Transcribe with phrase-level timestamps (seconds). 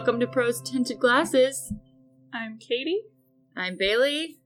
[0.00, 1.74] Welcome to Pros Tinted Glasses.
[2.32, 3.02] I'm Katie,
[3.54, 4.38] I'm Bailey.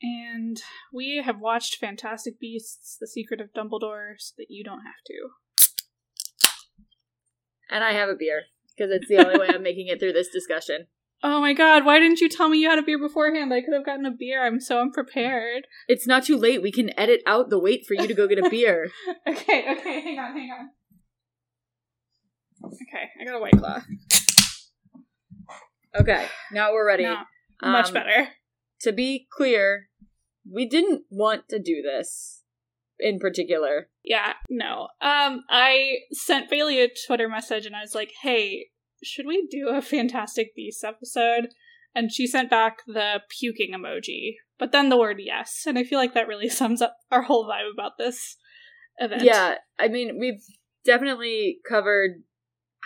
[0.00, 0.62] and
[0.94, 5.30] we have watched Fantastic Beasts: The Secret of Dumbledore so that you don't have to.
[7.68, 8.42] And I have a beer,
[8.78, 10.86] because it's the only way I'm making it through this discussion.
[11.22, 13.52] Oh my god, why didn't you tell me you had a beer beforehand?
[13.52, 14.46] I could have gotten a beer.
[14.46, 15.66] I'm so unprepared.
[15.88, 16.62] It's not too late.
[16.62, 18.90] We can edit out the wait for you to go get a beer.
[19.28, 20.70] okay, okay, hang on, hang on.
[22.64, 23.82] Okay, I got a white claw.
[25.98, 27.04] Okay, now we're ready.
[27.04, 27.22] No,
[27.62, 28.28] much Um, better.
[28.82, 29.88] To be clear,
[30.50, 32.42] we didn't want to do this
[32.98, 33.88] in particular.
[34.04, 34.88] Yeah, no.
[35.00, 38.68] Um, I sent Bailey a Twitter message and I was like, "Hey,
[39.02, 41.48] should we do a Fantastic Beasts episode?"
[41.94, 45.64] And she sent back the puking emoji, but then the word yes.
[45.66, 48.36] And I feel like that really sums up our whole vibe about this
[48.98, 49.22] event.
[49.22, 50.42] Yeah, I mean, we've
[50.84, 52.22] definitely covered,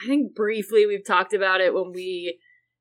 [0.02, 2.38] I think briefly we've talked about it when we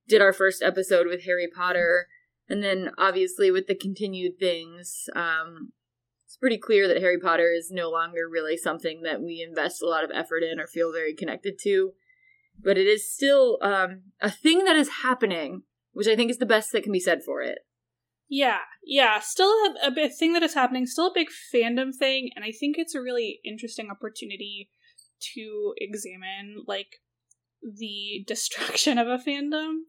[0.08, 2.08] did our first episode with Harry Potter.
[2.50, 5.72] And then obviously with the continued things, um,
[6.26, 9.88] it's pretty clear that Harry Potter is no longer really something that we invest a
[9.88, 11.94] lot of effort in or feel very connected to.
[12.62, 16.46] But it is still um, a thing that is happening, which I think is the
[16.46, 17.60] best that can be said for it.
[18.30, 19.20] Yeah, yeah.
[19.20, 20.86] Still a, a big thing that is happening.
[20.86, 24.70] Still a big fandom thing, and I think it's a really interesting opportunity
[25.36, 27.02] to examine like
[27.62, 29.82] the destruction of a fandom,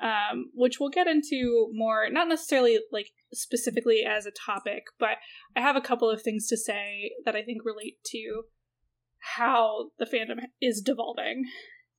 [0.00, 2.08] um, which we'll get into more.
[2.10, 5.16] Not necessarily like specifically as a topic, but
[5.56, 8.44] I have a couple of things to say that I think relate to
[9.36, 11.44] how the fandom is devolving.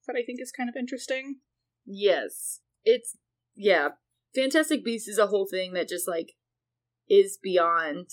[0.08, 1.38] That I think is kind of interesting.
[1.86, 2.62] Yes.
[2.84, 3.18] It's
[3.56, 3.90] yeah.
[4.36, 6.34] Fantastic Beasts is a whole thing that just like
[7.10, 8.10] is beyond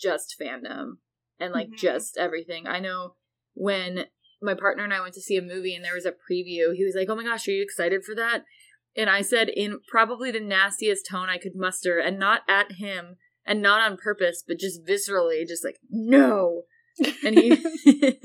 [0.00, 0.98] just fandom
[1.38, 1.78] and like Mhm.
[1.78, 2.66] just everything.
[2.66, 3.16] I know
[3.54, 4.06] when
[4.40, 6.84] my partner and I went to see a movie and there was a preview, he
[6.84, 8.44] was like, "Oh my gosh, are you excited for that?"
[8.96, 13.16] And I said in probably the nastiest tone I could muster and not at him
[13.46, 16.62] and not on purpose, but just viscerally just like, "No."
[17.24, 17.56] And he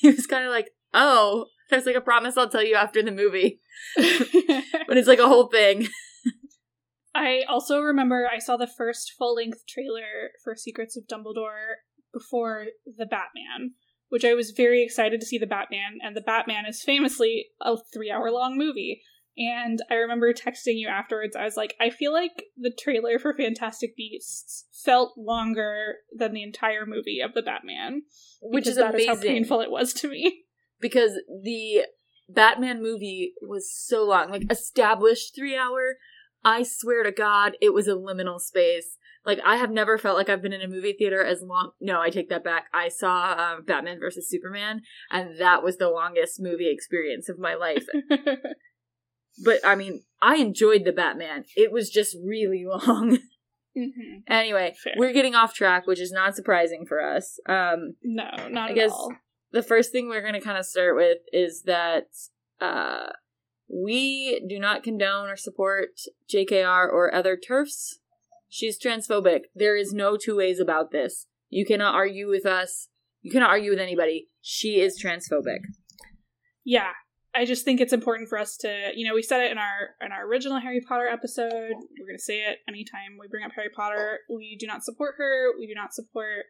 [0.00, 3.02] he was kind of like, "Oh." I was like, "I promise I'll tell you after
[3.02, 3.60] the movie."
[3.96, 5.88] but it's like a whole thing.
[7.14, 11.80] I also remember I saw the first full length trailer for Secrets of Dumbledore
[12.12, 13.72] before The Batman,
[14.08, 17.76] which I was very excited to see The Batman, and The Batman is famously a
[17.92, 19.02] three hour long movie.
[19.38, 21.36] And I remember texting you afterwards.
[21.36, 26.42] I was like, I feel like the trailer for Fantastic Beasts felt longer than the
[26.42, 28.02] entire movie of The Batman,
[28.42, 30.42] which is that is how painful it was to me.
[30.80, 31.12] because
[31.44, 31.82] the
[32.28, 35.96] Batman movie was so long, like established three hour.
[36.44, 38.96] I swear to God, it was a liminal space.
[39.24, 41.72] Like I have never felt like I've been in a movie theater as long.
[41.80, 42.66] No, I take that back.
[42.72, 44.82] I saw um, Batman versus Superman,
[45.12, 47.86] and that was the longest movie experience of my life.
[49.44, 51.44] but I mean, I enjoyed the Batman.
[51.56, 53.18] It was just really long.
[53.76, 54.22] Mhm.
[54.26, 54.94] anyway, Fair.
[54.96, 57.38] we're getting off track, which is not surprising for us.
[57.46, 59.12] Um, No, not I at guess all.
[59.52, 62.06] the first thing we're going to kind of start with is that
[62.60, 63.10] uh,
[63.68, 65.90] we do not condone or support
[66.32, 68.00] JKR or other turfs.
[68.48, 69.42] She's transphobic.
[69.54, 71.26] There is no two ways about this.
[71.50, 72.88] You cannot argue with us.
[73.22, 74.28] You cannot argue with anybody.
[74.40, 75.60] She is transphobic.
[76.64, 76.92] yeah
[77.38, 79.94] i just think it's important for us to you know we said it in our
[80.04, 81.72] in our original harry potter episode.
[81.98, 84.18] We're going to say it anytime we bring up harry potter.
[84.28, 85.52] We do not support her.
[85.58, 86.46] We do not support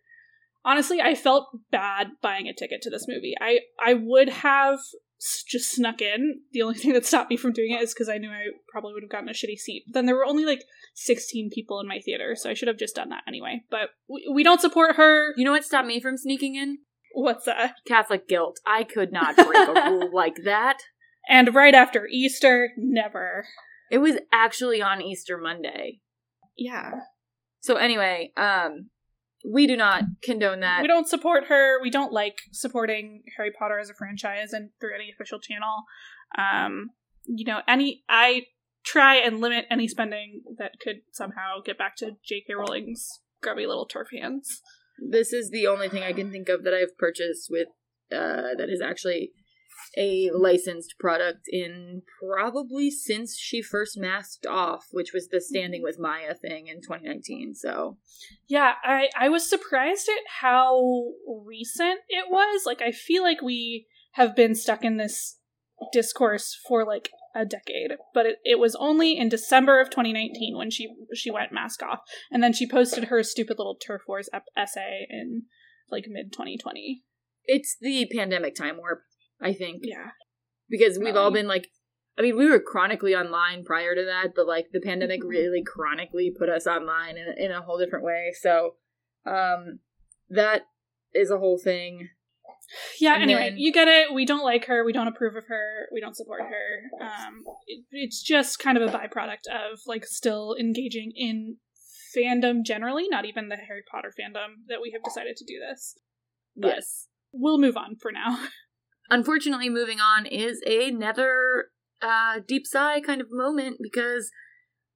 [0.65, 3.35] honestly i felt bad buying a ticket to this movie.
[3.41, 4.81] I i would have
[5.49, 6.41] just snuck in.
[6.53, 8.95] The only thing that stopped me from doing it is because i knew i probably
[8.95, 9.85] would have gotten a shitty seat.
[9.87, 12.79] But then there were only like 16 people in my theater so i should have
[12.79, 13.63] just done that anyway.
[13.71, 15.35] But we, we don't support her.
[15.37, 16.79] You know what stopped me from sneaking in?
[17.23, 18.59] What's that Catholic guilt.
[18.67, 20.79] I could not break a rule like that.
[21.29, 23.45] and right after easter never
[23.91, 26.01] It was actually on Easter Monday.
[26.57, 26.91] yeah
[27.61, 28.91] So anyway, um,
[29.49, 30.83] we do not condone that.
[30.83, 31.81] we don't support her.
[31.83, 35.83] We don't like supporting Harry Potter as a franchise and through any official channel.
[36.37, 36.91] Um,
[37.25, 38.47] you know, any I
[38.85, 42.55] try and limit any spending that could somehow get back to J.K.
[42.55, 44.61] Rowling's grubby little turf hands.
[44.99, 47.69] This is the only thing I can think of that I've purchased with
[48.13, 49.33] uh that is actually
[49.97, 55.99] a licensed product in probably since she first masked off, which was the standing with
[55.99, 57.55] Maya thing in 2019.
[57.55, 57.99] So
[58.49, 62.63] Yeah, I I was surprised at how recent it was.
[62.67, 65.39] Like I feel like we have been stuck in this
[65.93, 70.71] discourse for like a decade, but it, it was only in December of 2019 when
[70.71, 74.45] she she went mask off, and then she posted her stupid little turf wars ep-
[74.57, 75.43] essay in
[75.91, 77.03] like mid 2020.
[77.45, 79.01] it's the pandemic time warp,
[79.41, 79.81] I think.
[79.83, 80.11] Yeah,
[80.69, 81.69] because we've all been like
[82.19, 86.33] I mean, we were chronically online prior to that, but like the pandemic really chronically
[86.37, 88.33] put us online in, in a whole different way.
[88.41, 88.75] So,
[89.25, 89.79] um,
[90.29, 90.63] that
[91.15, 92.09] is a whole thing.
[93.01, 94.13] Yeah, And anyway, then- you get it.
[94.13, 94.85] We don't like her.
[94.85, 95.87] We don't approve of her.
[95.93, 97.05] We don't support her.
[97.07, 101.57] Um, it, it's just kind of a byproduct of like still engaging in
[102.17, 105.97] fandom generally, not even the Harry Potter fandom that we have decided to do this.
[106.57, 107.09] But- Yes.
[107.33, 108.47] We'll move on for now.
[109.11, 111.67] Unfortunately, moving on is another
[112.03, 114.31] uh, deep sigh kind of moment because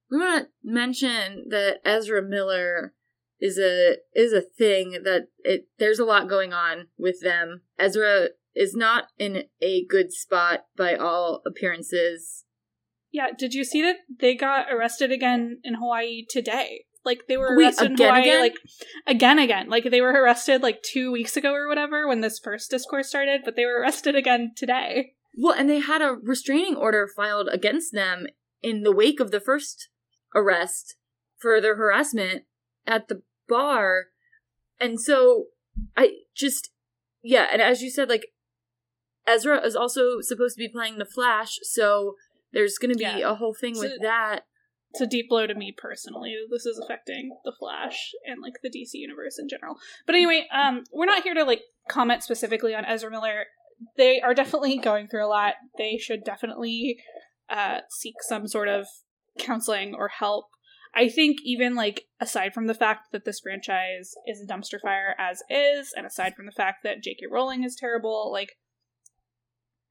[0.09, 2.93] we want to mention that Ezra Miller
[3.43, 7.61] is a is a thing that it there's a lot going on with them.
[7.77, 12.45] Ezra is not in a good spot by all appearances.
[13.11, 16.85] Yeah, did you see that they got arrested again in Hawaii today?
[17.03, 18.39] Like they were Wait, arrested in again, Hawaii again?
[18.39, 18.55] like
[19.05, 19.69] again again.
[19.69, 23.41] Like they were arrested like 2 weeks ago or whatever when this first discourse started,
[23.43, 25.15] but they were arrested again today.
[25.37, 28.27] Well, and they had a restraining order filed against them
[28.61, 29.89] in the wake of the first
[30.33, 30.95] arrest
[31.37, 32.43] for their harassment
[32.87, 33.21] at the
[33.57, 34.05] bar.
[34.79, 35.45] And so
[35.95, 36.05] I
[36.35, 36.69] just
[37.21, 38.25] yeah, and as you said like
[39.25, 42.15] Ezra is also supposed to be playing the Flash, so
[42.51, 43.31] there's going to be Yeah.
[43.31, 44.41] a whole thing So- with that.
[44.91, 46.35] It's a deep blow to me personally.
[46.51, 49.75] This is affecting the Flash and like the DC universe in general.
[50.05, 53.45] But anyway, um we're not here to like comment specifically on Ezra Miller.
[53.97, 55.53] They are definitely going through a lot.
[55.79, 56.99] They should definitely
[57.49, 58.85] uh seek some sort of
[59.39, 60.45] counseling or help.
[60.95, 65.15] I think even like aside from the fact that this franchise is a dumpster fire
[65.17, 67.25] as is, and aside from the fact that J.K.
[67.31, 68.53] Rowling is terrible, like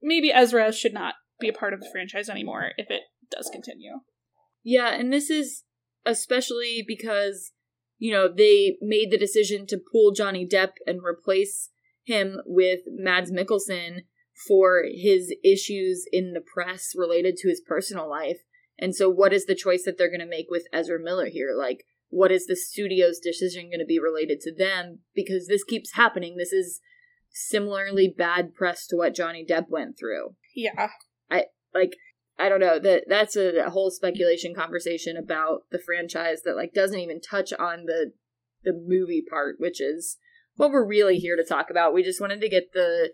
[0.00, 3.94] maybe Ezra should not be a part of the franchise anymore if it does continue.
[4.62, 5.64] Yeah, and this is
[6.06, 7.52] especially because,
[7.98, 11.70] you know, they made the decision to pull Johnny Depp and replace
[12.04, 14.02] him with Mads Mikkelsen
[14.48, 18.38] for his issues in the press related to his personal life.
[18.82, 21.54] And so, what is the choice that they're going to make with Ezra Miller here?
[21.56, 24.98] Like, what is the studio's decision going to be related to them?
[25.14, 26.36] Because this keeps happening.
[26.36, 26.80] This is
[27.30, 30.88] similarly bad press to what Johnny Depp went through Yeah.
[31.30, 31.96] I like
[32.38, 36.74] I don't know that that's a, a whole speculation conversation about the franchise that like
[36.74, 38.12] doesn't even touch on the
[38.64, 40.18] the movie part, which is
[40.56, 41.94] what we're really here to talk about.
[41.94, 43.12] We just wanted to get the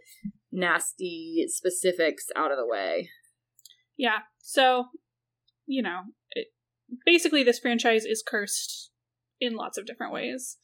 [0.51, 3.11] nasty specifics out of the way.
[3.97, 4.21] Yeah.
[4.41, 4.87] So,
[5.69, 6.01] you know,
[6.33, 6.49] it,
[7.07, 8.91] basically, this franchise is cursed
[9.41, 10.57] in lots of different ways.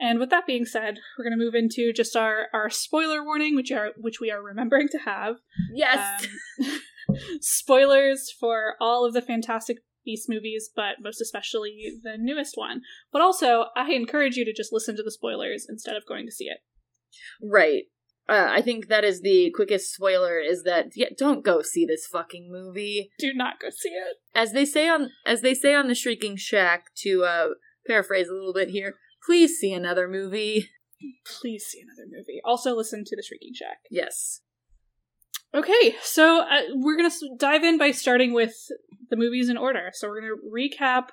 [0.00, 3.54] And with that being said, we're going to move into just our, our spoiler warning,
[3.54, 5.36] which are which we are remembering to have.
[5.72, 6.26] Yes.
[6.60, 6.80] Um,
[7.40, 12.82] spoilers for all of the Fantastic Beast movies, but most especially the newest one.
[13.12, 16.32] But also, I encourage you to just listen to the spoilers instead of going to
[16.32, 16.58] see it.
[17.42, 17.84] right.
[18.26, 22.06] Uh, I think that is the quickest spoiler is that yeah, don't go see this
[22.06, 23.10] fucking movie.
[23.18, 24.16] Do not go see it.
[24.34, 27.48] As they say on as they say on the Shrieking Shack to uh
[27.86, 28.94] paraphrase a little bit here,
[29.26, 30.70] please see another movie.
[31.26, 32.40] Please see another movie.
[32.44, 33.78] Also, listen to The Shrieking Shack.
[33.90, 34.40] Yes.
[35.54, 38.54] Okay, so uh, we're going to dive in by starting with
[39.10, 39.90] the movies in order.
[39.92, 41.08] So we're going to recap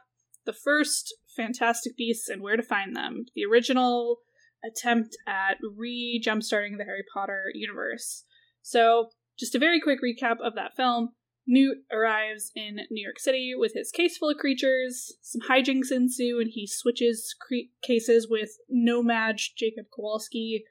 [0.46, 3.26] the first Fantastic Beasts and where to find them.
[3.36, 4.18] The original
[4.66, 8.24] attempt at re jumpstarting the Harry Potter universe.
[8.62, 11.10] So, just a very quick recap of that film.
[11.48, 15.14] Newt arrives in New York City with his case full of creatures.
[15.22, 20.64] Some hijinks ensue, and he switches cre- cases with No-Maj Jacob Kowalski.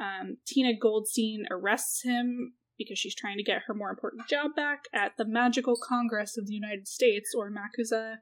[0.00, 4.84] Um, Tina Goldstein arrests him because she's trying to get her more important job back
[4.94, 8.16] at the Magical Congress of the United States, or MACUSA.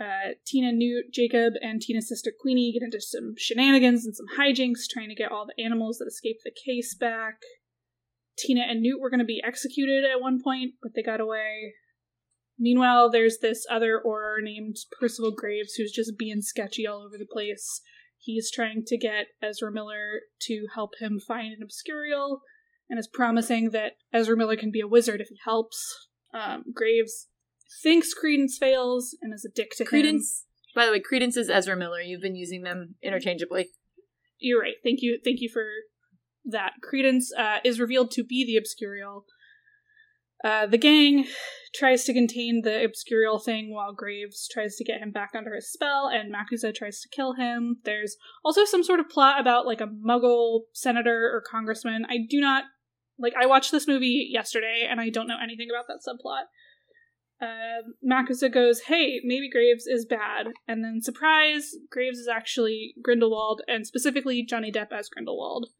[0.00, 4.88] Uh, Tina, Newt, Jacob, and Tina's sister Queenie get into some shenanigans and some hijinks
[4.90, 7.42] trying to get all the animals that escaped the case back.
[8.38, 11.74] Tina and Newt were going to be executed at one point, but they got away.
[12.58, 17.28] Meanwhile, there's this other Auror named Percival Graves who's just being sketchy all over the
[17.30, 17.82] place.
[18.18, 22.38] He's trying to get Ezra Miller to help him find an Obscurial,
[22.88, 26.08] and is promising that Ezra Miller can be a wizard if he helps.
[26.34, 27.28] Um, Graves
[27.82, 29.84] thinks Credence fails and is a dick to.
[29.84, 30.46] Credence.
[30.74, 32.00] By the way, Credence is Ezra Miller.
[32.00, 33.68] You've been using them interchangeably.
[34.38, 34.76] You're right.
[34.82, 35.18] Thank you.
[35.22, 35.64] Thank you for
[36.44, 36.72] that.
[36.82, 39.22] Credence uh, is revealed to be the Obscurial.
[40.42, 41.26] Uh, the gang
[41.74, 45.70] tries to contain the Obscurial thing while Graves tries to get him back under his
[45.70, 47.76] spell, and MACUSA tries to kill him.
[47.84, 52.06] There's also some sort of plot about like a Muggle senator or congressman.
[52.08, 52.64] I do not
[53.18, 53.34] like.
[53.38, 56.44] I watched this movie yesterday, and I don't know anything about that subplot.
[57.40, 63.62] Uh, MACUSA goes, "Hey, maybe Graves is bad," and then surprise, Graves is actually Grindelwald,
[63.66, 65.70] and specifically Johnny Depp as Grindelwald.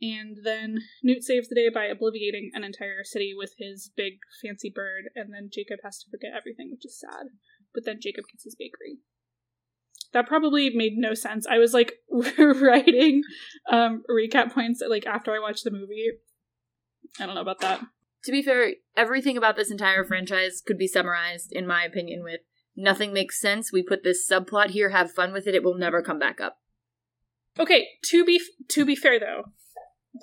[0.00, 4.70] And then Newt saves the day by obliviating an entire city with his big fancy
[4.74, 7.28] bird, and then Jacob has to forget everything, which is sad.
[7.74, 8.98] But then Jacob gets his bakery.
[10.12, 11.46] That probably made no sense.
[11.46, 11.94] I was like
[12.38, 13.22] writing
[13.70, 16.12] um, recap points like after I watched the movie.
[17.18, 17.80] I don't know about that.
[18.26, 22.40] To be fair, everything about this entire franchise could be summarized, in my opinion, with
[22.76, 23.72] nothing makes sense.
[23.72, 25.54] We put this subplot here, have fun with it.
[25.54, 26.58] It will never come back up.
[27.56, 28.40] Okay, to be
[28.70, 29.44] to be fair though,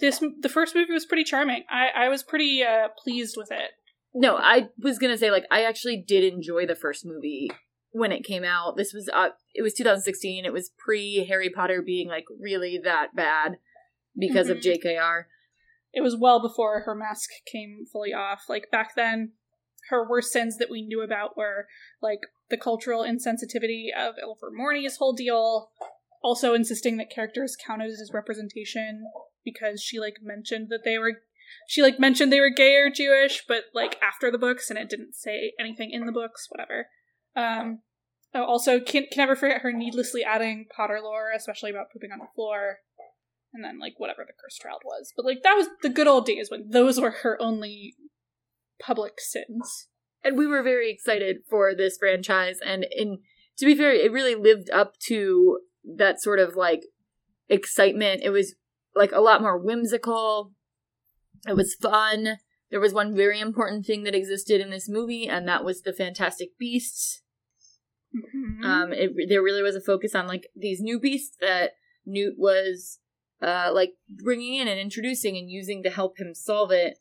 [0.02, 1.64] this the first movie was pretty charming.
[1.70, 3.72] I I was pretty uh, pleased with it.
[4.14, 7.52] No, I was gonna say like I actually did enjoy the first movie
[7.92, 8.76] when it came out.
[8.76, 10.44] This was uh it was 2016.
[10.44, 13.60] It was pre Harry Potter being like really that bad
[14.20, 14.58] because mm-hmm.
[14.58, 15.24] of JKR.
[15.94, 18.46] It was well before her mask came fully off.
[18.50, 19.34] Like back then,
[19.90, 21.68] her worst sins that we knew about were
[22.02, 25.70] like the cultural insensitivity of Ilvermorny's whole deal,
[26.24, 29.04] also insisting that characters counted as representation
[29.44, 31.22] because she like mentioned that they were
[31.68, 34.90] she like mentioned they were gay or Jewish, but like after the books and it
[34.90, 36.88] didn't say anything in the books, whatever.
[37.36, 37.82] Um
[38.34, 42.20] oh, also can can never forget her needlessly adding Potter lore, especially about pooping on
[42.20, 42.80] the floor.
[43.54, 45.14] And then like whatever the cursed child was.
[45.16, 47.96] But like that was the good old days when those were her only
[48.82, 49.88] public sins.
[50.24, 53.20] And we were very excited for this franchise and in
[53.58, 55.60] to be fair, it really lived up to
[55.98, 56.86] that sort of like
[57.50, 58.22] excitement.
[58.24, 58.56] It was
[58.96, 60.54] like a lot more whimsical.
[61.48, 62.38] It was fun.
[62.72, 65.94] There was one very important thing that existed in this movie, and that was the
[65.94, 67.22] Fantastic Beasts.
[68.16, 68.66] Mm-hmm.
[68.66, 71.72] Um, it, there really was a focus on like these new beasts that
[72.06, 73.00] Newt was
[73.44, 76.98] uh like bringing in and introducing and using to help him solve it.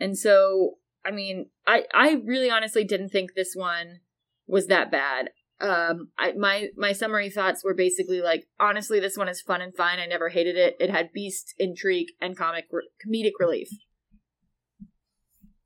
[0.00, 4.00] And so, I mean, I I really honestly didn't think this one
[4.46, 5.30] was that bad.
[5.60, 9.74] Um I, my my summary thoughts were basically like honestly this one is fun and
[9.76, 9.98] fine.
[9.98, 10.76] I never hated it.
[10.80, 13.68] It had beast intrigue and comic re- comedic relief.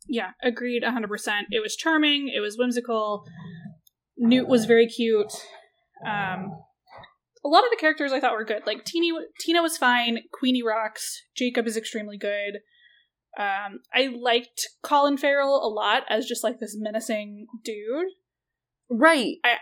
[0.09, 1.09] Yeah agreed 100%
[1.51, 2.29] it was charming.
[2.35, 3.25] It was whimsical.
[4.17, 5.33] Newt was very cute.
[6.05, 6.51] Um
[7.47, 8.63] a lot of the characters i thought were good.
[8.67, 10.19] Like Teeny, tina was fine.
[10.33, 11.23] Queenie rocks.
[11.37, 12.59] Jacob is extremely good.
[13.39, 18.09] Um i liked colin farrell a lot as just like this menacing dude.
[18.91, 19.37] Right.
[19.45, 19.57] I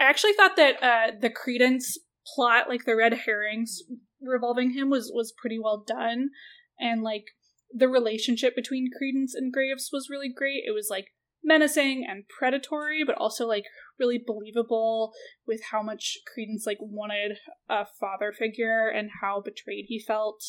[0.00, 1.98] I actually thought that uh, the Credence
[2.34, 3.82] plot, like the red herrings
[4.22, 6.30] revolving him, was was pretty well done,
[6.78, 7.24] and like
[7.72, 10.62] the relationship between Credence and Graves was really great.
[10.66, 11.08] It was like
[11.44, 13.64] menacing and predatory, but also like
[14.00, 15.12] really believable
[15.46, 17.36] with how much Credence like wanted
[17.68, 20.42] a father figure and how betrayed he felt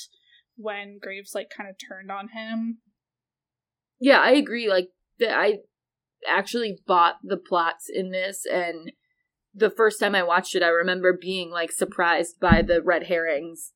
[0.56, 2.80] when Graves like kind of turned on him.
[4.00, 4.68] Yeah, I agree.
[4.68, 4.90] Like
[5.20, 5.60] that, I
[6.28, 8.92] actually bought the plots in this and
[9.54, 13.74] the first time I watched it, I remember being like surprised by the red herrings.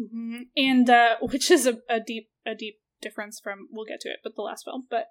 [0.00, 0.42] Mm-hmm.
[0.56, 4.20] And uh, which is a, a deep a deep difference from we'll get to it,
[4.22, 4.86] but the last film.
[4.88, 5.06] But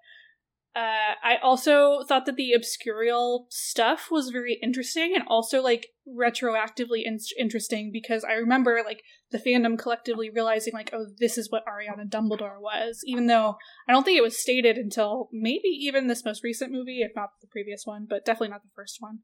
[0.73, 7.01] uh, I also thought that the obscurial stuff was very interesting and also like retroactively
[7.03, 11.63] in- interesting because I remember like the fandom collectively realizing like oh this is what
[11.65, 16.23] Ariana Dumbledore was even though I don't think it was stated until maybe even this
[16.23, 19.19] most recent movie if not the previous one but definitely not the first one.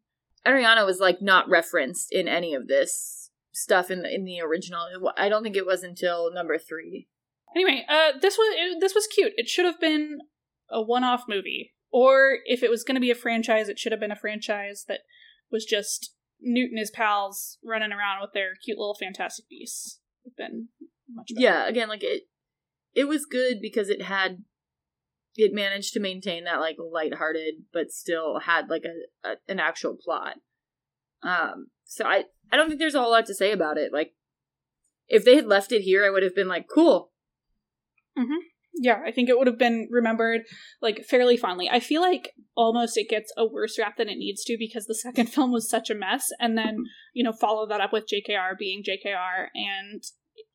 [0.46, 4.86] Ariana was like not referenced in any of this stuff in the in the original.
[5.18, 7.08] I don't think it was until number three.
[7.56, 9.34] Anyway, uh, this was it, this was cute.
[9.38, 10.20] It should have been
[10.69, 14.01] a one-off movie, or if it was going to be a franchise, it should have
[14.01, 15.01] been a franchise that
[15.51, 20.00] was just Newt and his pals running around with their cute little fantastic beasts.
[20.38, 20.67] Been
[21.09, 21.43] much better.
[21.43, 22.24] Yeah, again, like it,
[22.93, 24.43] it was good because it had
[25.38, 29.95] it managed to maintain that like lighthearted but still had like a, a, an actual
[29.95, 30.38] plot
[31.24, 34.13] um so i i don't think there's a whole lot to say about it like
[35.07, 37.12] if they had left it here i would have been like cool
[38.17, 38.39] mm-hmm.
[38.79, 40.41] Yeah i think it would have been remembered
[40.81, 44.43] like fairly fondly i feel like almost it gets a worse rap than it needs
[44.43, 47.81] to because the second film was such a mess and then you know follow that
[47.81, 50.03] up with jkr being jkr and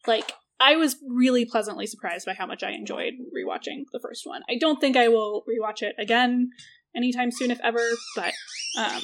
[0.06, 0.32] like
[0.64, 4.42] I was really pleasantly surprised by how much I enjoyed rewatching the first one.
[4.48, 6.50] I don't think I will rewatch it again
[6.94, 8.32] anytime soon, if ever, but
[8.78, 9.02] um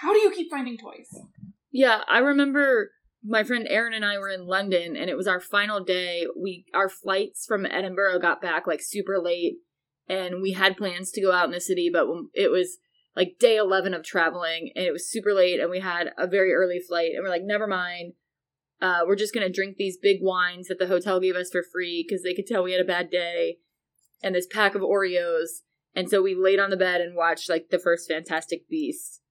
[0.00, 1.08] how do you keep finding toys?
[1.70, 2.90] Yeah, I remember
[3.26, 6.26] my friend Erin and I were in London and it was our final day.
[6.36, 9.56] We our flights from Edinburgh got back like super late
[10.08, 12.78] and we had plans to go out in the city, but it was
[13.16, 16.52] like day 11 of traveling and it was super late and we had a very
[16.52, 18.12] early flight and we're like never mind
[18.80, 22.04] uh, we're just gonna drink these big wines that the hotel gave us for free
[22.06, 23.58] because they could tell we had a bad day,
[24.22, 25.62] and this pack of Oreos.
[25.94, 29.22] And so we laid on the bed and watched like the first Fantastic Beast,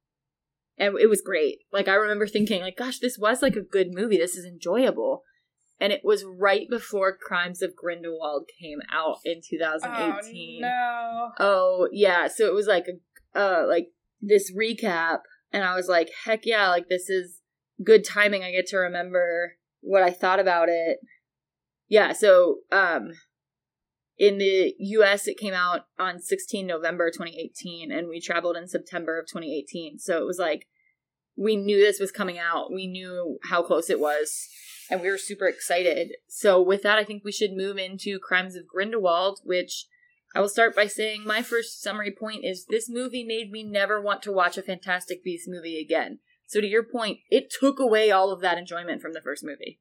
[0.77, 1.60] and it was great.
[1.72, 4.17] Like I remember thinking, like, gosh, this was like a good movie.
[4.17, 5.24] This is enjoyable.
[5.79, 10.63] and it was right before Crimes of Grindelwald came out in 2018.
[10.63, 11.32] Oh, no.
[11.39, 13.88] Oh yeah, so it was like a uh like
[14.22, 15.20] this recap
[15.51, 17.41] and I was like, heck yeah, like this is
[17.84, 18.44] good timing.
[18.44, 20.98] I get to remember what I thought about it.
[21.89, 23.12] Yeah, so um
[24.18, 29.20] in the US it came out on 16 November 2018 and we traveled in September
[29.20, 30.00] of 2018.
[30.00, 30.68] So it was like
[31.38, 32.72] we knew this was coming out.
[32.72, 34.48] We knew how close it was
[34.90, 36.14] and we were super excited.
[36.28, 39.88] So with that I think we should move into Crimes of Grindelwald, which
[40.34, 44.02] I will start by saying my first summary point is this movie made me never
[44.02, 46.20] want to watch a Fantastic Beasts movie again.
[46.48, 49.80] So to your point, it took away all of that enjoyment from the first movie.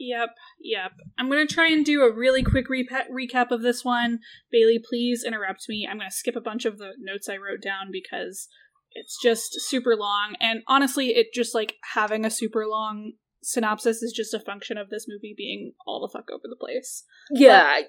[0.00, 0.30] Yep,
[0.62, 0.92] yep.
[1.18, 4.20] I'm going to try and do a really quick repa- recap of this one.
[4.50, 5.86] Bailey, please interrupt me.
[5.88, 8.48] I'm going to skip a bunch of the notes I wrote down because
[8.92, 10.36] it's just super long.
[10.40, 14.88] And honestly, it just like having a super long synopsis is just a function of
[14.88, 17.04] this movie being all the fuck over the place.
[17.30, 17.80] Yeah,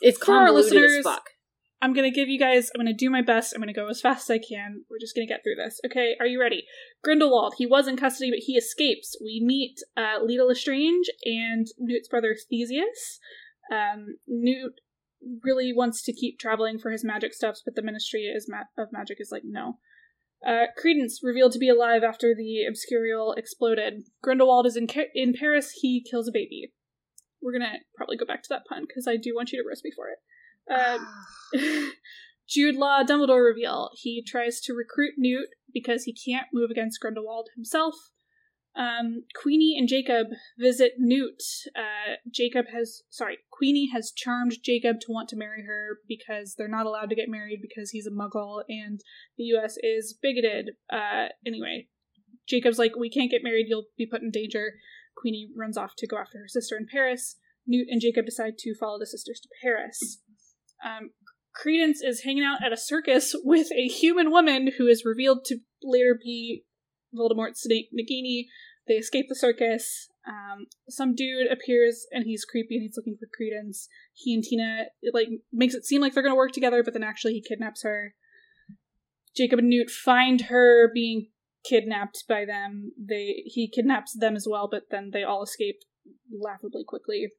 [0.00, 1.24] it's for our listeners, as fuck.
[1.80, 3.54] I'm going to give you guys, I'm going to do my best.
[3.54, 4.84] I'm going to go as fast as I can.
[4.90, 5.80] We're just going to get through this.
[5.86, 6.64] Okay, are you ready?
[7.04, 9.16] Grindelwald, he was in custody, but he escapes.
[9.22, 13.20] We meet uh, Leta Lestrange and Newt's brother Theseus.
[13.72, 14.72] Um, Newt
[15.44, 18.88] really wants to keep traveling for his magic stuffs, but the Ministry is ma- of
[18.92, 19.78] Magic is like, no.
[20.46, 24.04] Uh, Credence, revealed to be alive after the Obscurial exploded.
[24.22, 26.72] Grindelwald is in, Ca- in Paris, he kills a baby.
[27.42, 29.84] We're gonna probably go back to that pun, because I do want you to roast
[29.84, 30.18] me for it.
[30.70, 30.98] Uh,
[32.48, 33.90] Jude Law Dumbledore reveal.
[33.94, 37.94] He tries to recruit Newt because he can't move against Grindelwald himself.
[38.78, 41.42] Um, Queenie and Jacob visit Newt.
[41.76, 46.68] Uh, Jacob has, sorry, Queenie has charmed Jacob to want to marry her because they're
[46.68, 49.00] not allowed to get married because he's a muggle and
[49.36, 50.70] the US is bigoted.
[50.90, 51.88] Uh, anyway,
[52.48, 54.74] Jacob's like, we can't get married, you'll be put in danger.
[55.16, 57.36] Queenie runs off to go after her sister in Paris.
[57.66, 60.22] Newt and Jacob decide to follow the sisters to Paris.
[60.84, 61.10] Um,
[61.54, 65.58] Credence is hanging out at a circus with a human woman who is revealed to
[65.82, 66.64] later be
[67.14, 68.44] Voldemort's Nagini.
[68.86, 70.08] They escape the circus.
[70.26, 73.88] Um, some dude appears and he's creepy and he's looking for Credence.
[74.14, 77.02] He and Tina it like makes it seem like they're gonna work together, but then
[77.02, 78.14] actually he kidnaps her.
[79.36, 81.28] Jacob and Newt find her being
[81.68, 82.92] kidnapped by them.
[82.98, 85.80] They he kidnaps them as well, but then they all escape
[86.30, 87.32] laughably quickly.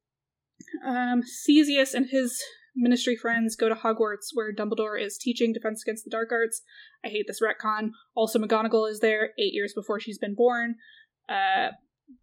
[0.86, 2.44] Um, and his
[2.76, 6.62] ministry friends go to Hogwarts, where Dumbledore is teaching Defense Against the Dark Arts.
[7.04, 7.92] I hate this retcon.
[8.16, 10.76] Also, McGonagall is there eight years before she's been born.
[11.28, 11.70] Uh,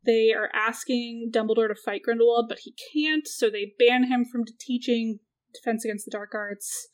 [0.05, 4.45] they are asking Dumbledore to fight Grindelwald, but he can't, so they ban him from
[4.59, 5.21] teaching
[5.55, 6.89] Defense Against the Dark Arts.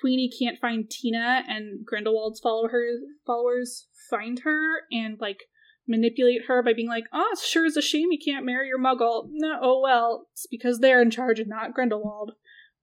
[0.00, 5.44] Queenie can't find Tina, and Grindelwald's followers find her and like
[5.86, 9.28] manipulate her by being like, "Oh, sure is a shame you can't marry your Muggle."
[9.32, 12.32] No, oh well, it's because they're in charge and not Grindelwald.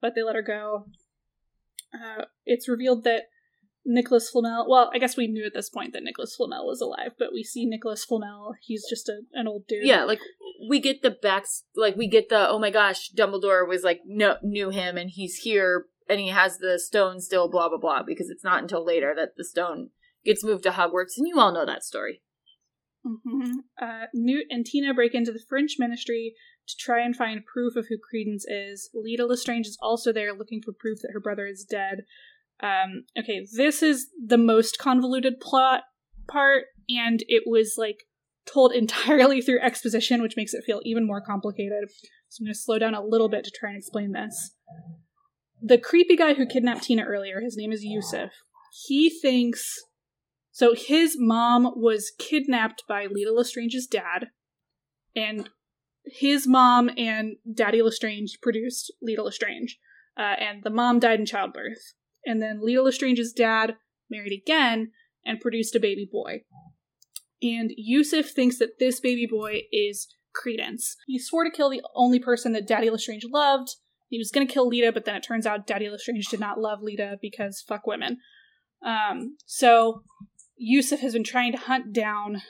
[0.06, 0.86] But they let her go.
[1.92, 3.24] Uh, it's revealed that
[3.84, 4.66] Nicholas Flamel.
[4.68, 7.42] Well, I guess we knew at this point that Nicholas Flamel was alive, but we
[7.42, 8.54] see Nicholas Flamel.
[8.60, 9.84] He's just a, an old dude.
[9.84, 10.20] Yeah, like
[10.70, 14.36] we get the backs, like we get the oh my gosh, Dumbledore was like no
[14.44, 18.04] knew him and he's here and he has the stone still, blah blah blah.
[18.06, 19.90] Because it's not until later that the stone
[20.24, 22.22] gets moved to Hogwarts, and you all know that story.
[23.06, 26.34] Hmm Uh, Newt and Tina break into the French ministry
[26.68, 28.90] to try and find proof of who Credence is.
[28.94, 32.04] Leta Lestrange is also there looking for proof that her brother is dead.
[32.60, 35.82] Um, okay, this is the most convoluted plot
[36.28, 38.04] part, and it was like
[38.46, 41.90] told entirely through exposition, which makes it feel even more complicated.
[42.28, 44.52] So I'm going to slow down a little bit to try and explain this.
[45.62, 48.30] The creepy guy who kidnapped Tina earlier, his name is Yusuf.
[48.86, 49.80] He thinks
[50.56, 54.28] so his mom was kidnapped by Leta Lestrange's dad,
[55.14, 55.50] and
[56.06, 59.78] his mom and Daddy Lestrange produced Leta Lestrange,
[60.18, 61.92] uh, and the mom died in childbirth.
[62.24, 63.74] And then Leta Lestrange's dad
[64.08, 64.92] married again
[65.26, 66.44] and produced a baby boy.
[67.42, 70.96] And Yusuf thinks that this baby boy is Credence.
[71.06, 73.76] He swore to kill the only person that Daddy Lestrange loved.
[74.08, 76.78] He was gonna kill Leta, but then it turns out Daddy Lestrange did not love
[76.80, 78.20] Leta because fuck women.
[78.82, 80.02] Um, so
[80.56, 82.42] Yusuf has been trying to hunt down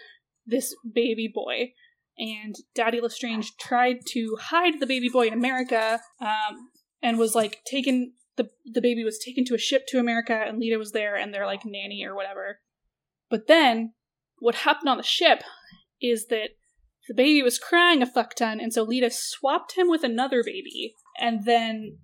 [0.47, 1.73] this baby boy,
[2.19, 6.71] and Daddy Lestrange tried to hide the baby boy in America, um,
[7.03, 8.13] and was like taken.
[8.37, 11.33] the The baby was taken to a ship to America, and Leta was there, and
[11.33, 12.61] they're like nanny or whatever.
[13.29, 13.95] But then,
[14.39, 15.43] what happened on the ship
[16.01, 16.51] is that
[17.09, 20.95] the baby was crying a fuck ton, and so Leta swapped him with another baby,
[21.21, 21.99] and then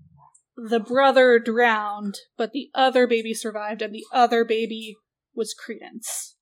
[0.56, 4.96] the brother drowned, but the other baby survived, and the other baby
[5.34, 6.36] was Credence.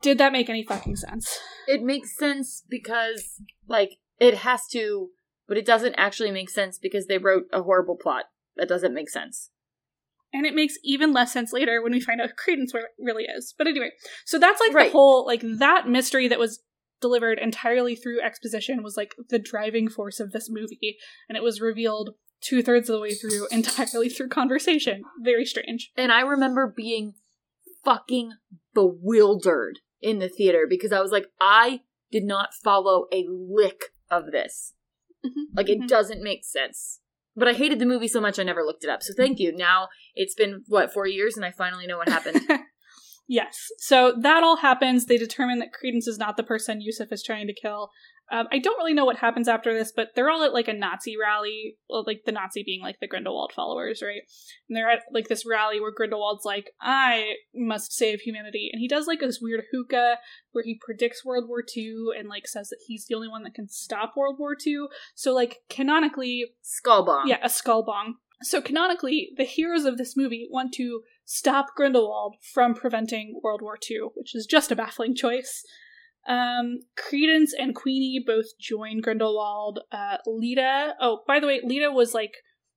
[0.00, 1.38] Did that make any fucking sense?
[1.68, 5.08] It makes sense because, like, It has to,
[5.48, 8.26] but it doesn't actually make sense because they wrote a horrible plot.
[8.56, 9.50] That doesn't make sense.
[10.32, 13.54] And it makes even less sense later when we find out Credence really is.
[13.56, 13.90] But anyway,
[14.24, 14.86] so that's like Right.
[14.86, 16.62] the whole like that mystery that was
[17.00, 20.96] delivered entirely through exposition was like the driving force of this movie,
[21.28, 25.02] and it was revealed two thirds of the way through entirely through conversation.
[25.20, 25.90] Very strange.
[25.96, 27.14] And I remember being
[27.84, 28.32] fucking
[28.74, 34.30] bewildered in the theater because I was like, I did not follow a lick of
[34.32, 34.74] this.
[35.54, 35.88] Like, it Mhm.
[35.88, 37.00] doesn't make sense.
[37.36, 39.02] But I hated the movie so much I never looked it up.
[39.02, 39.52] So thank you.
[39.56, 42.40] Now it's been, what, four years and I finally know what happened.
[43.32, 43.68] Yes.
[43.78, 45.06] So that all happens.
[45.06, 47.90] They determine that Credence is not the person Yusuf is trying to kill.
[48.30, 50.74] Um, I don't really know what happens after this, but they're all at like a
[50.74, 54.20] Nazi rally, well, like the Nazi being like the Grindelwald followers, right?
[54.68, 58.68] And they're at like this rally where Grindelwald's like, I must save humanity.
[58.70, 60.16] And he does like this weird hookah
[60.50, 63.54] where he predicts World War II and like says that he's the only one that
[63.54, 64.88] can stop World War II.
[65.14, 67.28] So, like, canonically, Skull bomb.
[67.28, 68.16] yeah, a skull bong.
[68.42, 73.78] So canonically, the heroes of this movie want to stop Grindelwald from preventing World War
[73.90, 75.64] II, which is just a baffling choice.
[76.28, 79.80] Um, Credence and Queenie both join Grindelwald.
[79.90, 82.34] Uh, Leta, oh, by the way, Leta was like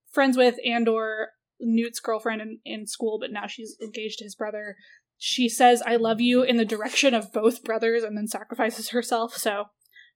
[0.10, 4.78] friends with Andor, Newt's girlfriend in, in school, but now she's engaged to his brother.
[5.18, 9.34] She says, I love you in the direction of both brothers and then sacrifices herself,
[9.36, 9.66] so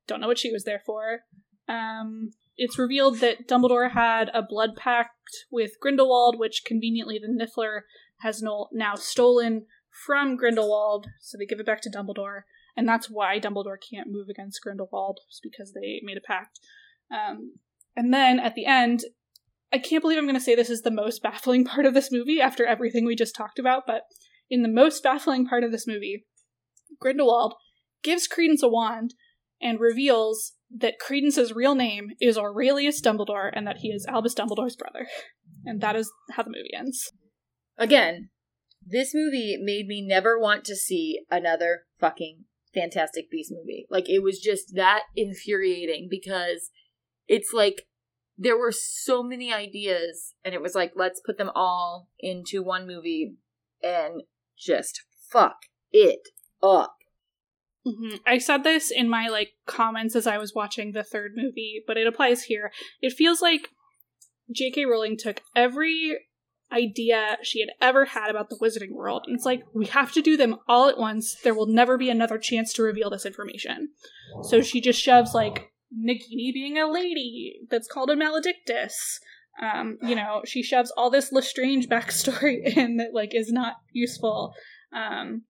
[0.08, 1.20] don't know what she was there for.
[1.68, 7.82] Um, it's revealed that Dumbledore had a blood pact with Grindelwald, which conveniently the Niffler
[8.20, 9.66] has now stolen
[10.06, 12.42] from Grindelwald, so they give it back to Dumbledore,
[12.78, 16.60] and that's why Dumbledore can't move against Grindelwald, because they made a pact.
[17.12, 17.56] Um,
[17.96, 19.04] and then at the end,
[19.74, 22.12] I can't believe I'm going to say this is the most baffling part of this
[22.12, 24.04] movie after everything we just talked about, but
[24.50, 26.26] in the most baffling part of this movie,
[27.00, 27.56] Grindelwald
[28.04, 29.14] gives Credence a wand
[29.62, 34.76] and reveals that Credence's real name is Aurelius Dumbledore and that he is Albus Dumbledore's
[34.76, 35.08] brother.
[35.66, 37.12] And that is how the movie ends.
[37.80, 38.30] Again,
[38.86, 43.88] this movie made me never want to see another fucking Fantastic Beast movie.
[43.90, 46.70] Like, it was just that infuriating because
[47.28, 47.88] it's like
[48.38, 52.86] there were so many ideas, and it was like, let's put them all into one
[52.86, 53.36] movie
[53.82, 54.24] and
[54.58, 55.58] just fuck
[55.92, 56.28] it
[56.62, 56.96] up.
[57.86, 61.84] hmm I said this in my like comments as I was watching the third movie,
[61.88, 62.72] but it applies here.
[63.02, 63.70] It feels like
[64.52, 64.86] J.K.
[64.86, 66.18] Rowling took every
[66.72, 70.22] idea she had ever had about the wizarding world, and it's like we have to
[70.22, 71.36] do them all at once.
[71.44, 73.90] There will never be another chance to reveal this information.
[74.44, 79.20] So she just shoves like Nagini being a lady that's called a maledictus.
[79.62, 84.54] Um, you know, she shoves all this Lestrange backstory in that like is not useful.
[84.96, 85.44] Um,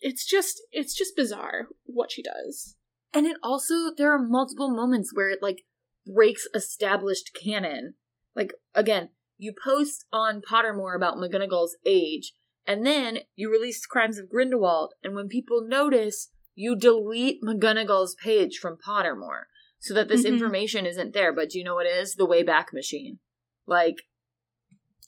[0.00, 2.76] it's just it's just bizarre what she does.
[3.14, 5.62] And it also, there are multiple moments where it like
[6.04, 7.94] breaks established canon.
[8.34, 12.32] Like, again, you post on Pottermore about McGonagall's age,
[12.66, 18.58] and then you release Crimes of Grindelwald, and when people notice, you delete McGonagall's page
[18.58, 19.44] from Pottermore
[19.80, 20.28] so that this Mhm.
[20.34, 21.32] information isn't there.
[21.32, 22.14] But do you know what it is?
[22.14, 23.18] The Wayback Machine.
[23.66, 24.06] Like,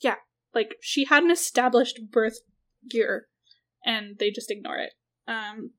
[0.01, 0.17] yeah,
[0.53, 2.39] Like she had an established birth
[2.91, 3.27] year,
[3.85, 4.93] and they just ignore it.
[5.27, 5.73] Um,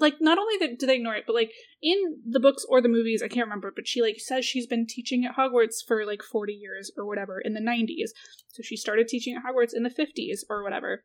[0.00, 2.88] like not only that do they ignore it, but like in the books or the
[2.88, 6.22] movies, I can't remember, but she like says she's been teaching at Hogwarts for like
[6.22, 8.12] forty years or whatever in the nineties.
[8.48, 11.04] So she started teaching at Hogwarts in the fifties or whatever.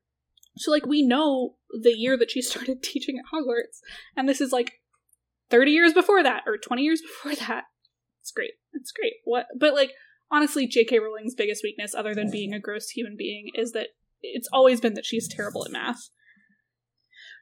[0.57, 3.79] So like we know the year that she started teaching at Hogwarts,
[4.15, 4.81] and this is like
[5.49, 7.65] thirty years before that or twenty years before that.
[8.21, 8.51] It's great.
[8.73, 9.13] It's great.
[9.25, 9.47] What?
[9.57, 9.91] But like
[10.31, 10.99] honestly, J.K.
[10.99, 13.89] Rowling's biggest weakness, other than being a gross human being, is that
[14.21, 16.09] it's always been that she's terrible at math.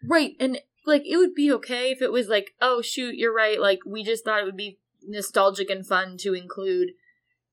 [0.08, 0.34] right.
[0.40, 3.60] And like, it would be okay if it was like, oh, shoot, you're right.
[3.60, 6.90] Like, we just thought it would be nostalgic and fun to include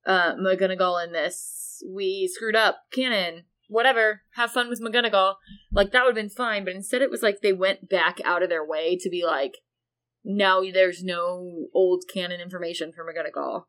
[0.06, 1.82] uh McGonagall in this.
[1.86, 3.44] We screwed up canon.
[3.68, 4.22] Whatever.
[4.36, 5.34] Have fun with McGonagall.
[5.72, 8.42] Like that would have been fine, but instead it was like they went back out
[8.42, 9.58] of their way to be like,
[10.24, 13.64] now there's no old canon information for McGonagall.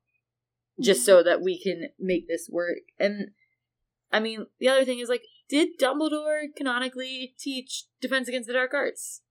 [0.81, 2.79] Just so that we can make this work.
[2.97, 3.31] And
[4.11, 8.73] I mean, the other thing is like, did Dumbledore canonically teach Defense Against the Dark
[8.73, 9.21] Arts?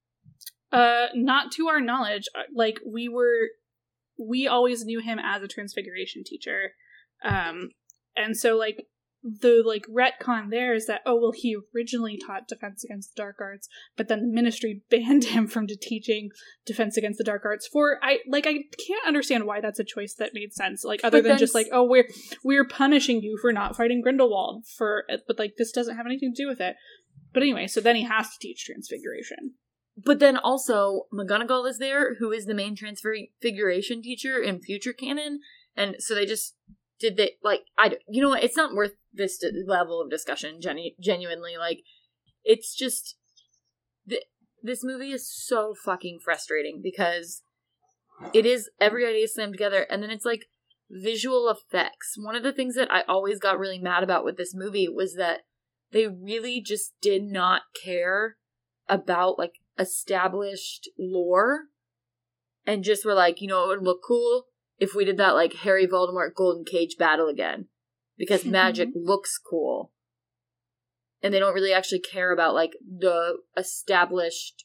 [0.73, 2.25] Uh, not to our knowledge.
[2.35, 3.49] Uh, Like we were,
[4.19, 6.73] we always knew him as a Transfiguration teacher,
[7.25, 7.71] um,
[8.17, 8.87] and so like
[9.23, 13.37] the like retcon there is that oh well he originally taught Defense Against the Dark
[13.41, 16.31] Arts, but then the Ministry banned him from teaching
[16.65, 18.53] Defense Against the Dark Arts for I like I
[18.87, 20.85] can't understand why that's a choice that made sense.
[20.85, 22.09] Like other But than just like oh we're
[22.45, 26.43] we're punishing you for not fighting Grindelwald for but like this doesn't have anything to
[26.43, 26.77] do with it.
[27.33, 29.55] But anyway, so then he has to teach Transfiguration.
[30.05, 35.41] But then also McGonagall is there, who is the main transfiguration teacher in future canon,
[35.77, 36.55] and so they just
[37.01, 38.45] did they like I you know what?
[38.45, 40.61] It's not worth this level of discussion.
[40.61, 41.81] Genu- genuinely, like
[42.45, 43.17] it's just
[44.09, 44.25] th-
[44.63, 47.43] this movie is so fucking frustrating because
[48.33, 50.47] it is every idea slammed together, and then it's like
[50.91, 52.15] visual effects.
[52.17, 55.15] One of the things that I always got really mad about with this movie was
[55.17, 55.41] that
[55.91, 58.37] they really just did not care
[58.89, 61.65] about like established lore
[62.67, 64.47] and just were like, you know, it would look cool
[64.79, 67.67] if we did that like Harry Voldemort Golden Cage battle again
[68.17, 69.93] because magic looks cool.
[71.23, 74.65] And they don't really actually care about like the established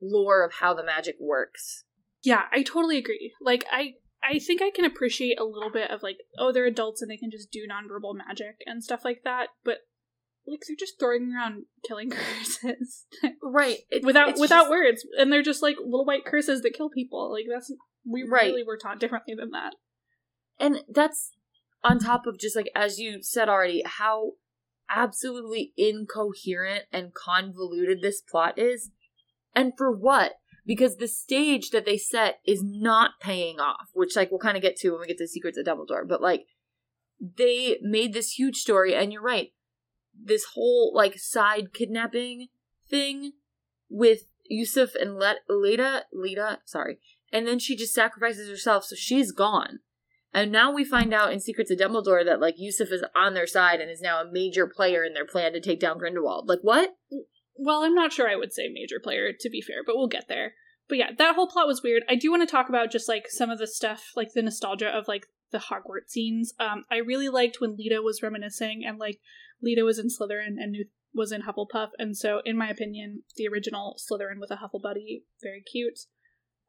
[0.00, 1.84] lore of how the magic works.
[2.22, 3.32] Yeah, I totally agree.
[3.40, 7.00] Like I I think I can appreciate a little bit of like, oh, they're adults
[7.00, 9.78] and they can just do nonverbal magic and stuff like that, but
[10.50, 13.06] like they're just throwing around killing curses,
[13.42, 13.78] right?
[13.90, 14.70] It, without without just...
[14.70, 17.32] words, and they're just like little white curses that kill people.
[17.32, 17.72] Like that's
[18.04, 18.46] we right.
[18.46, 19.74] really were taught differently than that,
[20.58, 21.32] and that's
[21.82, 24.32] on top of just like as you said already, how
[24.88, 28.90] absolutely incoherent and convoluted this plot is,
[29.54, 30.32] and for what?
[30.66, 34.62] Because the stage that they set is not paying off, which like we'll kind of
[34.62, 36.44] get to when we get to Secrets of Dumbledore, but like
[37.20, 39.52] they made this huge story, and you're right
[40.22, 42.48] this whole like side kidnapping
[42.88, 43.32] thing
[43.88, 46.98] with Yusuf and Let Leda Leda, sorry.
[47.32, 49.78] And then she just sacrifices herself, so she's gone.
[50.32, 53.46] And now we find out in Secrets of Dumbledore that like Yusuf is on their
[53.46, 56.48] side and is now a major player in their plan to take down Grindelwald.
[56.48, 56.96] Like what?
[57.56, 60.28] Well, I'm not sure I would say major player to be fair, but we'll get
[60.28, 60.54] there.
[60.88, 62.04] But yeah, that whole plot was weird.
[62.08, 64.88] I do want to talk about just like some of the stuff, like the nostalgia
[64.88, 66.52] of like the Hogwarts scenes.
[66.58, 69.20] Um, I really liked when Leta was reminiscing and like
[69.62, 73.48] Leta was in Slytherin and Newt was in Hufflepuff, and so in my opinion, the
[73.48, 75.98] original Slytherin with a Huffle buddy, very cute.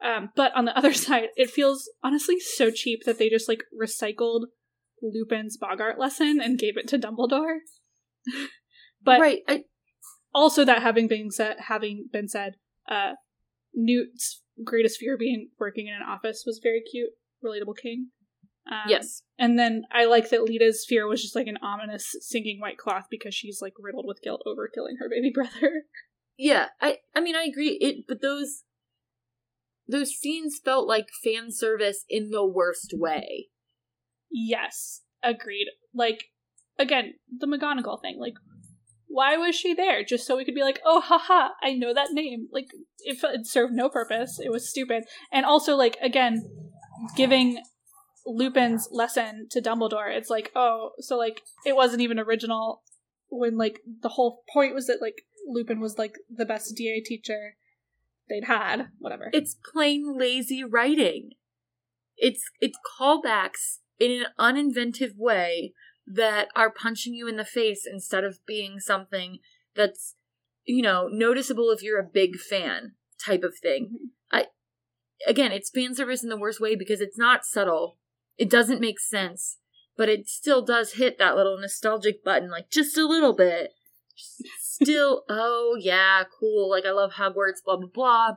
[0.04, 3.64] Um, but on the other side, it feels honestly so cheap that they just like
[3.80, 4.46] recycled
[5.02, 7.58] Lupin's Boggart lesson and gave it to Dumbledore.
[9.04, 9.64] but right, I-
[10.34, 12.54] also that having been said, having been said,
[12.90, 13.14] uh,
[13.74, 17.12] Newt's greatest fear being working in an office was very cute,
[17.44, 18.10] relatable king.
[18.72, 19.24] Um, yes.
[19.38, 23.08] And then I like that Leta's fear was just like an ominous singing white cloth
[23.12, 25.84] because she's like riddled with guilt over killing her baby brother.
[26.38, 27.78] Yeah, I I mean I agree.
[27.82, 28.64] It but those
[29.88, 33.50] those scenes felt like fan service in the worst way.
[34.32, 35.68] Yes, agreed.
[35.94, 36.30] Like
[36.80, 38.18] again, the McGonagall thing.
[38.20, 38.34] Like,
[39.08, 40.04] why was she there?
[40.04, 42.48] Just so we could be like, oh, haha, I know that name.
[42.52, 42.68] Like,
[43.00, 44.40] it, it served no purpose.
[44.44, 45.04] It was stupid.
[45.32, 46.42] And also, like, again,
[47.16, 47.62] giving
[48.26, 52.84] Lupin's lesson to Dumbledore, it's like, oh, so like it wasn't even original
[53.30, 57.56] when like the whole point was that like Lupin was like the best DA teacher
[58.30, 59.30] they'd had, whatever.
[59.34, 61.32] It's plain lazy writing.
[62.18, 65.74] It's it's callbacks in an uninventive way
[66.06, 69.40] that are punching you in the face instead of being something
[69.76, 70.16] that's
[70.66, 73.86] you know noticeable if you're a big fan type of thing.
[73.86, 74.06] Mm-hmm.
[74.32, 74.46] I
[75.28, 77.98] again, it's fan service in the worst way because it's not subtle
[78.42, 79.60] it doesn't make sense,
[79.96, 83.70] but it still does hit that little nostalgic button, like just a little bit.
[84.60, 86.68] Still, oh yeah, cool.
[86.68, 88.30] Like I love Hogwarts, blah blah blah.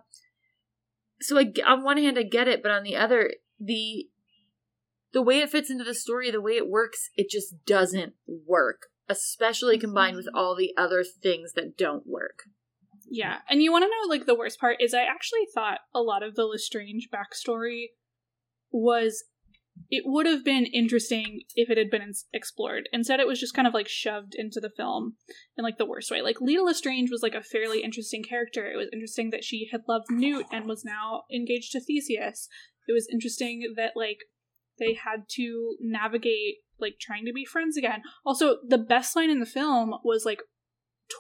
[1.23, 4.11] So I, on one hand, I get it, but on the other, the
[5.14, 8.88] the way it fits into the story, the way it works, it just doesn't work.
[9.09, 12.40] Especially combined with all the other things that don't work.
[13.09, 16.03] Yeah, and you want to know like the worst part is I actually thought a
[16.03, 17.87] lot of the Lestrange backstory
[18.71, 19.25] was
[19.91, 22.89] it would have been interesting if it had been explored.
[22.93, 25.15] Instead, it was just kind of like shoved into the film
[25.57, 26.23] in like the worst way.
[26.23, 28.67] Like Leta Lestrange was like a fairly interesting character.
[28.67, 32.49] It was interesting that she had loved Newt and was now engaged to Theseus.
[32.89, 34.19] It was interesting that like
[34.79, 38.03] they had to navigate like trying to be friends again.
[38.25, 40.43] Also, the best line in the film was like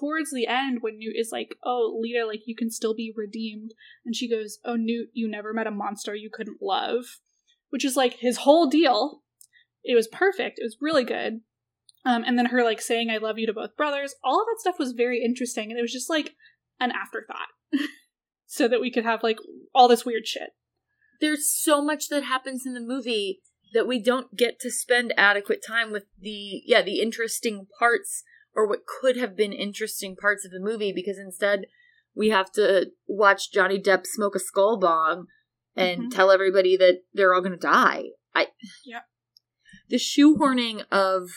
[0.00, 3.74] towards the end when Newt is like, "Oh, Leta, like you can still be redeemed,"
[4.04, 7.04] and she goes, "Oh, Newt, you never met a monster you couldn't love."
[7.74, 9.22] Which is like his whole deal.
[9.82, 10.60] It was perfect.
[10.60, 11.40] It was really good.
[12.04, 14.14] Um, and then her like saying "I love you" to both brothers.
[14.22, 16.36] All of that stuff was very interesting, and it was just like
[16.78, 17.48] an afterthought,
[18.46, 19.38] so that we could have like
[19.74, 20.50] all this weird shit.
[21.20, 23.40] There's so much that happens in the movie
[23.72, 28.22] that we don't get to spend adequate time with the yeah the interesting parts
[28.54, 31.64] or what could have been interesting parts of the movie because instead
[32.14, 35.26] we have to watch Johnny Depp smoke a skull bong
[35.76, 36.08] and mm-hmm.
[36.10, 38.04] tell everybody that they're all going to die.
[38.34, 38.48] I
[38.84, 39.00] yeah.
[39.88, 41.28] The shoehorning of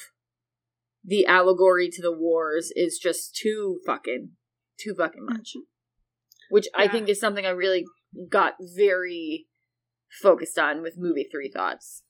[1.04, 4.32] the allegory to the wars is just too fucking
[4.80, 5.54] too fucking much.
[6.50, 7.86] which I think is something I really
[8.30, 9.48] got very
[10.22, 12.04] focused on with movie three thoughts.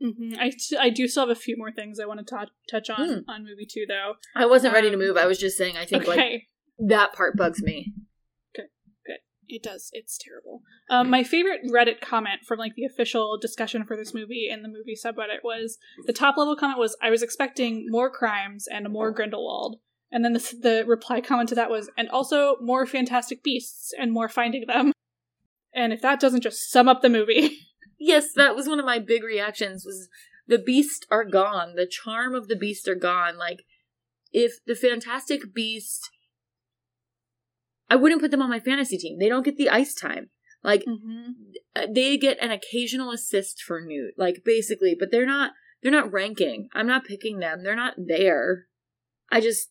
[0.00, 2.52] hmm I, t- I do still have a few more things I want to t-
[2.70, 3.30] touch on Hmm.
[3.30, 4.14] on movie two, though.
[4.36, 5.16] I wasn't ready to Um, move.
[5.16, 6.16] I was just saying I think okay.
[6.16, 6.48] like
[6.88, 7.92] that part bugs me.
[9.54, 9.90] It does.
[9.92, 10.62] It's terrible.
[10.88, 14.68] Um, my favorite Reddit comment from like the official discussion for this movie in the
[14.68, 19.12] movie subreddit was the top level comment was I was expecting more crimes and more
[19.12, 19.76] Grindelwald,
[20.10, 24.12] and then the, the reply comment to that was and also more fantastic beasts and
[24.12, 24.92] more finding them.
[25.74, 27.58] And if that doesn't just sum up the movie,
[28.04, 30.08] Yes, that was one of my big reactions was
[30.48, 31.76] the beasts are gone.
[31.76, 33.38] The charm of the beasts are gone.
[33.38, 33.62] Like
[34.32, 36.10] if the fantastic beast
[37.92, 39.18] I wouldn't put them on my fantasy team.
[39.18, 40.30] They don't get the ice time.
[40.64, 40.82] Like
[41.76, 45.50] uh, they get an occasional assist for Newt, like basically, but they're not
[45.82, 46.68] they're not ranking.
[46.72, 47.62] I'm not picking them.
[47.62, 48.64] They're not there.
[49.30, 49.68] I just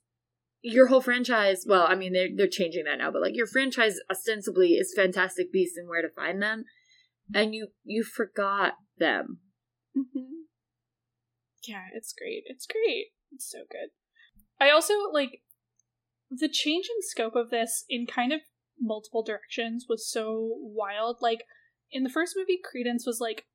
[0.62, 3.95] your whole franchise, well, I mean they're they're changing that now, but like your franchise
[4.12, 6.65] ostensibly is Fantastic Beasts and where to find them,
[7.34, 9.39] and you you forgot them.
[9.97, 10.43] Mm-hmm.
[11.67, 12.43] Yeah, it's great.
[12.45, 13.07] It's great.
[13.31, 13.89] It's so good.
[14.60, 15.41] I also like
[16.32, 18.41] the change in scope of this in kind of
[18.80, 21.17] multiple directions was so wild.
[21.22, 21.44] Like
[21.91, 23.46] in the first movie, Credence was like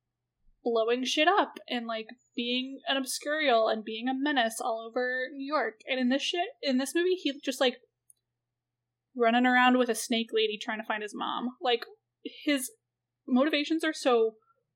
[0.63, 5.45] blowing shit up and like being an obscurial and being a menace all over New
[5.45, 5.81] York.
[5.89, 7.77] And in this shit, in this movie, he just like
[9.15, 11.49] running around with a snake lady trying to find his mom.
[11.61, 11.85] Like
[12.45, 12.71] his
[13.27, 14.35] motivations are so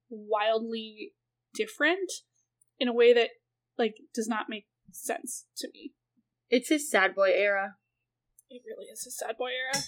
[0.09, 1.13] wildly
[1.53, 2.11] different
[2.79, 3.29] in a way that
[3.77, 5.93] like does not make sense to me.
[6.49, 7.75] It's his sad boy era.
[8.51, 9.83] It really is a sad boy era.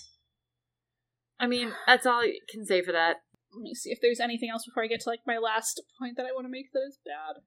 [1.39, 3.17] I mean, that's all I can say for that.
[3.53, 6.15] Let me see if there's anything else before I get to like my last point
[6.15, 7.43] that I want to make that is bad.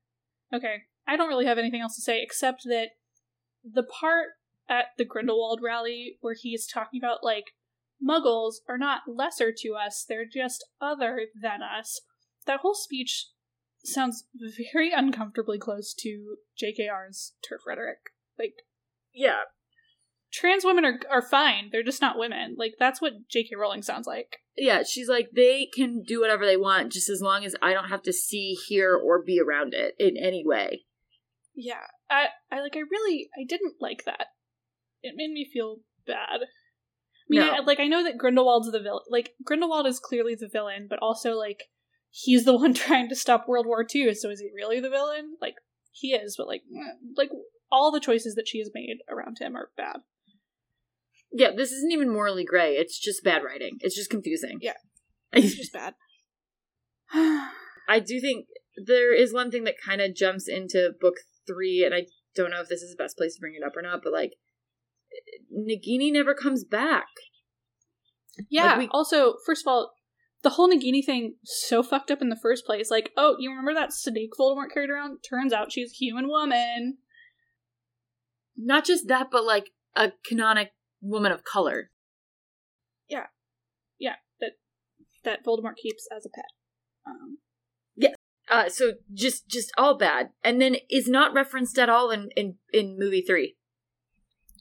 [0.57, 2.91] Okay, I don't really have anything else to say except that
[3.65, 4.29] the part
[4.69, 7.53] at the Grindelwald rally where he's talking about like
[8.07, 12.01] muggles are not lesser to us, they're just other than us.
[12.47, 13.29] That whole speech
[13.85, 14.25] sounds
[14.73, 17.99] very uncomfortably close to JKR's TERF rhetoric.
[18.39, 18.55] Like
[19.15, 19.41] Yeah.
[20.33, 21.69] Trans women are are fine.
[21.71, 22.57] They're just not women.
[22.59, 23.57] Like that's what J.K.
[23.57, 24.39] Rowling sounds like.
[24.57, 27.89] Yeah, she's like, they can do whatever they want just as long as I don't
[27.89, 30.85] have to see, hear, or be around it in any way.
[31.55, 34.29] Yeah, I I like I really I didn't like that.
[35.03, 36.41] It made me feel bad.
[36.43, 37.51] I mean, No.
[37.53, 39.05] I, like I know that Grindelwald's the villain.
[39.11, 41.65] Like Grindelwald is clearly the villain, but also like
[42.11, 44.15] he's the one trying to stop World War II.
[44.15, 45.37] So is he really the villain?
[45.41, 45.57] Like
[45.93, 47.31] he is, but like eh, like
[47.71, 50.01] all the choices that she has made around him are bad.
[51.39, 52.73] Yeah, this isn't even morally gray.
[52.77, 53.77] It's just bad writing.
[53.81, 54.59] It's just confusing.
[54.61, 54.73] Yeah.
[55.33, 55.95] It's just bad.
[57.13, 58.47] I do think
[58.87, 62.61] there is one thing that kind of jumps into book three, and I don't know
[62.61, 64.33] if this is the best place to bring it up or not, but like,
[65.53, 67.09] Nagini never comes back.
[68.49, 68.79] Yeah.
[68.79, 69.93] we- also, first of all,
[70.43, 72.91] the whole Nagini thing so fucked up in the first place.
[72.91, 75.19] Like, oh, you remember that snake Voldemort carried around?
[75.29, 76.99] Turns out she's a human woman.
[78.57, 80.71] Not just that, but like a canonic
[81.01, 81.91] woman of color.
[83.09, 83.27] Yeah,
[83.99, 84.17] yeah.
[84.41, 84.53] that
[85.25, 86.45] that Voldemort keeps as a pet.
[87.07, 87.39] Um,
[88.49, 92.57] Uh, so just just all bad, and then is not referenced at all in in
[92.73, 93.57] in movie three.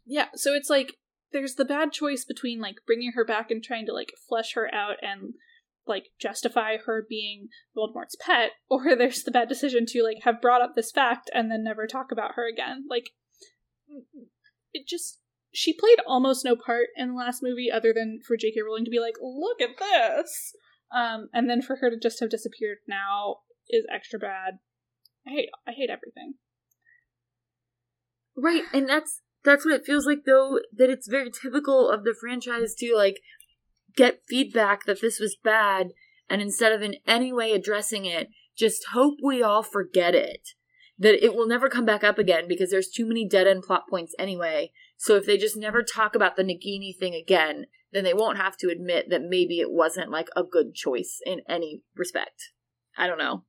[0.06, 0.98] yeah, so it's like
[1.32, 4.74] there's the bad choice between like bringing her back and trying to like flesh her
[4.74, 5.34] out and
[5.88, 10.62] like justify her being Voldemort's pet, or there's the bad decision to like have brought
[10.62, 12.86] up this fact and then never talk about her again.
[12.90, 13.12] Like
[14.74, 15.20] it just
[15.56, 18.62] she played almost no part in the last movie other than for J.K.
[18.62, 20.54] Rowling to be like, look at this.
[20.94, 23.38] Um, and then for her to just have disappeared now
[23.70, 24.60] is extra bad.
[25.26, 26.36] I hate I hate everything.
[28.38, 32.16] Right, and that's that's what it feels like though that it's very typical of the
[32.20, 33.22] franchise to like
[33.96, 35.92] get feedback that this was bad
[36.30, 40.50] and instead of in any way addressing it, just hope we all forget it.
[40.98, 43.84] That it will never come back up again because there's too many dead end plot
[43.90, 44.72] points anyway.
[44.98, 48.58] So if they just never talk about the Nagini thing again, then they won't have
[48.58, 52.52] to admit that maybe it wasn't like a good choice in any respect.
[52.98, 53.44] I don't know.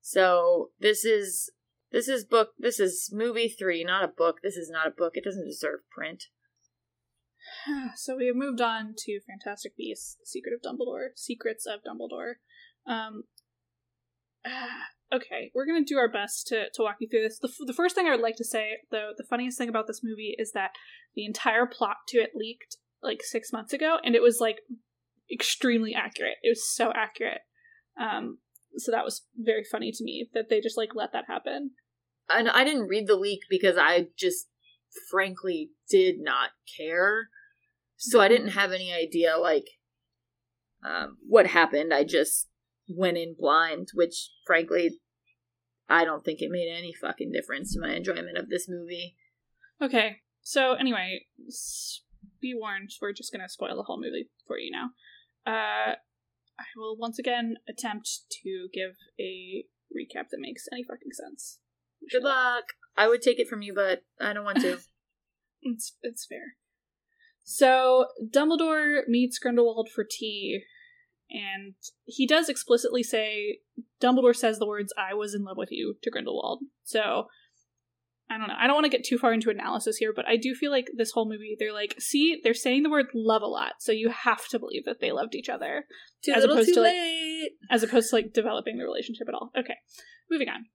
[0.00, 1.50] So this is
[1.90, 2.50] this is book.
[2.58, 4.38] This is movie three, not a book.
[4.42, 5.12] This is not a book.
[5.14, 6.24] It doesn't deserve print.
[7.96, 12.34] so we have moved on to Fantastic Beasts: Secret of Dumbledore, Secrets of Dumbledore.
[12.86, 13.24] Um,
[15.14, 17.38] okay, we're gonna do our best to to walk you through this.
[17.38, 19.86] The, f- the first thing I would like to say, though, the funniest thing about
[19.86, 20.70] this movie is that
[21.14, 24.58] the entire plot to it leaked like six months ago, and it was like
[25.32, 26.36] extremely accurate.
[26.42, 27.42] It was so accurate.
[28.00, 28.38] Um,
[28.76, 31.70] so that was very funny to me that they just like let that happen.
[32.28, 34.48] And I didn't read the leak because I just
[35.10, 37.28] frankly did not care.
[37.96, 39.66] So I didn't have any idea like
[40.84, 41.94] um, what happened.
[41.94, 42.48] I just
[42.88, 44.98] went in blind, which frankly
[45.88, 49.16] I don't think it made any fucking difference to my enjoyment of this movie.
[49.82, 50.18] Okay.
[50.42, 51.26] So anyway,
[52.40, 54.90] be warned, we're just gonna spoil the whole movie for you now.
[55.46, 55.94] Uh
[56.58, 61.58] I will once again attempt to give a recap that makes any fucking sense.
[62.10, 62.64] Good luck.
[62.96, 64.78] I would take it from you, but I don't want to.
[65.62, 66.56] it's it's fair.
[67.42, 70.62] So Dumbledore meets Grindelwald for tea,
[71.34, 71.74] and
[72.04, 73.58] he does explicitly say
[74.00, 76.60] Dumbledore says the words "I was in love with you" to Grindelwald.
[76.84, 77.26] So
[78.30, 78.54] I don't know.
[78.58, 80.86] I don't want to get too far into analysis here, but I do feel like
[80.96, 84.08] this whole movie, they're like, see, they're saying the word love a lot, so you
[84.08, 85.84] have to believe that they loved each other.
[86.24, 87.52] Too as opposed too to like.
[87.70, 89.50] As opposed to like developing the relationship at all.
[89.58, 89.76] Okay.
[90.30, 90.66] Moving on.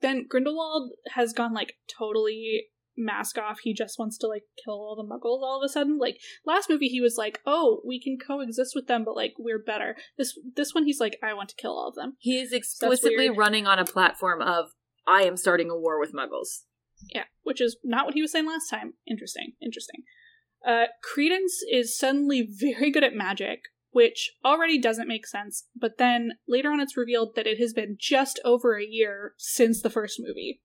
[0.00, 3.58] Then Grindelwald has gone like totally mask off.
[3.62, 5.98] He just wants to like kill all the muggles all of a sudden.
[5.98, 9.62] Like last movie he was like, "Oh, we can coexist with them, but like we're
[9.62, 12.52] better." This this one he's like, "I want to kill all of them." He is
[12.52, 14.70] explicitly so running on a platform of
[15.06, 16.64] I am starting a war with muggles.
[17.12, 18.94] Yeah, which is not what he was saying last time.
[19.08, 20.02] Interesting, interesting.
[20.66, 26.32] Uh, Credence is suddenly very good at magic, which already doesn't make sense, but then
[26.46, 30.20] later on it's revealed that it has been just over a year since the first
[30.20, 30.60] movie.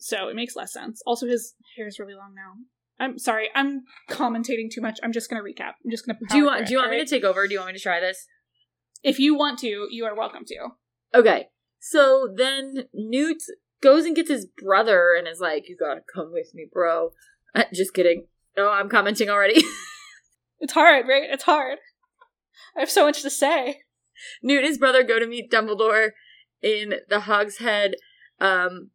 [0.00, 1.02] So it makes less sense.
[1.06, 2.54] Also, his hair is really long now.
[2.98, 4.98] I'm sorry, I'm commentating too much.
[5.02, 5.74] I'm just gonna recap.
[5.84, 6.18] I'm just gonna.
[6.28, 6.66] Do you want?
[6.66, 7.06] Do you want me right?
[7.06, 7.46] to take over?
[7.46, 8.26] Do you want me to try this?
[9.02, 10.68] If you want to, you are welcome to.
[11.14, 11.48] Okay.
[11.78, 13.42] So then Newt
[13.82, 17.12] goes and gets his brother and is like, "You gotta come with me, bro."
[17.74, 18.26] Just kidding.
[18.56, 19.62] No, I'm commenting already.
[20.60, 21.28] it's hard, right?
[21.30, 21.78] It's hard.
[22.76, 23.82] I have so much to say.
[24.42, 26.10] Newt and his brother go to meet Dumbledore
[26.62, 27.94] in the Hog's Head,
[28.40, 28.90] um,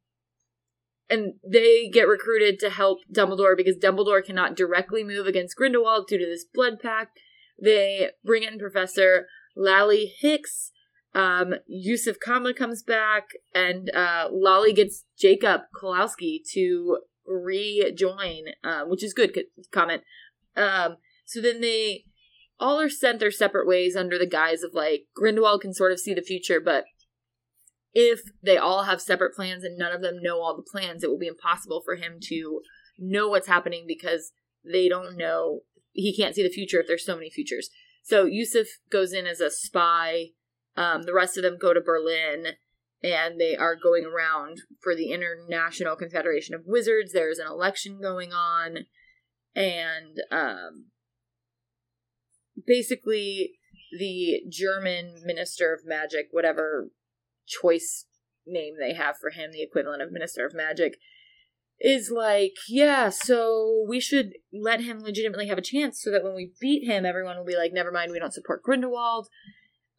[1.10, 6.18] and they get recruited to help Dumbledore because Dumbledore cannot directly move against Grindelwald due
[6.18, 7.20] to this blood pact.
[7.62, 10.72] They bring in Professor Lally Hicks,
[11.14, 19.04] um, Yusuf Kama comes back, and uh, Lolly gets Jacob Kowalski to rejoin, uh, which
[19.04, 19.38] is good
[19.72, 20.04] comment.
[20.58, 22.04] Um, so then they
[22.60, 26.00] all are sent their separate ways under the guise of like Grindelwald can sort of
[26.00, 26.84] see the future, but
[27.96, 31.10] if they all have separate plans and none of them know all the plans, it
[31.10, 32.62] will be impossible for him to
[33.00, 34.32] know what's happening because
[34.64, 35.62] they don't know.
[35.94, 37.70] He can't see the future if there's so many futures.
[38.04, 40.28] So Yusuf goes in as a spy
[40.78, 42.48] um, the rest of them go to Berlin
[43.02, 47.14] and they are going around for the International Confederation of Wizards.
[47.14, 48.80] There's an election going on,
[49.56, 50.86] and um,
[52.66, 53.52] basically,
[53.98, 56.90] the German Minister of Magic, whatever
[57.46, 58.06] choice
[58.46, 60.98] name they have for him, the equivalent of Minister of Magic,
[61.80, 66.36] is like, yeah, so we should let him legitimately have a chance so that when
[66.36, 69.28] we beat him, everyone will be like, never mind, we don't support Grindelwald.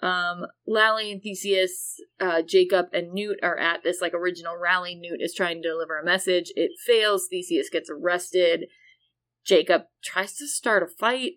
[0.00, 4.94] Um, Lally and Theseus, uh, Jacob and Newt are at this like original rally.
[4.94, 6.52] Newt is trying to deliver a message.
[6.54, 7.28] It fails.
[7.30, 8.66] Theseus gets arrested.
[9.44, 11.34] Jacob tries to start a fight.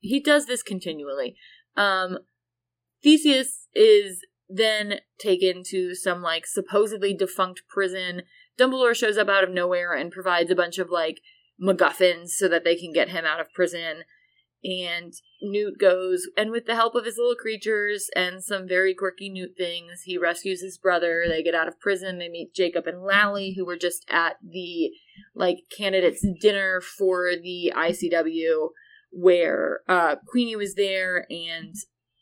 [0.00, 1.36] He does this continually.
[1.76, 2.18] Um,
[3.02, 8.22] Theseus is then taken to some like supposedly defunct prison.
[8.58, 11.20] Dumbledore shows up out of nowhere and provides a bunch of like
[11.60, 14.04] MacGuffins so that they can get him out of prison
[14.64, 19.28] and Newt goes, and with the help of his little creatures and some very quirky
[19.28, 21.24] Newt things, he rescues his brother.
[21.28, 22.18] They get out of prison.
[22.18, 24.90] They meet Jacob and Lally, who were just at the
[25.34, 28.70] like candidates dinner for the ICW,
[29.10, 31.74] where uh, Queenie was there, and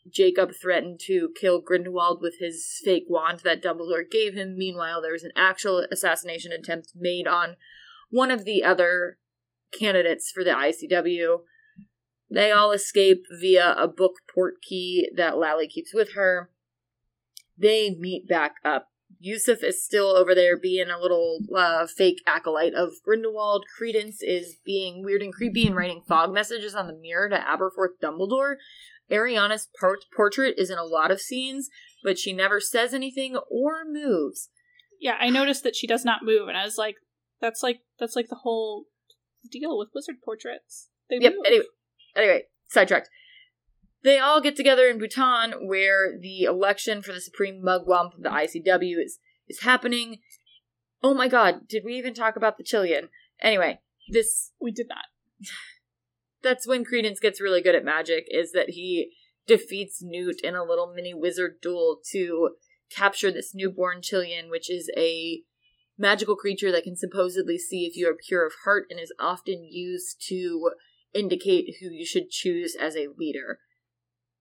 [0.09, 4.57] Jacob threatened to kill Grindelwald with his fake wand that Dumbledore gave him.
[4.57, 7.55] Meanwhile, there was an actual assassination attempt made on
[8.09, 9.17] one of the other
[9.77, 11.39] candidates for the ICW.
[12.29, 16.49] They all escape via a book port key that Lally keeps with her.
[17.57, 18.89] They meet back up.
[19.19, 23.65] Yusuf is still over there being a little uh, fake acolyte of Grindelwald.
[23.77, 27.99] Credence is being weird and creepy and writing fog messages on the mirror to Aberforth
[28.01, 28.55] Dumbledore.
[29.11, 29.67] Ariana's
[30.15, 31.69] portrait is in a lot of scenes,
[32.03, 34.49] but she never says anything or moves.
[34.99, 36.95] Yeah, I noticed that she does not move, and I was like,
[37.41, 38.85] "That's like that's like the whole
[39.51, 41.33] deal with wizard portraits." They yep.
[41.33, 41.45] Move.
[41.45, 41.65] Anyway,
[42.15, 43.09] Anyway, sidetracked.
[44.03, 48.29] They all get together in Bhutan where the election for the Supreme Mugwump of the
[48.29, 50.19] ICW is, is happening.
[51.01, 53.09] Oh my god, did we even talk about the Qilin?
[53.41, 53.79] Anyway,
[54.09, 54.51] this.
[54.59, 55.05] We did not.
[56.43, 59.11] That's when Credence gets really good at magic, is that he
[59.47, 62.51] defeats Newt in a little mini wizard duel to
[62.93, 65.41] capture this newborn Qilin, which is a
[65.97, 69.63] magical creature that can supposedly see if you are pure of heart and is often
[69.63, 70.71] used to
[71.13, 73.59] indicate who you should choose as a leader.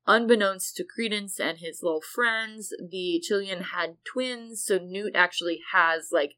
[0.07, 6.09] Unbeknownst to Credence and his little friends, the Qilin had twins, so Newt actually has
[6.11, 6.33] like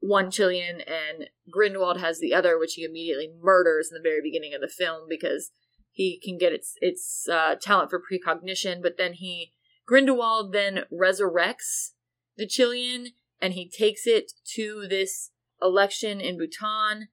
[0.00, 4.54] one Qilin and Grindelwald has the other, which he immediately murders in the very beginning
[4.54, 5.50] of the film because
[5.92, 8.80] he can get its its uh, talent for precognition.
[8.82, 9.52] But then he
[9.86, 11.90] Grindelwald then resurrects
[12.36, 13.08] the Qilin
[13.40, 15.30] and he takes it to this
[15.60, 17.08] election in Bhutan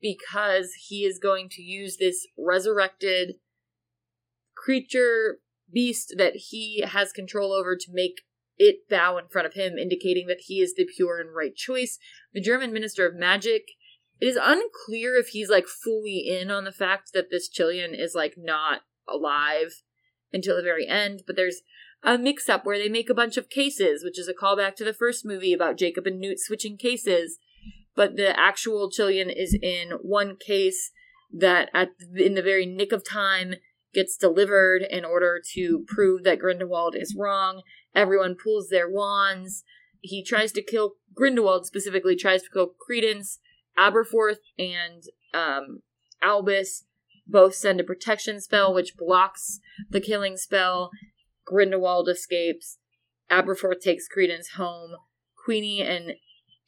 [0.00, 3.34] because he is going to use this resurrected
[4.54, 5.38] creature
[5.72, 8.22] beast that he has control over to make
[8.62, 11.98] it bow in front of him, indicating that he is the pure and right choice.
[12.32, 13.62] The German Minister of Magic.
[14.20, 18.14] It is unclear if he's like fully in on the fact that this Qilin is
[18.14, 19.82] like not alive
[20.32, 21.62] until the very end, but there's
[22.04, 24.84] a mix up where they make a bunch of cases, which is a callback to
[24.84, 27.38] the first movie about Jacob and Newt switching cases.
[27.96, 30.92] But the actual Qilin is in one case
[31.32, 33.56] that at in the very nick of time
[33.92, 37.62] gets delivered in order to prove that Grindelwald is wrong.
[37.94, 39.64] Everyone pulls their wands.
[40.00, 43.38] He tries to kill Grindelwald specifically tries to kill Credence.
[43.78, 45.80] Aberforth and um,
[46.20, 46.84] Albus
[47.26, 50.90] both send a protection spell which blocks the killing spell.
[51.46, 52.78] Grindelwald escapes.
[53.30, 54.92] Aberforth takes Credence home.
[55.44, 56.12] Queenie and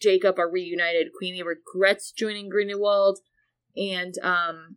[0.01, 1.09] Jacob are reunited.
[1.17, 3.21] Queenie regrets joining Grindelwald,
[3.77, 4.77] and um,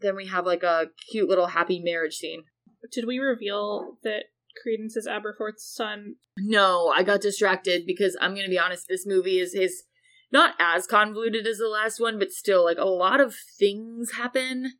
[0.00, 2.44] then we have like a cute little happy marriage scene.
[2.92, 4.24] Did we reveal that
[4.62, 6.16] Credence is Aberforth's son?
[6.38, 9.84] No, I got distracted because I'm gonna be honest, this movie is his
[10.32, 14.72] not as convoluted as the last one, but still like a lot of things happen.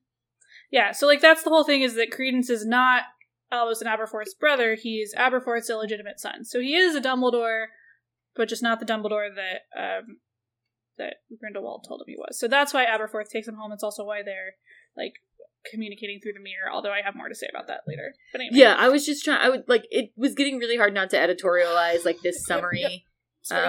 [0.70, 3.02] Yeah, so like that's the whole thing is that Credence is not
[3.52, 6.44] Albus and Aberforth's brother, he's Aberforth's illegitimate son.
[6.44, 7.66] So he is a Dumbledore,
[8.34, 10.18] but just not the Dumbledore that um
[10.98, 12.38] that Grindelwald told him he was.
[12.38, 13.72] So that's why Aberforth takes him home.
[13.72, 14.54] It's also why they're
[14.96, 15.14] like
[15.70, 18.14] communicating through the mirror, although I have more to say about that later.
[18.32, 18.58] But anyway.
[18.58, 21.16] Yeah, I was just trying I would like it was getting really hard not to
[21.16, 22.80] editorialize like this summary.
[22.82, 23.00] Yep, yep.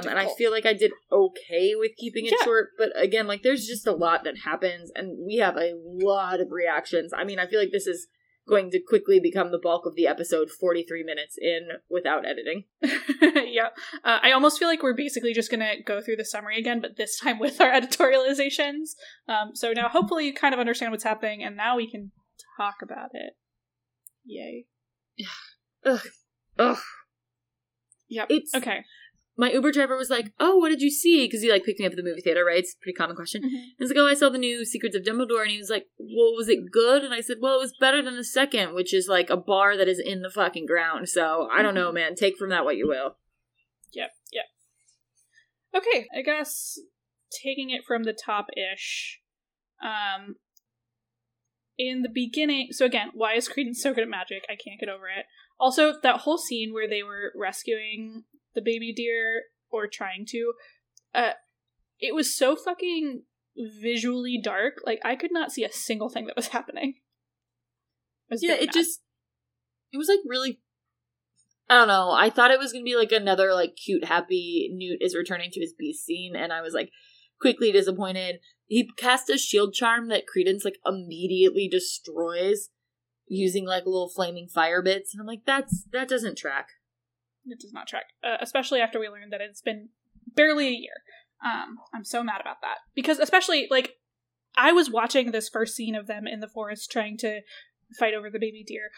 [0.04, 2.44] Um, and I feel like I did okay with keeping it Yeah.
[2.44, 6.40] short, but again, like there's just a lot that happens, and we have a lot
[6.40, 7.12] of reactions.
[7.16, 8.08] I mean, I feel like this is
[8.48, 12.64] going to quickly become the bulk of the episode, 43 minutes in without editing.
[12.82, 13.70] yeah.
[14.04, 16.80] Uh, I almost feel like we're basically just going to go through the summary again,
[16.82, 18.96] but this time with our editorializations.
[19.28, 22.12] Um, so now hopefully you kind of understand what's happening, and now we can
[22.58, 23.34] talk about it.
[24.26, 24.66] Yay.
[26.60, 26.78] Ugh,
[28.10, 28.28] Yep.
[28.30, 28.84] it's Okay.
[29.38, 31.86] My Uber driver was like, "Oh, what did you see?" Because he like picked me
[31.86, 32.58] up at the movie theater, right?
[32.60, 33.44] It's a pretty common question.
[33.44, 33.56] Mhm.
[33.56, 35.88] I was like, "Oh, I saw the new Secrets of Dumbledore," and he was like,
[35.98, 38.94] "Well, was it good?" And I said, "Well, it was better than the second, which
[38.94, 42.16] is like a bar that is in the fucking ground." So I don't know, man.
[42.16, 43.18] Take from that what you will.
[43.94, 44.12] Yep.
[44.34, 44.46] Yep.
[45.76, 46.08] Okay.
[46.18, 46.80] I guess
[47.44, 49.22] taking it from the top ish.
[49.84, 50.38] Um,
[51.78, 54.44] in the beginning, so again, why is Credence so good at magic?
[54.50, 55.26] I can't get over it.
[55.60, 58.24] Also, that whole scene where they were rescuing
[58.58, 60.54] the baby deer or trying to,
[61.14, 61.32] uh,
[62.00, 63.24] it was so fucking
[63.56, 64.76] visually dark.
[64.86, 66.96] Like I could not see a single thing that was happening.
[68.30, 68.74] Was Yeah, it mad.
[68.74, 69.02] just
[69.92, 70.60] it was like really
[71.70, 72.12] I don't know.
[72.12, 75.60] I thought it was gonna be like another like cute, happy Newt is returning to
[75.60, 76.92] his beast scene, and I was like
[77.40, 78.40] quickly disappointed.
[78.68, 82.70] He cast a shield charm that Credence like immediately destroys
[83.28, 86.68] using like little flaming fire bits, and I'm like, that's that doesn't track.
[87.48, 89.90] It does not track, uh, especially after we learned that it's been
[90.36, 91.04] barely a year.
[91.44, 93.94] Um, I'm so mad about that because, especially like,
[94.56, 97.42] I was watching this first scene of them in the forest trying to
[98.00, 98.90] fight over the baby deer,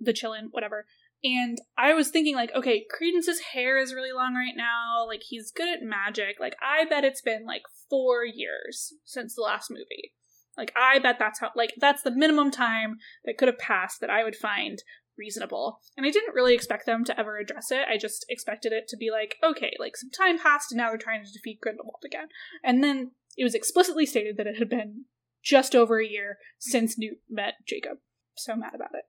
[0.00, 0.86] the qilin, whatever,
[1.24, 5.06] and I was thinking like, okay, Credence's hair is really long right now.
[5.06, 6.36] Like, he's good at magic.
[6.38, 10.12] Like, I bet it's been like four years since the last movie.
[10.56, 11.50] Like, I bet that's how.
[11.56, 14.82] Like, that's the minimum time that could have passed that I would find
[15.18, 15.80] reasonable.
[15.96, 17.86] And I didn't really expect them to ever address it.
[17.88, 20.98] I just expected it to be like, okay, like some time passed and now they're
[20.98, 22.28] trying to defeat Grindelwald again.
[22.62, 25.04] And then it was explicitly stated that it had been
[25.42, 27.98] just over a year since Newt met Jacob.
[28.36, 29.04] So mad about it.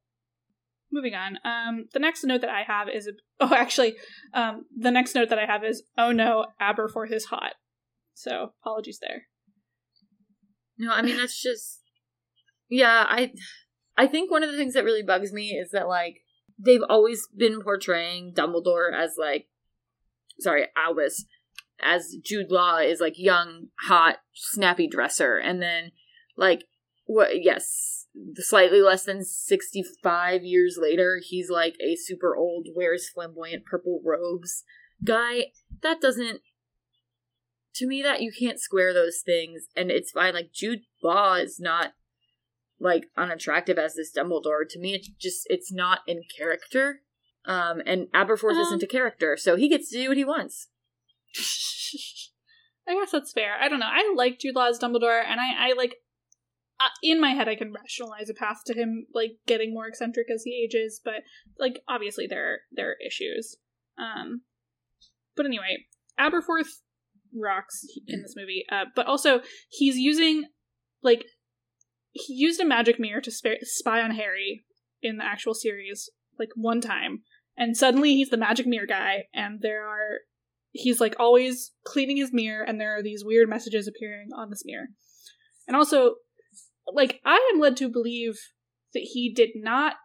[0.91, 1.39] Moving on.
[1.43, 3.95] Um, the next note that I have is oh, actually,
[4.34, 7.53] um, the next note that I have is oh no, Aberforth is hot.
[8.14, 9.24] So apologies there.
[10.78, 11.82] No, I mean that's just
[12.70, 13.32] yeah, I
[13.98, 16.22] I think one of the things that really bugs me is that like
[16.58, 19.48] they've always been portraying Dumbledore as like
[20.39, 21.26] sorry, Albus
[21.82, 25.91] as Jude Law is like young, hot, snappy dresser and then
[26.38, 26.66] like
[27.06, 33.66] what yes, slightly less than 65 years later, he's like a super old wears flamboyant
[33.66, 34.64] purple robes
[35.04, 35.46] guy.
[35.82, 36.41] That doesn't
[37.76, 41.60] to me that you can't square those things and it's fine like jude law is
[41.60, 41.91] not
[42.80, 44.67] like unattractive as this Dumbledore.
[44.69, 47.01] To me, it's just it's not in character.
[47.45, 48.61] Um, and Aberforth Um.
[48.61, 50.67] isn't a character, so he gets to do what he wants.
[52.88, 53.55] I guess that's fair.
[53.59, 53.89] I don't know.
[53.89, 55.95] I like Jude Law as Dumbledore, and I, I like
[56.80, 60.28] uh, in my head I can rationalize a path to him like getting more eccentric
[60.34, 61.23] as he ages, but
[61.57, 63.57] like obviously there are, there are issues.
[63.97, 64.41] Um,
[65.36, 65.86] but anyway,
[66.19, 66.82] Aberforth
[67.34, 70.45] rocks in this movie, uh, but also he's using
[71.01, 71.26] like
[72.16, 74.63] he used a magic mirror to sp- spy on Harry
[75.01, 76.09] in the actual series
[76.39, 77.24] like one time,
[77.57, 80.20] and suddenly he's the magic mirror guy, and there are
[80.72, 84.63] he's like always cleaning his mirror and there are these weird messages appearing on this
[84.66, 84.88] mirror.
[85.68, 86.16] And also
[86.93, 88.38] like i am led to believe
[88.93, 89.95] that he did not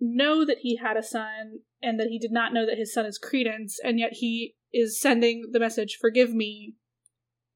[0.00, 3.06] know that he had a son and that he did not know that his son
[3.06, 6.74] is credence and yet he is sending the message forgive me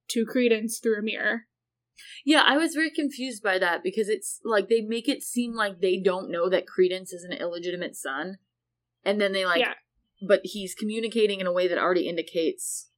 [0.09, 1.43] to credence through a mirror
[2.25, 5.81] Yeah, I was very confused by that because it's like they make it seem like
[5.81, 8.39] they don't know that Credence is an illegitimate son.
[9.05, 9.75] And then they like Yeah.
[10.27, 12.91] but he's communicating in a way that already indicates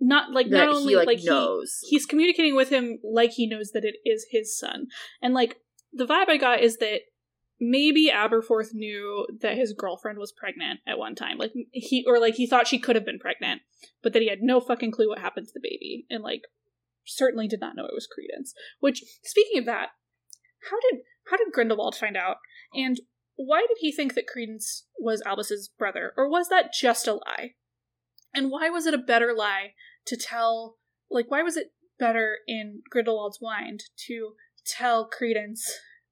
[0.00, 1.78] not like not only he like, like he, knows.
[1.88, 4.88] he's communicating with him like he knows that it is his son.
[5.22, 5.56] And like
[5.92, 7.00] the vibe I got is that
[7.60, 11.38] maybe Aberforth knew that his girlfriend was pregnant at one time.
[11.38, 13.62] Like he or like he thought she could have been pregnant,
[14.02, 16.42] but that he had no fucking clue what happened to the baby and like
[17.06, 18.54] certainly did not know it was Credence.
[18.80, 19.90] Which speaking of that,
[20.70, 21.00] how did
[21.30, 22.36] how did Grindelwald find out?
[22.74, 23.00] And
[23.36, 26.12] why did he think that Credence was Albus's brother?
[26.16, 27.54] Or was that just a lie?
[28.34, 29.74] And why was it a better lie
[30.06, 30.76] to tell
[31.10, 34.34] like why was it better in Grindelwald's mind to
[34.66, 35.64] tell Credence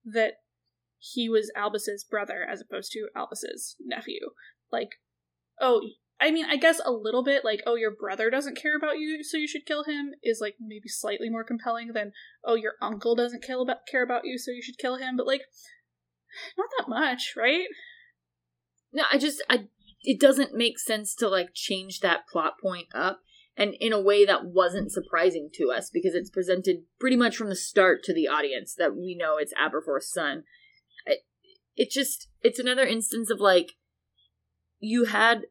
[0.04, 0.34] that
[0.98, 4.30] he was Albus's brother as opposed to Albus's nephew?
[4.70, 4.90] Like,
[5.60, 5.82] oh,
[6.22, 9.24] I mean, I guess a little bit like, oh, your brother doesn't care about you,
[9.24, 12.12] so you should kill him is like maybe slightly more compelling than,
[12.44, 15.16] oh, your uncle doesn't kill about, care about you, so you should kill him.
[15.16, 15.42] But like,
[16.56, 17.66] not that much, right?
[18.92, 19.66] No, I just I
[20.02, 23.20] it doesn't make sense to like change that plot point up
[23.56, 27.48] and in a way that wasn't surprising to us because it's presented pretty much from
[27.48, 30.44] the start to the audience that we know it's Aberforth's son.
[31.06, 31.20] It,
[31.76, 33.72] it just it's another instance of like
[34.78, 35.42] you had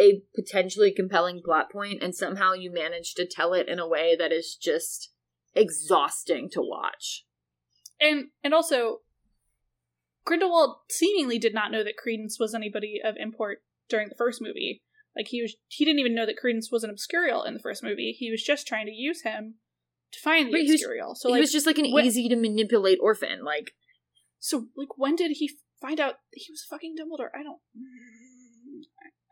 [0.00, 4.16] a potentially compelling plot point and somehow you manage to tell it in a way
[4.16, 5.10] that is just
[5.54, 7.24] exhausting to watch.
[8.00, 8.98] And and also
[10.24, 14.82] Grindelwald seemingly did not know that Credence was anybody of import during the first movie.
[15.16, 17.82] Like he was he didn't even know that Credence was an obscurial in the first
[17.82, 18.14] movie.
[18.18, 19.56] He was just trying to use him
[20.12, 21.16] to find the Right, he was- obscurial.
[21.16, 23.44] So he was just like an when- easy to manipulate orphan.
[23.44, 23.72] Like
[24.38, 27.28] so like when did he find out he was fucking Dumbledore?
[27.38, 27.60] I don't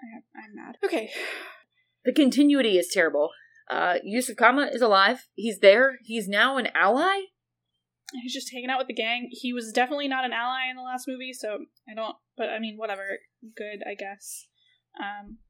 [0.00, 0.76] I, I'm mad.
[0.84, 1.10] Okay.
[2.02, 3.28] The continuity is terrible.
[3.68, 5.26] Uh, Yusuf Kama is alive.
[5.34, 5.98] He's there.
[6.02, 7.24] He's now an ally.
[8.22, 9.28] He's just hanging out with the gang.
[9.30, 12.16] He was definitely not an ally in the last movie, so I don't.
[12.38, 13.18] But I mean, whatever.
[13.54, 14.46] Good, I guess.
[14.98, 15.40] Um,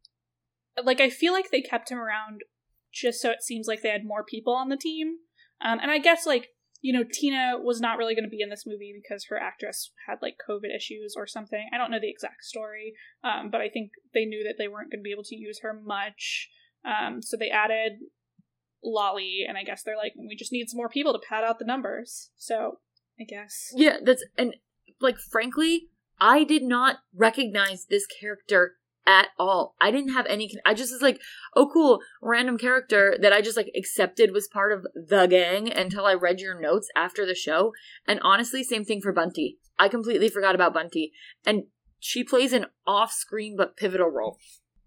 [0.85, 2.41] like I feel like they kept him around
[2.93, 5.19] just so it seems like they had more people on the team.
[5.65, 6.49] Um, and I guess like
[6.81, 9.93] you know Tina was not really going to be in this movie because her actress
[10.07, 11.69] had like COVID issues or something.
[11.73, 14.91] I don't know the exact story, um, but I think they knew that they weren't
[14.91, 16.49] going to be able to use her much.
[16.85, 17.99] Um, so they added
[18.83, 21.59] Lolly, and I guess they're like, we just need some more people to pad out
[21.59, 22.31] the numbers.
[22.37, 22.79] So
[23.21, 24.57] I guess Yeah, that's and
[25.01, 25.89] like frankly,
[26.21, 28.77] I did not recognize this character
[29.07, 29.75] at all.
[29.81, 30.53] I didn't have any.
[30.65, 31.21] I just was like,
[31.57, 36.07] oh, cool, random character that I just like accepted was part of the gang until
[36.07, 37.73] I read your notes after the show.
[38.07, 39.59] And honestly, same thing for Bunty.
[39.79, 41.13] I completely forgot about Bunty,
[41.47, 41.65] and
[41.99, 44.39] she plays an off-screen but pivotal role.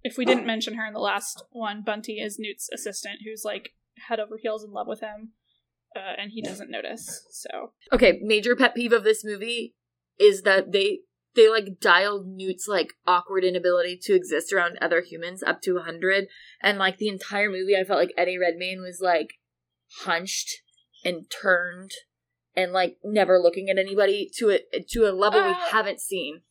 [0.03, 3.73] if we didn't mention her in the last one, Bunty is Newt's assistant, who's like
[4.09, 5.31] head over heels in love with him,
[5.95, 7.25] uh, and he doesn't notice.
[7.31, 9.75] So Okay, major pet peeve of this movie
[10.19, 10.99] is that they
[11.35, 16.27] they like dialed Newt's like awkward inability to exist around other humans up to 100
[16.61, 19.33] and like the entire movie I felt like Eddie Redmayne was like
[20.01, 20.61] hunched
[21.03, 21.91] and turned
[22.55, 24.59] and like never looking at anybody to a
[24.89, 26.41] to a level we Uh, haven't seen.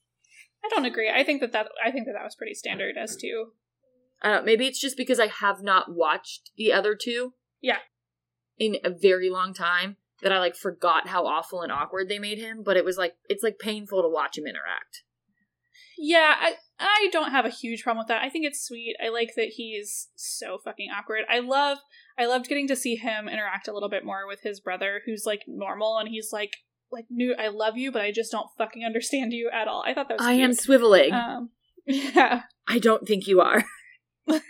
[0.64, 1.10] I don't agree.
[1.10, 3.52] I think that that I think that that was pretty standard as to
[4.20, 7.34] I don't know, maybe it's just because I have not watched the other two.
[7.60, 7.78] Yeah.
[8.58, 12.38] In a very long time that I like forgot how awful and awkward they made
[12.38, 15.02] him, but it was like it's like painful to watch him interact.
[15.98, 18.22] Yeah, I I don't have a huge problem with that.
[18.22, 18.96] I think it's sweet.
[19.04, 21.22] I like that he's so fucking awkward.
[21.28, 21.78] I love
[22.18, 25.24] I loved getting to see him interact a little bit more with his brother who's
[25.26, 26.54] like normal and he's like
[26.90, 29.82] like Newt, I love you, but I just don't fucking understand you at all.
[29.86, 31.12] I thought that was I am swiveling.
[31.12, 31.50] um
[31.86, 32.42] yeah.
[32.68, 33.64] I don't think you are.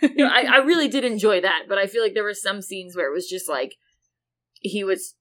[0.03, 2.61] You know, I, I really did enjoy that, but I feel like there were some
[2.61, 3.73] scenes where it was just like
[4.59, 5.15] he was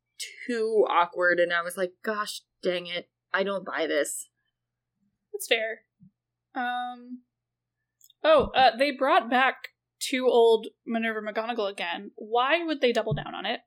[0.47, 4.29] too awkward, and I was like, gosh dang it, I don't buy this.
[5.33, 5.83] That's fair.
[6.55, 7.23] Um.
[8.25, 9.69] Oh, uh, they brought back
[9.99, 12.11] too old Minerva McGonagall again.
[12.17, 13.61] Why would they double down on it?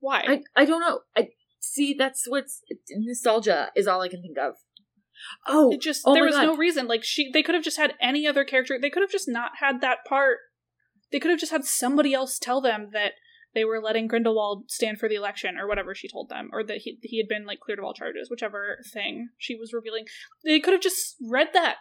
[0.00, 0.22] Why?
[0.26, 1.00] I I don't know.
[1.16, 1.28] I
[1.60, 4.54] see that's what's nostalgia is all I can think of.
[5.46, 6.44] Oh, it just oh there was God.
[6.44, 6.86] no reason.
[6.86, 8.78] Like she, they could have just had any other character.
[8.80, 10.38] They could have just not had that part.
[11.10, 13.12] They could have just had somebody else tell them that
[13.54, 16.78] they were letting Grindelwald stand for the election or whatever she told them, or that
[16.78, 20.04] he he had been like cleared of all charges, whichever thing she was revealing.
[20.44, 21.76] They could have just read that.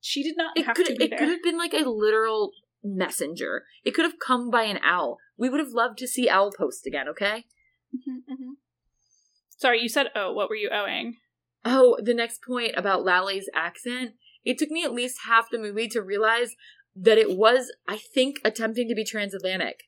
[0.00, 1.18] She did not it have could to be it there.
[1.18, 2.52] could have been like a literal
[2.84, 3.64] messenger.
[3.84, 5.18] It could have come by an owl.
[5.36, 7.08] We would have loved to see Owl Post again.
[7.08, 7.44] Okay.
[7.94, 8.52] Mhm, mhm.
[9.56, 10.32] Sorry, you said oh.
[10.32, 11.16] What were you owing?
[11.64, 14.12] Oh, the next point about Lally's accent.
[14.44, 16.54] It took me at least half the movie to realize
[16.94, 19.87] that it was, I think, attempting to be transatlantic.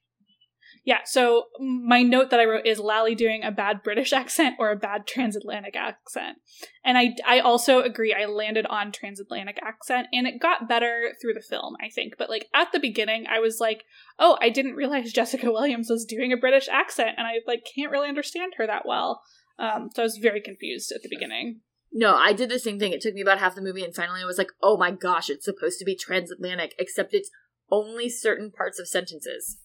[0.83, 4.71] Yeah, so my note that I wrote is Lally doing a bad British accent or
[4.71, 6.39] a bad transatlantic accent.
[6.85, 11.35] And I, I also agree, I landed on transatlantic accent, and it got better through
[11.35, 12.15] the film, I think.
[12.19, 13.85] But like at the beginning, I was like,
[14.19, 17.93] oh, I didn't realize Jessica Williams was doing a British accent, and I like can't
[17.93, 19.23] really understand her that well.
[19.59, 21.61] Um, so I was very confused at the beginning.
[21.93, 22.93] No, I did the same thing.
[22.93, 25.29] It took me about half the movie, and finally I was like, oh my gosh,
[25.29, 27.31] it's supposed to be transatlantic, except it's
[27.71, 29.59] only certain parts of sentences.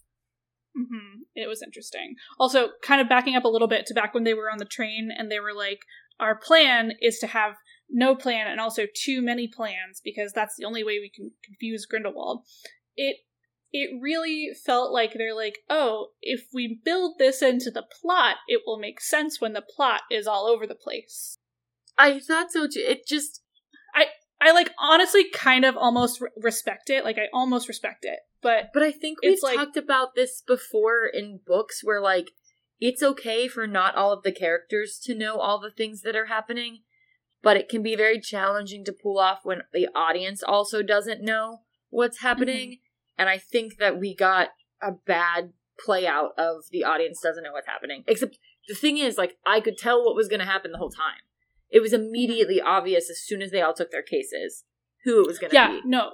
[0.76, 2.16] Hmm It was interesting.
[2.40, 4.66] Also, kind of backing up a little bit to back when they were on the
[4.66, 5.80] train and they were like,
[6.20, 7.56] our plan is to have
[7.90, 11.86] no plan and also too many plans because that's the only way we can confuse
[11.86, 12.44] Grindelwald.
[12.96, 13.18] It
[13.72, 18.62] it really felt like they're like, oh, if we build this into the plot, it
[18.66, 21.38] will make sense when the plot is all over the place.
[21.98, 22.80] I thought so too.
[22.80, 23.42] It just,
[23.94, 24.06] I
[24.40, 27.04] I like honestly kind of almost re- respect it.
[27.04, 31.08] Like I almost respect it, but but I think we've like- talked about this before
[31.12, 32.30] in books where, like,
[32.80, 36.28] it's okay for not all of the characters to know all the things that are
[36.28, 36.84] happening,
[37.42, 41.62] but it can be very challenging to pull off when the audience also doesn't know
[41.90, 42.70] what's happening.
[42.70, 43.18] Mm-hmm.
[43.18, 47.54] And I think that we got a bad play out of the audience doesn't know
[47.54, 48.04] what's happening.
[48.06, 48.38] Except
[48.68, 51.24] the thing is, like, I could tell what was going to happen the whole time.
[51.72, 52.68] It was immediately mm-hmm.
[52.68, 54.66] obvious as soon as they all took their cases
[55.04, 55.82] who it was going to yeah, be.
[55.84, 56.12] no.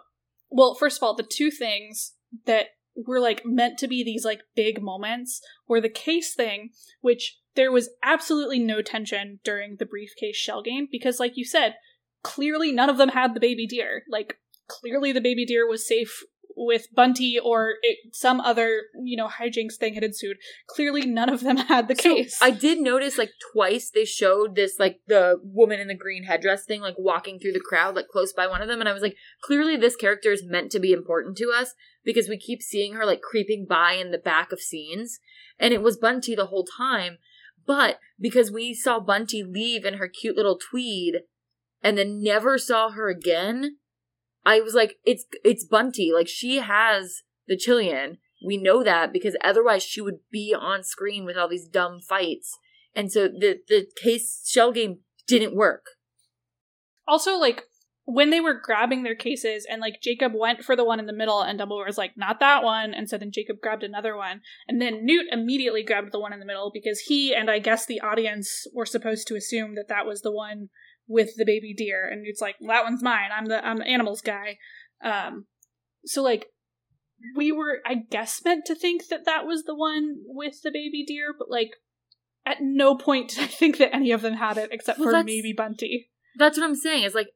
[0.50, 2.14] Well, first of all, the two things
[2.46, 6.70] that were like meant to be these like big moments were the case thing,
[7.02, 11.76] which there was absolutely no tension during the briefcase shell game because, like you said,
[12.24, 14.04] clearly none of them had the baby deer.
[14.10, 16.24] Like clearly the baby deer was safe
[16.56, 20.38] with Bunty or it, some other you know hijinks thing had ensued.
[20.68, 22.38] Clearly none of them had the So, case.
[22.42, 26.66] I did notice like twice they showed this like the woman in the green headdress
[26.66, 29.02] thing like walking through the crowd like close by one of them and I was
[29.02, 31.74] like clearly this character is meant to be important to us
[32.04, 35.20] because we keep seeing her like creeping by in the back of scenes
[35.60, 37.18] and it was Bunty the whole time
[37.66, 41.22] but because we saw Bunty leave in her cute little tweed
[41.84, 43.78] and then never saw her again
[44.46, 49.36] I was like it's it's Bunty like she has the Qilin we know that because
[49.44, 52.58] otherwise she would be on screen with all these dumb fights.
[52.96, 55.86] And so the the case shell game didn't work.
[57.08, 57.64] also like
[58.06, 61.14] when they were grabbing their cases and like Jacob went for the one in the
[61.14, 62.94] middle and Dumbledore was like not that one.
[62.94, 64.42] And so then Jacob grabbed another one.
[64.68, 67.86] And then Newt immediately grabbed the one in the middle because he and I guess
[67.86, 70.70] the audience were supposed to assume that that was the one
[71.08, 72.08] with the baby deer.
[72.10, 73.30] And Newt's like well, that one's mine.
[73.36, 74.58] I'm the I'm the animals guy.
[75.04, 75.46] Um
[76.04, 76.48] so like
[77.36, 81.06] we were I guess meant to think that that was the one with the baby
[81.06, 81.70] deer but like
[82.48, 85.24] at no point did I think that any of them had it except Well, for
[85.24, 86.10] maybe Bunty.
[86.38, 87.04] That's what I'm saying.
[87.04, 87.28] Is like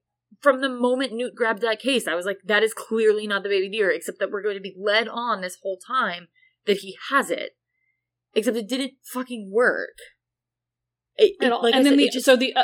[0.42, 3.50] from the moment Newt grabbed that case, I was like, that is clearly not the
[3.50, 6.28] baby deer, except that we're going to be led on this whole time
[6.66, 7.52] that he has it.
[8.34, 9.98] Except it didn't fucking work.
[11.18, 12.64] It, at it- like I and then said, the just- so the uh,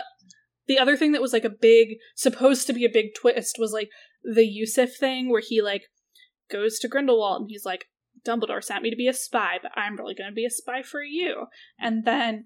[0.68, 3.72] the other thing that was like a big supposed to be a big twist was
[3.72, 3.90] like
[4.24, 5.84] the Yusuf thing where he like
[6.52, 7.86] goes to Grindelwald and he's like
[8.26, 10.84] Dumbledore sent me to be a spy, but I'm really going to be a spy
[10.84, 11.48] for you.
[11.80, 12.46] And then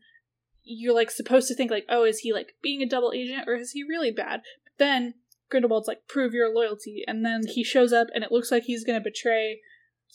[0.63, 3.55] you're like supposed to think like, oh, is he like being a double agent or
[3.55, 4.41] is he really bad?
[4.77, 5.15] Then
[5.49, 8.83] Grindelwald's like, prove your loyalty, and then he shows up and it looks like he's
[8.83, 9.59] going to betray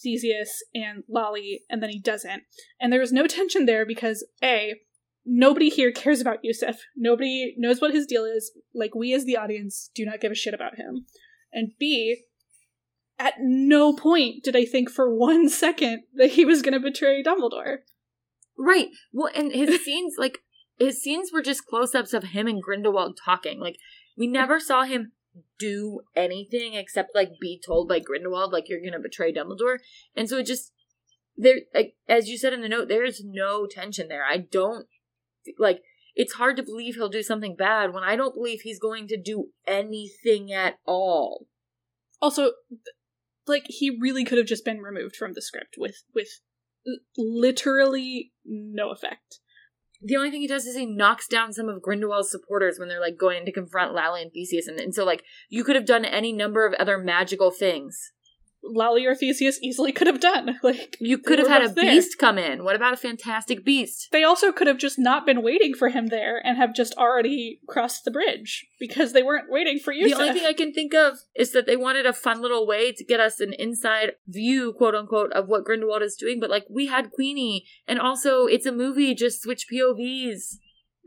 [0.03, 2.43] Theseus and Lolly, and then he doesn't.
[2.81, 4.75] And there was no tension there because a
[5.25, 6.77] nobody here cares about Yusuf.
[6.97, 8.53] Nobody knows what his deal is.
[8.75, 11.07] Like we as the audience do not give a shit about him.
[11.53, 12.23] And B,
[13.19, 17.23] at no point did I think for one second that he was going to betray
[17.23, 17.79] Dumbledore.
[18.59, 18.89] Right.
[19.13, 20.39] Well, and his scenes, like,
[20.79, 23.61] his scenes were just close ups of him and Grindelwald talking.
[23.61, 23.77] Like,
[24.21, 25.13] we never saw him
[25.59, 29.79] do anything except, like, be told by Grindelwald, like, you're going to betray Dumbledore.
[30.15, 30.73] And so it just,
[31.37, 34.25] there, like, as you said in the note, there is no tension there.
[34.25, 34.87] I don't
[35.59, 35.83] like
[36.15, 39.17] it's hard to believe he'll do something bad when I don't believe he's going to
[39.17, 41.47] do anything at all.
[42.21, 42.53] Also,
[43.47, 46.41] like he really could have just been removed from the script with with
[47.17, 49.41] literally no effect.
[50.03, 53.01] The only thing he does is he knocks down some of Grindelwald's supporters when they're
[53.01, 56.05] like going to confront Lally and Theseus, and, and so like you could have done
[56.05, 58.13] any number of other magical things.
[58.63, 60.59] Lally or Theseus easily could have done.
[60.71, 61.85] Like you could have had a there.
[61.91, 62.65] beast come in.
[62.65, 64.09] What about a fantastic beast?
[64.13, 67.61] They also could have just not been waiting for him there and have just already
[67.67, 70.09] crossed the bridge because they weren't waiting for you.
[70.09, 72.93] The only thing I can think of is that they wanted a fun little way
[72.93, 76.39] to get us an inside view, quote unquote, of what Grindelwald is doing.
[76.39, 79.15] But like we had Queenie, and also it's a movie.
[79.15, 80.57] Just switch POVs.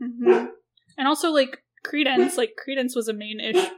[0.02, 0.46] Mm-hmm.
[0.98, 3.70] And also like Credence, like Credence was a main-ish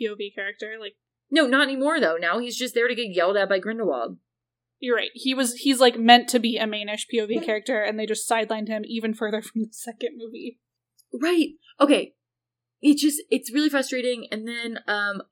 [0.00, 0.76] POV character.
[0.80, 0.94] Like
[1.30, 2.16] no, not anymore though.
[2.16, 4.18] Now he's just there to get yelled at by Grindelwald.
[4.80, 5.10] You're right.
[5.14, 8.68] He was he's like meant to be a mainish POV character, and they just sidelined
[8.68, 10.58] him even further from the second movie.
[11.12, 11.50] Right.
[11.80, 12.14] Okay.
[12.80, 14.26] It just it's really frustrating.
[14.30, 15.22] And then um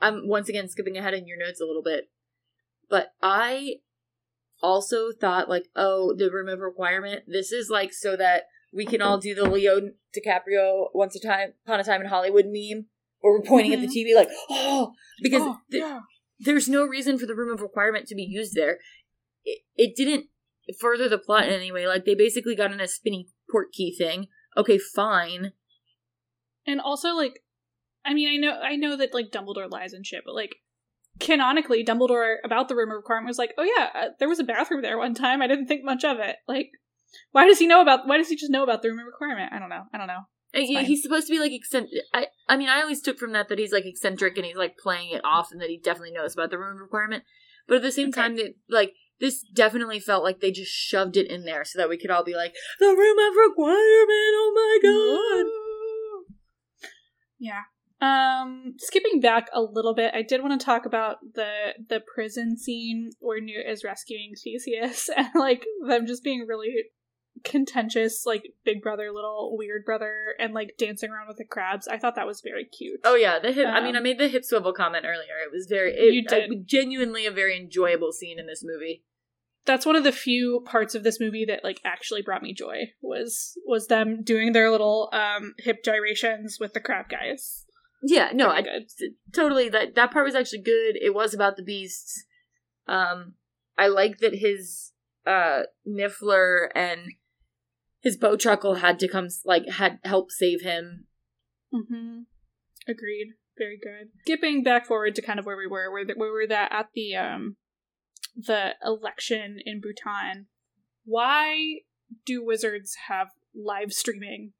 [0.00, 2.10] I'm once again skipping ahead in your notes a little bit,
[2.88, 3.76] but I
[4.62, 7.24] also thought like, oh, the room of requirement.
[7.26, 9.80] This is like so that we can all do the Leo
[10.16, 12.86] DiCaprio once a time upon a time in Hollywood meme
[13.22, 13.84] or we're pointing mm-hmm.
[13.84, 14.10] at the mm-hmm.
[14.10, 14.92] TV like, oh,
[15.22, 16.00] because oh, th- yeah.
[16.40, 18.78] there's no reason for the room of requirement to be used there.
[19.44, 20.26] It, it didn't
[20.80, 21.86] further the plot in any way.
[21.86, 24.26] Like they basically got in a spinny port key thing.
[24.56, 25.52] Okay, fine.
[26.66, 27.42] And also, like,
[28.04, 30.56] I mean, I know, I know that like Dumbledore lies and shit, but like,
[31.18, 34.44] canonically, Dumbledore about the room of requirement was like, oh yeah, uh, there was a
[34.44, 35.42] bathroom there one time.
[35.42, 36.36] I didn't think much of it.
[36.46, 36.70] Like,
[37.32, 38.06] why does he know about?
[38.06, 39.52] Why does he just know about the room of requirement?
[39.52, 39.84] I don't know.
[39.92, 40.22] I don't know.
[40.54, 42.02] Yeah, he's supposed to be like eccentric.
[42.12, 44.76] I, I mean, I always took from that that he's like eccentric and he's like
[44.76, 47.24] playing it off, and that he definitely knows about the room requirement.
[47.66, 48.20] But at the same okay.
[48.20, 51.88] time, that like this definitely felt like they just shoved it in there so that
[51.88, 54.34] we could all be like, the room of requirement.
[54.34, 55.62] Oh my god.
[57.38, 57.62] Yeah.
[58.02, 62.58] Um, skipping back a little bit, I did want to talk about the the prison
[62.58, 66.72] scene where Newt is rescuing Theseus and like them just being really
[67.44, 71.88] contentious like big brother little weird brother and like dancing around with the crabs.
[71.88, 73.00] I thought that was very cute.
[73.04, 75.34] Oh yeah the hip um, i mean i um, made the hip swivel comment earlier.
[75.44, 76.50] It was very it, you did.
[76.50, 79.04] I, genuinely a very enjoyable scene in this movie.
[79.64, 82.92] That's one of the few parts of this movie that like actually brought me joy
[83.00, 87.64] was was them doing their little um hip gyrations with the crab guys.
[88.04, 88.86] Yeah no i good.
[89.32, 90.96] totally that that part was actually good.
[91.00, 92.24] It was about the beasts.
[92.86, 93.34] Um
[93.78, 94.92] i like that his
[95.26, 97.12] uh niffler and
[98.02, 101.06] his bowtruckle had to come like had help save him.
[101.72, 102.22] Mm-hmm.
[102.88, 103.34] Agreed.
[103.56, 104.08] Very good.
[104.22, 107.14] Skipping back forward to kind of where we were, where, we were that at the
[107.14, 107.56] um
[108.36, 110.46] the election in Bhutan.
[111.04, 111.80] Why
[112.24, 114.52] do wizards have live streaming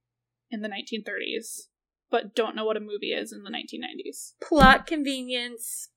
[0.51, 1.69] in the 1930s,
[2.11, 4.35] but don't know what a movie is in the 1990s?
[4.47, 5.89] Plot convenience.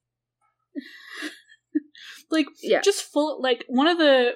[2.31, 2.81] like yeah.
[2.81, 4.31] just full like one of the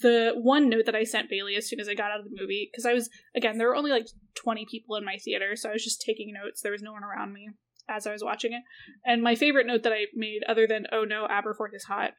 [0.00, 2.36] the one note that I sent Bailey as soon as I got out of the
[2.40, 5.68] movie, because I was, again, there were only like 20 people in my theater, so
[5.68, 6.60] I was just taking notes.
[6.62, 7.50] There was no one around me
[7.88, 8.62] as I was watching it.
[9.04, 12.12] And my favorite note that I made, other than, oh no, Aberforth is hot,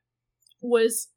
[0.61, 1.09] was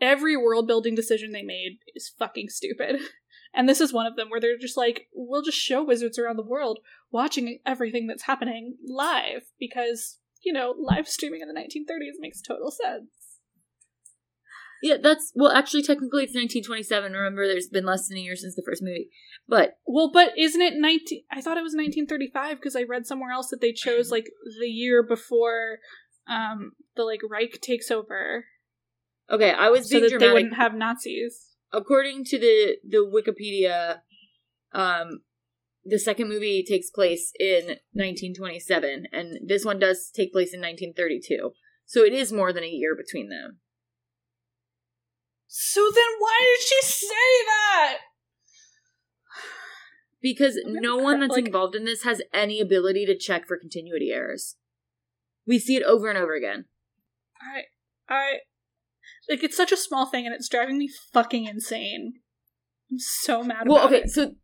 [0.00, 3.00] every world building decision they made is fucking stupid.
[3.54, 6.36] And this is one of them where they're just like, we'll just show wizards around
[6.36, 6.78] the world
[7.10, 12.70] watching everything that's happening live because, you know, live streaming in the 1930s makes total
[12.70, 13.10] sense.
[14.82, 15.52] Yeah, that's well.
[15.52, 17.12] Actually, technically, it's 1927.
[17.12, 19.10] Remember, there's been less than a year since the first movie.
[19.48, 21.22] But well, but isn't it 19?
[21.30, 24.26] I thought it was 1935 because I read somewhere else that they chose like
[24.60, 25.78] the year before
[26.28, 28.46] um the like Reich takes over.
[29.30, 30.20] Okay, I was so that dramatic.
[30.20, 31.54] they wouldn't have Nazis.
[31.72, 34.00] According to the the Wikipedia,
[34.72, 35.20] um,
[35.84, 41.52] the second movie takes place in 1927, and this one does take place in 1932.
[41.86, 43.58] So it is more than a year between them.
[45.54, 47.98] So then why did she say that?
[50.22, 54.12] Because no one that's like, involved in this has any ability to check for continuity
[54.12, 54.56] errors.
[55.46, 56.64] We see it over and over again.
[57.38, 57.64] I
[58.08, 58.38] I
[59.28, 62.14] like it's such a small thing and it's driving me fucking insane.
[62.90, 64.10] I'm so mad well, okay, it.
[64.10, 64.36] so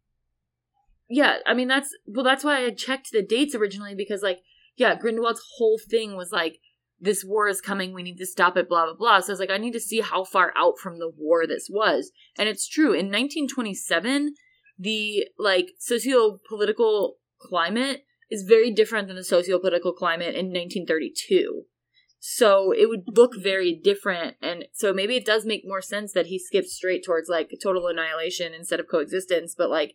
[1.08, 4.40] yeah, I mean that's well that's why I checked the dates originally because like
[4.76, 6.58] yeah, Grindelwald's whole thing was like
[7.00, 9.20] this war is coming, we need to stop it, blah, blah, blah.
[9.20, 11.68] So I was like, I need to see how far out from the war this
[11.70, 12.10] was.
[12.36, 12.92] And it's true.
[12.92, 14.34] In 1927,
[14.78, 21.64] the like socio-political climate is very different than the socio-political climate in 1932.
[22.20, 24.36] So it would look very different.
[24.42, 27.86] And so maybe it does make more sense that he skips straight towards like total
[27.86, 29.54] annihilation instead of coexistence.
[29.56, 29.94] But like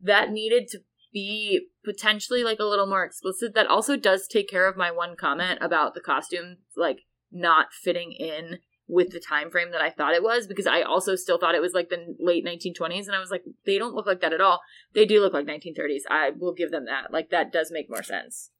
[0.00, 0.78] that needed to
[1.14, 3.54] be potentially like a little more explicit.
[3.54, 7.02] That also does take care of my one comment about the costume like
[7.32, 11.14] not fitting in with the time frame that I thought it was because I also
[11.14, 14.06] still thought it was like the late 1920s and I was like they don't look
[14.06, 14.60] like that at all.
[14.94, 16.02] They do look like 1930s.
[16.10, 17.12] I will give them that.
[17.12, 18.50] Like that does make more sense.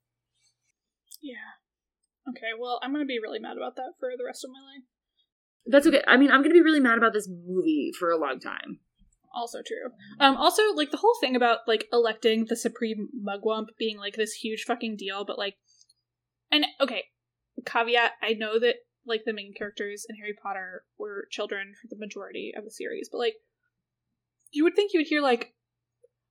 [1.21, 1.59] Yeah.
[2.27, 4.59] Okay, well, I'm going to be really mad about that for the rest of my
[4.59, 4.83] life.
[5.67, 6.03] That's okay.
[6.07, 8.79] I mean, I'm going to be really mad about this movie for a long time.
[9.35, 9.91] Also true.
[10.19, 14.33] Um also like the whole thing about like electing the supreme mugwump being like this
[14.33, 15.55] huge fucking deal but like
[16.51, 17.05] and okay,
[17.65, 18.75] caveat, I know that
[19.05, 23.09] like the main characters in Harry Potter were children for the majority of the series,
[23.11, 23.35] but like
[24.51, 25.53] you would think you would hear like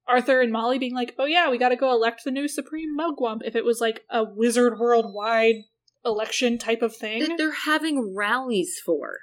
[0.07, 2.97] Arthur and Molly being like, "Oh yeah, we got to go elect the new supreme
[2.99, 5.57] mugwump." If it was like a wizard worldwide
[6.05, 9.19] election type of thing, That they're having rallies for.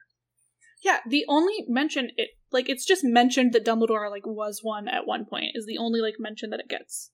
[0.84, 1.00] yeah.
[1.08, 5.26] The only mention it like it's just mentioned that Dumbledore like was one at one
[5.26, 7.12] point is the only like mention that it gets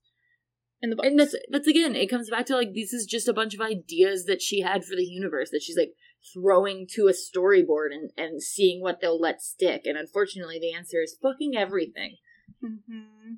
[0.81, 1.05] in the book.
[1.05, 3.61] And that's that's again, it comes back to like this is just a bunch of
[3.61, 5.93] ideas that she had for the universe that she's like
[6.33, 9.83] throwing to a storyboard and and seeing what they'll let stick.
[9.85, 12.17] And unfortunately, the answer is fucking everything.
[12.61, 13.35] hmm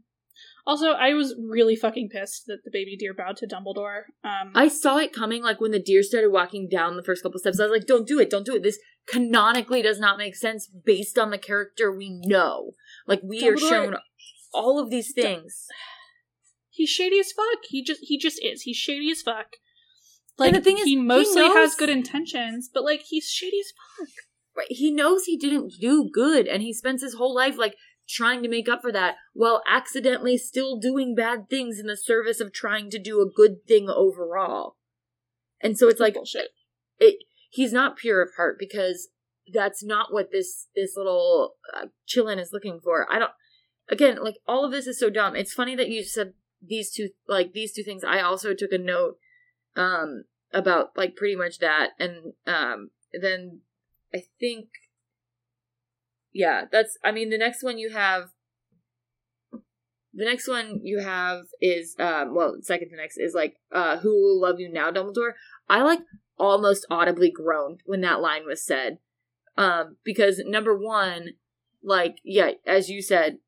[0.66, 4.04] Also, I was really fucking pissed that the baby deer bowed to Dumbledore.
[4.24, 7.40] Um, I saw it coming like when the deer started walking down the first couple
[7.40, 7.60] steps.
[7.60, 8.30] I was like, "Don't do it!
[8.30, 8.64] Don't do it!
[8.64, 8.80] This
[9.12, 12.72] canonically does not make sense based on the character we know.
[13.08, 13.98] Like we are shown
[14.54, 15.68] all of these things."
[16.80, 17.60] he's shady as fuck.
[17.68, 18.64] He just he just is.
[18.64, 19.58] He's shady as fuck.
[20.38, 23.60] Like And the thing is, he he mostly has good intentions, but like he's shady
[23.60, 24.10] as fuck.
[24.58, 24.68] Right.
[24.70, 27.76] He knows he didn't do good, and he spends his whole life like
[28.08, 32.40] trying to make up for that while accidentally still doing bad things in the service
[32.40, 34.78] of trying to do a good thing overall.
[35.62, 36.50] And so it's like bullshit.
[37.00, 37.18] it.
[37.50, 39.10] He's not pure of heart because
[39.52, 43.08] that's not what this this little uh, qilin is looking for.
[43.12, 43.32] I don't.
[43.90, 45.36] Again, like all of this is so dumb.
[45.36, 48.04] It's funny that you said these two like these two things.
[48.04, 49.18] I also took a note
[49.76, 53.62] um about like pretty much that, and um then
[54.14, 54.68] I think
[56.32, 58.30] yeah, that's I mean the next one you have
[60.14, 64.10] the next one you have is um well second to next is like uh who
[64.10, 65.34] will love you now Dumbledore.
[65.68, 66.02] I like
[66.40, 68.98] almost audibly groaned when that line was said.
[69.58, 71.34] Um because number 1
[71.84, 73.40] like yeah, as you said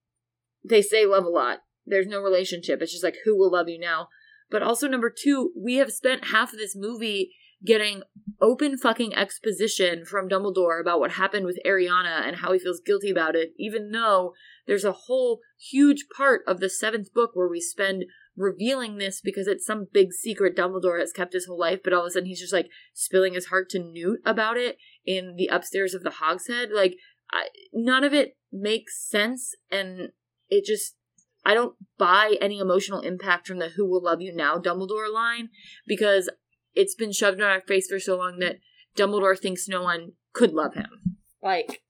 [0.63, 1.59] they say love a lot.
[1.85, 2.81] There's no relationship.
[2.81, 4.09] It's just like who will love you now.
[4.49, 7.31] But also number 2, we have spent half of this movie
[7.65, 8.03] getting
[8.41, 13.11] open fucking exposition from Dumbledore about what happened with Ariana and how he feels guilty
[13.11, 14.33] about it, even though
[14.67, 18.05] there's a whole huge part of the seventh book where we spend
[18.35, 22.01] revealing this because it's some big secret Dumbledore has kept his whole life, but all
[22.01, 25.47] of a sudden he's just like spilling his heart to Newt about it in the
[25.47, 26.69] upstairs of the Hogshead.
[26.73, 26.95] Like,
[27.31, 30.09] I, none of it makes sense, and
[30.49, 30.95] it just.
[31.43, 35.49] I don't buy any emotional impact from the who will love you now Dumbledore line
[35.87, 36.29] because
[36.75, 38.57] it's been shoved in our face for so long that
[38.95, 41.17] Dumbledore thinks no one could love him.
[41.41, 41.81] Like,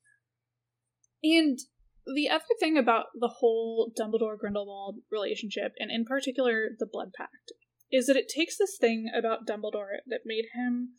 [1.24, 1.60] And
[2.16, 7.52] the other thing about the whole Dumbledore Grindelwald relationship, and in particular the Blood Pact,
[7.92, 10.90] is that it takes this thing about Dumbledore that made him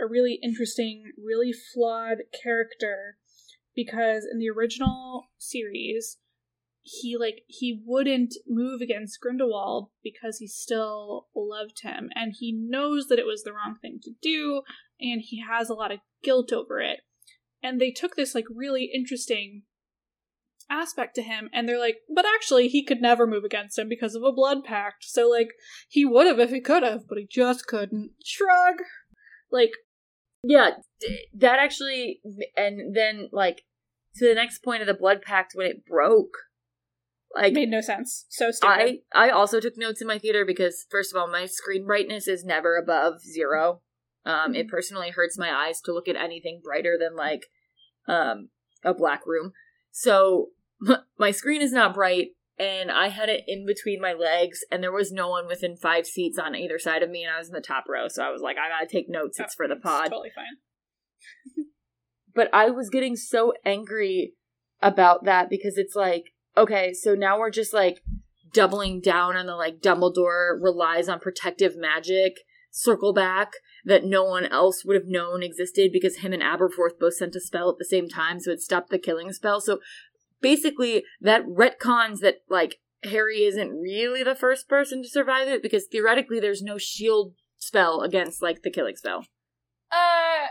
[0.00, 3.16] a really interesting, really flawed character
[3.74, 6.16] because in the original series,
[6.82, 13.06] he like he wouldn't move against Grindelwald because he still loved him and he knows
[13.08, 14.62] that it was the wrong thing to do
[14.98, 17.00] and he has a lot of guilt over it.
[17.62, 19.62] And they took this like really interesting
[20.70, 24.14] aspect to him and they're like but actually he could never move against him because
[24.14, 25.48] of a blood pact so like
[25.88, 28.76] he would have if he could have but he just couldn't shrug
[29.50, 29.72] like
[30.42, 30.70] yeah,
[31.34, 32.20] that actually,
[32.56, 33.62] and then, like,
[34.16, 36.34] to the next point of the Blood Pact when it broke.
[37.34, 38.72] Like, made no sense so stupid
[39.14, 42.26] I, I also took notes in my theater because, first of all, my screen brightness
[42.26, 43.82] is never above zero.
[44.24, 44.70] Um, It Mhm.
[44.70, 47.46] personally hurts my eyes to look at anything brighter than, like,
[48.08, 48.50] um,
[48.82, 49.52] a black room.
[49.92, 50.50] So,
[51.18, 52.28] my screen is not bright,
[52.58, 56.06] and I had it in between my legs, and there was no one within five
[56.06, 58.30] seats on either side of me, and I was in the top row, so I
[58.30, 59.38] was like, I gotta take notes.
[59.40, 61.66] It's Oh, for the pod totally fine
[62.34, 64.34] but I was getting so angry
[64.82, 68.02] about that because it's like, okay, so now we're just like
[68.52, 72.40] doubling down on the like Dumbledore relies on protective magic
[72.72, 73.52] circle back
[73.84, 77.40] that no one else would have known existed because him and Aberforth both sent a
[77.40, 79.60] spell at the same time, so it stopped the killing spell.
[79.60, 79.80] So
[80.40, 85.86] basically, that retcons that like Harry isn't really the first person to survive it because
[85.86, 89.24] theoretically there's no shield spell against like the killing spell.
[89.92, 90.48] uh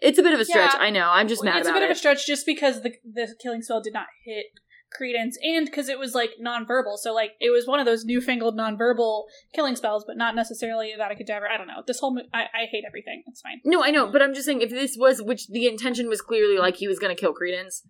[0.00, 0.74] It's a bit of a stretch.
[0.74, 0.80] Yeah.
[0.80, 1.08] I know.
[1.10, 1.90] I'm just mad it's a bit it.
[1.90, 4.46] of a stretch just because the the killing spell did not hit
[4.92, 8.58] credence and because it was like nonverbal so like it was one of those newfangled
[8.58, 9.22] nonverbal
[9.54, 12.26] killing spells but not necessarily that i could ever i don't know this whole mo-
[12.34, 14.96] I, I hate everything it's fine no, I know, but I'm just saying if this
[14.98, 17.82] was, which the intention was clearly like he was going to kill Credence,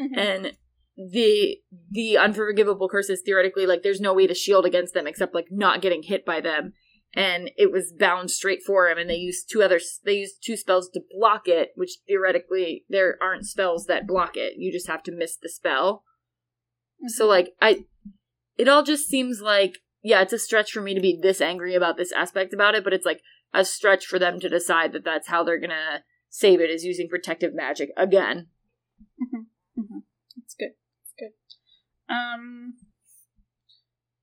[0.00, 0.16] Mhm.
[0.16, 0.56] and
[0.96, 1.58] the
[1.90, 5.80] the unforgivable curses theoretically like there's no way to shield against them except like not
[5.80, 6.72] getting hit by them.
[7.14, 10.56] And it was bound straight for him and they used two other they used two
[10.56, 14.54] spells to block it which theoretically there aren't spells that block it.
[14.56, 16.04] You just have to miss the spell.
[17.06, 17.84] So like i
[18.56, 21.74] it all just seems like yeah it's a stretch for me to be this angry
[21.74, 23.20] about this aspect about it but it's like
[23.54, 27.08] a stretch for them to decide that that's how they're gonna save it is using
[27.08, 28.48] protective magic again
[30.36, 30.72] it's good
[31.02, 32.74] it's good um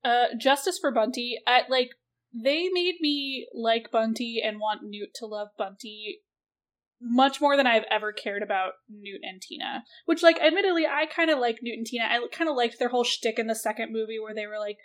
[0.04, 1.90] uh justice for bunty I like
[2.34, 6.20] they made me like bunty and want newt to love bunty
[7.00, 9.84] much more than I've ever cared about Newt and Tina.
[10.06, 12.04] Which, like, admittedly, I kind of like Newt and Tina.
[12.04, 14.78] I kind of liked their whole shtick in the second movie where they were like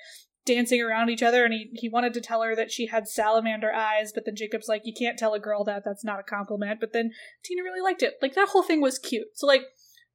[0.46, 3.72] dancing around each other, and he he wanted to tell her that she had salamander
[3.72, 5.84] eyes, but then Jacob's like, "You can't tell a girl that.
[5.86, 7.12] That's not a compliment." But then
[7.44, 8.16] Tina really liked it.
[8.22, 9.28] Like that whole thing was cute.
[9.36, 9.64] So like,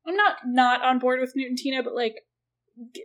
[0.07, 2.22] I'm not not on board with Newt and Tina, but like,
[2.94, 3.04] g-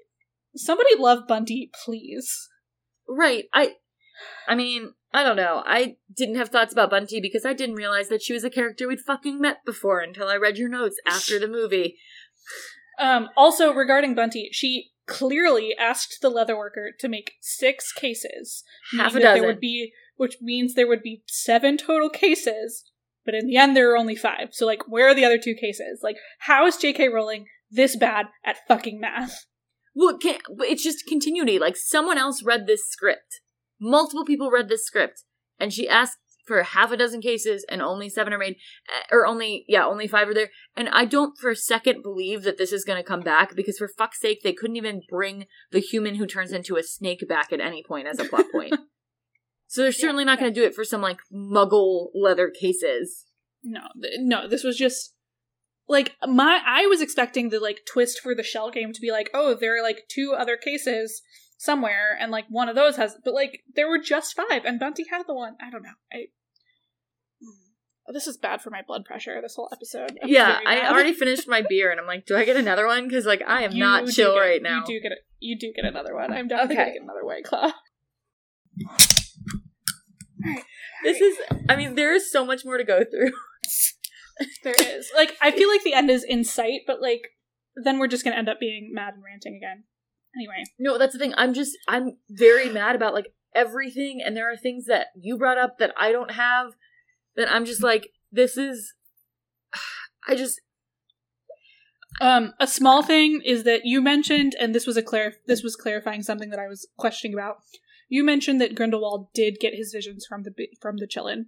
[0.55, 2.49] somebody love Bunty, please.
[3.07, 3.45] Right.
[3.53, 3.75] I
[4.47, 5.63] I mean, I don't know.
[5.65, 8.87] I didn't have thoughts about Bunty because I didn't realize that she was a character
[8.87, 11.97] we'd fucking met before until I read your notes after the movie.
[12.99, 18.63] Um, also, regarding Bunty, she clearly asked the leatherworker to make six cases.
[18.97, 19.41] Half a dozen.
[19.41, 22.90] There would be, which means there would be seven total cases,
[23.25, 24.49] but in the end, there are only five.
[24.51, 26.01] So, like, where are the other two cases?
[26.03, 27.09] Like, how is J.K.
[27.09, 29.45] Rowling this bad at fucking math?
[29.93, 31.59] Well, it can't, but it's just continuity.
[31.59, 33.41] Like someone else read this script.
[33.79, 35.23] Multiple people read this script,
[35.59, 38.55] and she asked for half a dozen cases, and only seven are made,
[38.89, 40.49] eh, or only yeah, only five are there.
[40.75, 43.77] And I don't for a second believe that this is going to come back because
[43.77, 47.51] for fuck's sake, they couldn't even bring the human who turns into a snake back
[47.51, 48.75] at any point as a plot point.
[49.71, 53.25] so they're certainly not going to do it for some like Muggle leather cases.
[53.63, 55.13] No, th- no, this was just
[55.87, 56.59] like my.
[56.65, 59.77] I was expecting the like twist for the shell game to be like, oh, there
[59.79, 61.21] are like two other cases
[61.57, 65.05] somewhere, and like one of those has, but like there were just five, and Bunty
[65.09, 65.55] had the one.
[65.65, 65.95] I don't know.
[66.11, 66.25] I.
[68.09, 69.39] Oh, this is bad for my blood pressure.
[69.41, 70.17] This whole episode.
[70.21, 73.07] I'm yeah, I already finished my beer, and I'm like, do I get another one?
[73.07, 74.79] Because like I am You not chill get- right now.
[74.85, 75.11] You do get.
[75.39, 76.33] You do get another one.
[76.33, 76.83] I'm definitely Okay.
[76.83, 77.71] gonna get another white claw.
[81.03, 81.35] This is,
[81.67, 83.31] I mean, there is so much more to go through.
[84.63, 87.21] There is like I feel like the end is in sight, but like
[87.75, 89.83] then we're just gonna end up being mad and ranting again.
[90.35, 91.33] Anyway, No, that's the thing.
[91.37, 95.57] I'm just, I'm very mad about like everything, and there are things that you brought
[95.57, 96.73] up that I don't have.
[97.35, 98.93] That I'm just like, this is,
[100.27, 100.61] I just,
[102.19, 105.75] Um, a small thing is that you mentioned, and this was a clar- this was
[105.75, 107.57] clarifying something that I was questioning about.
[108.11, 110.51] You mentioned that Grindelwald did get his visions from the
[110.81, 111.45] from the Qilin.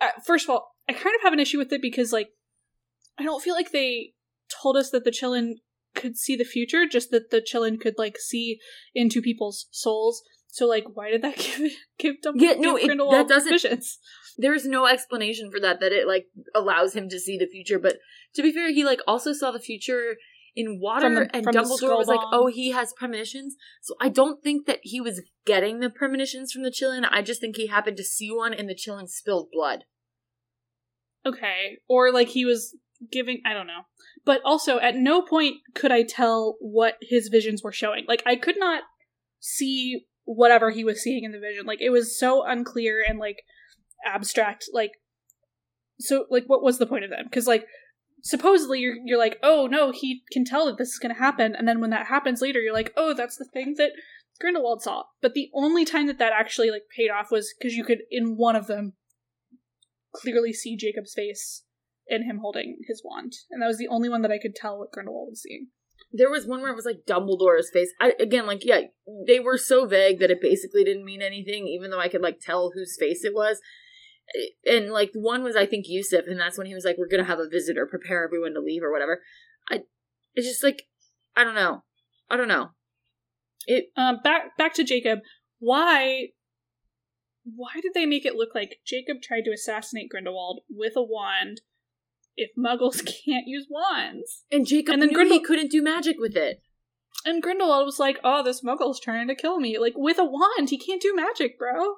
[0.00, 2.28] Uh, first of all, I kind of have an issue with it because, like,
[3.18, 4.12] I don't feel like they
[4.62, 5.54] told us that the Qilin
[5.94, 8.58] could see the future, just that the Qilin could like see
[8.94, 10.22] into people's souls.
[10.48, 13.98] So, like, why did that give give Dumbledore Yeah, no, it- that doesn't- visions?
[14.36, 15.80] there's no explanation for that.
[15.80, 17.78] That it like allows him to see the future.
[17.78, 17.96] But
[18.34, 20.16] to be fair, he like also saw the future
[20.58, 23.54] in water, From the- and from Dumbledore was like, oh, he has premonitions.
[23.80, 27.06] So I don't think that he was getting the premonitions from the Qilin.
[27.08, 29.84] I just think he happened to see one, and the Qilin spilled blood.
[31.24, 31.78] Okay.
[31.88, 32.76] Or like he was
[33.12, 33.82] giving I don't know.
[34.24, 38.04] But also at no point could I tell what his visions were showing.
[38.08, 38.82] Like I could not
[39.38, 41.66] see whatever he was seeing in the vision.
[41.66, 43.42] Like it was so unclear and like
[44.04, 44.92] abstract like
[46.00, 47.28] so like what was the point of them?
[47.30, 47.66] Cuz like
[48.22, 51.54] supposedly you're you're like, "Oh no, he can tell that this is going to happen."
[51.54, 53.92] And then when that happens later, you're like, "Oh, that's the thing that
[54.40, 57.84] Grindelwald saw." But the only time that that actually like paid off was cuz you
[57.84, 58.94] could in one of them
[60.14, 61.64] clearly see Jacob's face
[62.08, 63.34] and him holding his wand.
[63.50, 65.68] And that was the only one that I could tell what Grindelwald was seeing.
[66.10, 67.92] There was one where it was like Dumbledore's face.
[68.00, 68.82] I, again, like yeah,
[69.26, 72.40] they were so vague that it basically didn't mean anything, even though I could like
[72.40, 73.60] tell whose face it was.
[74.64, 77.24] And like one was I think Yusuf, and that's when he was like, "We're gonna
[77.24, 77.86] have a visitor.
[77.86, 79.22] Prepare everyone to leave or whatever."
[79.70, 79.82] I,
[80.34, 80.82] it's just like,
[81.36, 81.84] I don't know,
[82.30, 82.70] I don't know.
[83.66, 85.20] It Um, back back to Jacob.
[85.58, 86.28] Why?
[87.44, 91.62] Why did they make it look like Jacob tried to assassinate Grindelwald with a wand?
[92.36, 96.62] If Muggles can't use wands, and Jacob And then Grindel- couldn't do magic with it.
[97.24, 100.68] and Grindelwald was like, "Oh, this Muggle's trying to kill me." Like with a wand,
[100.70, 101.94] he can't do magic, bro.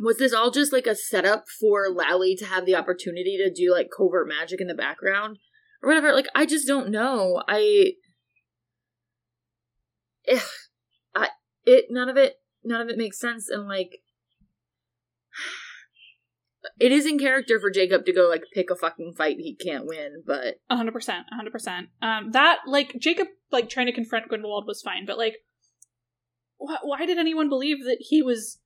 [0.00, 3.70] Was this all just like a setup for Lally to have the opportunity to do
[3.72, 5.38] like covert magic in the background
[5.82, 6.12] or whatever?
[6.12, 7.42] Like, I just don't know.
[7.46, 7.92] I,
[10.30, 10.40] ugh,
[11.14, 11.28] I,
[11.64, 13.98] it none of it none of it makes sense, and like,
[16.80, 19.86] it is in character for Jacob to go like pick a fucking fight he can't
[19.86, 21.88] win, but hundred percent, hundred percent.
[22.00, 25.36] Um, that like Jacob like trying to confront Grindelwald was fine, but like,
[26.56, 28.58] wh- why did anyone believe that he was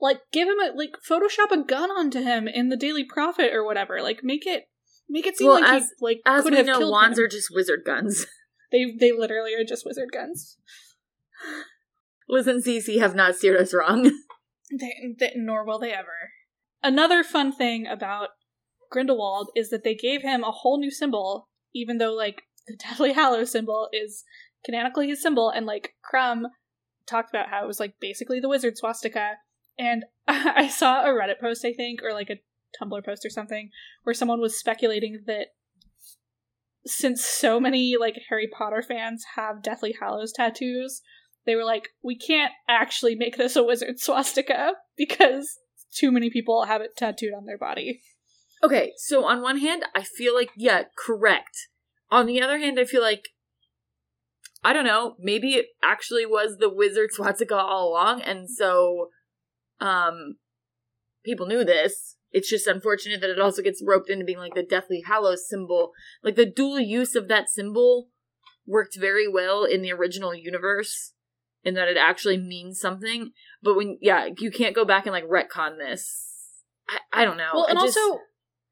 [0.00, 3.64] like give him a like Photoshop a gun onto him in the Daily Prophet or
[3.64, 4.00] whatever?
[4.02, 4.64] Like make it
[5.08, 7.18] make it seem Well, like as- he like as could we have know, killed wands
[7.18, 7.24] him.
[7.24, 8.26] are just wizard guns.
[8.72, 10.56] They they literally are just wizard guns.
[12.28, 14.10] Liz and Cece have not steered us wrong.
[14.80, 16.30] They, they, nor will they ever.
[16.82, 18.30] Another fun thing about
[18.90, 23.12] Grindelwald is that they gave him a whole new symbol, even though like the Deathly
[23.12, 24.24] Hallows symbol is
[24.64, 26.46] canonically his symbol, and like Crumb
[27.06, 29.34] talked about how it was like basically the wizard swastika.
[29.78, 32.40] And I saw a Reddit post, I think, or like a
[32.80, 33.70] Tumblr post or something,
[34.02, 35.48] where someone was speculating that
[36.86, 41.00] since so many like Harry Potter fans have Deathly Hallows tattoos,
[41.46, 45.58] they were like, we can't actually make this a wizard swastika because
[45.94, 48.02] too many people have it tattooed on their body.
[48.62, 51.68] Okay, so on one hand, I feel like, yeah, correct.
[52.10, 53.28] On the other hand, I feel like,
[54.62, 59.08] I don't know, maybe it actually was the wizard swastika all along, and so,
[59.80, 60.36] um,
[61.24, 62.16] people knew this.
[62.30, 65.92] It's just unfortunate that it also gets roped into being like the Deathly Hallows symbol.
[66.22, 68.08] Like the dual use of that symbol
[68.66, 71.12] worked very well in the original universe,
[71.62, 73.30] in that it actually means something.
[73.62, 76.28] But when, yeah, you can't go back and like retcon this.
[76.88, 77.50] I, I don't know.
[77.54, 78.20] well, and just- also,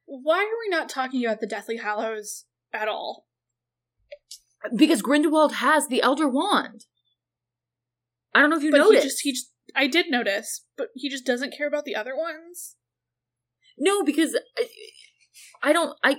[0.06, 3.26] why are we not talking about the Deathly Hallows at all?
[4.76, 6.86] Because Grindelwald has the Elder Wand.
[8.34, 9.02] I don't know if you but noticed.
[9.02, 12.16] he just he just, I did notice, but he just doesn't care about the other
[12.16, 12.76] ones.
[13.78, 14.66] No, because I,
[15.62, 15.96] I don't.
[16.02, 16.16] I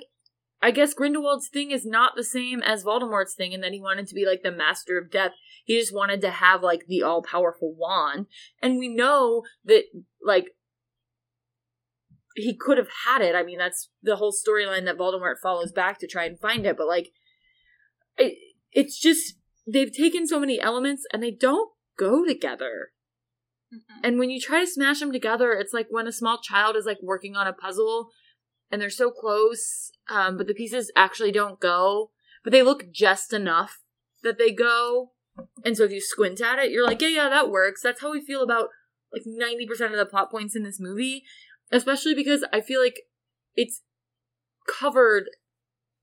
[0.61, 4.07] I guess Grindelwald's thing is not the same as Voldemort's thing, and that he wanted
[4.07, 5.31] to be like the master of death.
[5.65, 8.27] He just wanted to have like the all powerful wand,
[8.61, 9.83] and we know that
[10.23, 10.47] like
[12.35, 13.35] he could have had it.
[13.35, 16.77] I mean, that's the whole storyline that Voldemort follows back to try and find it.
[16.77, 17.09] But like,
[18.17, 18.37] it,
[18.71, 19.35] it's just
[19.71, 22.91] they've taken so many elements and they don't go together.
[24.03, 26.85] And when you try to smash them together, it's like when a small child is
[26.85, 28.09] like working on a puzzle
[28.69, 32.11] and they're so close, um, but the pieces actually don't go,
[32.43, 33.79] but they look just enough
[34.23, 35.11] that they go.
[35.65, 37.81] And so if you squint at it, you're like, yeah, yeah, that works.
[37.81, 38.69] That's how we feel about
[39.13, 41.23] like 90% of the plot points in this movie,
[41.71, 43.01] especially because I feel like
[43.55, 43.81] it's
[44.67, 45.25] covered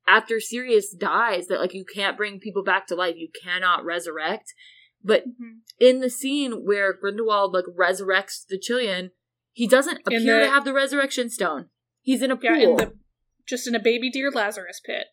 [0.07, 4.55] after Sirius dies that like you can't bring people back to life, you cannot resurrect.
[5.03, 5.61] But Mhm.
[5.79, 9.11] in the scene where Grindelwald like resurrects the Qilin,
[9.53, 11.71] he doesn't appear the- to have the resurrection stone.
[12.03, 12.45] He's in a pool.
[12.57, 12.99] Yeah, in the
[13.47, 15.09] just in a baby deer Lazarus pit.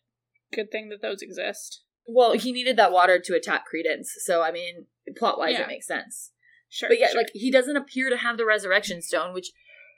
[0.52, 1.82] Good thing that those exist.
[2.10, 4.86] well, he needed that water to attack Credence, so I mean,
[5.16, 5.64] plot wise, Yeah.
[5.64, 6.32] it makes sense.
[6.70, 7.20] Sure, But yeah, sure.
[7.20, 9.52] like he doesn't appear to have the resurrection stone, which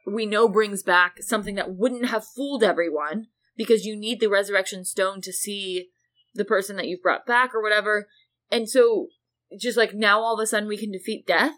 [0.05, 4.85] we know brings back something that wouldn't have fooled everyone because you need the resurrection
[4.85, 5.91] stone to see
[6.35, 8.09] the person that you've brought back or whatever.
[8.51, 9.11] And so,
[9.59, 11.55] just like now, all of a sudden, we can defeat death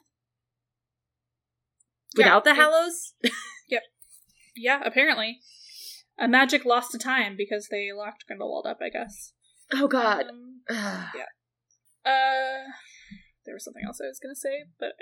[2.17, 3.33] Yeah, without the it-
[3.69, 3.83] yep
[4.57, 5.41] yeah, apparently.
[6.19, 9.33] A magic lost to time because they locked Grindelwald up, I guess.
[9.73, 10.27] Oh God.
[10.29, 11.07] Um, Ugh.
[12.05, 12.69] Uh,
[13.47, 14.93] there was something else I was gonna say, but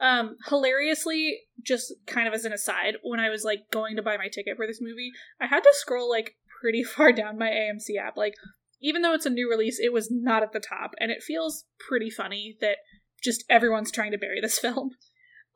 [0.00, 4.16] um, hilariously, just kind of as an aside, when I was like going to buy
[4.16, 7.96] my ticket for this movie, I had to scroll like pretty far down my AMC
[8.00, 8.16] app.
[8.16, 8.34] Like,
[8.82, 11.64] even though it's a new release, it was not at the top, and it feels
[11.88, 12.78] pretty funny that
[13.22, 14.90] just everyone's trying to bury this film.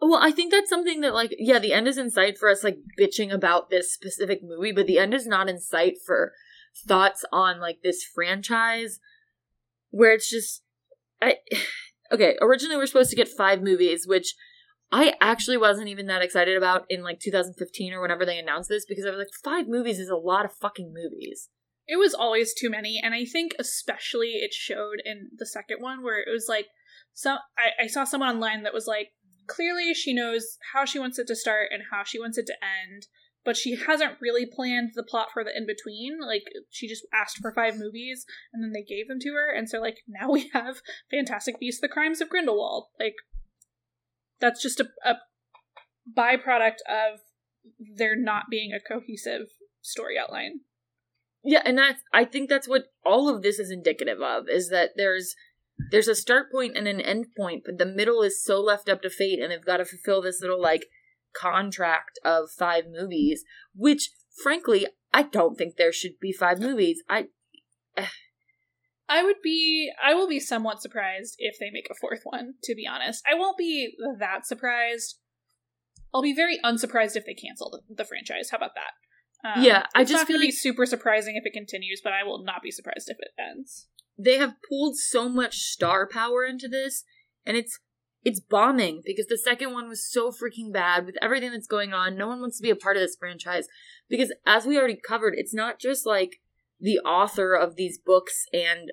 [0.00, 2.62] Well, I think that's something that, like, yeah, the end is in sight for us,
[2.62, 6.32] like, bitching about this specific movie, but the end is not in sight for
[6.86, 9.00] thoughts on, like, this franchise,
[9.90, 10.62] where it's just.
[11.20, 11.36] I,
[12.12, 14.34] okay, originally we are supposed to get five movies, which
[14.92, 18.84] I actually wasn't even that excited about in, like, 2015 or whenever they announced this,
[18.84, 21.48] because I was like, five movies is a lot of fucking movies.
[21.88, 26.02] It was always too many, and I think especially it showed in the second one
[26.02, 26.66] where it was like
[27.14, 29.10] some I, I saw someone online that was like,
[29.46, 32.54] clearly she knows how she wants it to start and how she wants it to
[32.54, 33.06] end,
[33.44, 36.18] but she hasn't really planned the plot for the in between.
[36.20, 39.68] Like she just asked for five movies and then they gave them to her, and
[39.68, 40.80] so like now we have
[41.10, 42.86] Fantastic Beasts: The Crimes of Grindelwald.
[42.98, 43.14] Like
[44.40, 45.14] that's just a, a
[46.16, 47.20] byproduct of
[47.96, 49.48] there not being a cohesive
[49.80, 50.60] story outline.
[51.48, 54.90] Yeah, and that's I think that's what all of this is indicative of is that
[54.96, 55.36] there's
[55.92, 59.00] there's a start point and an end point, but the middle is so left up
[59.02, 60.86] to fate and they've got to fulfill this little like
[61.32, 63.44] contract of five movies,
[63.76, 64.10] which
[64.42, 67.04] frankly, I don't think there should be five movies.
[67.08, 67.26] I
[67.96, 68.08] eh.
[69.08, 72.74] I would be I will be somewhat surprised if they make a fourth one, to
[72.74, 73.22] be honest.
[73.30, 75.20] I won't be that surprised.
[76.12, 78.50] I'll be very unsurprised if they cancel the, the franchise.
[78.50, 78.94] How about that?
[79.54, 82.62] Um, Yeah, I just feel like- super surprising if it continues, but I will not
[82.62, 83.88] be surprised if it ends.
[84.18, 87.04] they have pulled so much star power into this
[87.44, 87.78] and it's
[88.24, 92.16] it's bombing because the second one was so freaking bad with everything that's going on
[92.16, 93.68] no one wants to be a part of this franchise
[94.08, 96.40] because as we already covered it's not just like
[96.80, 98.90] the author of these books and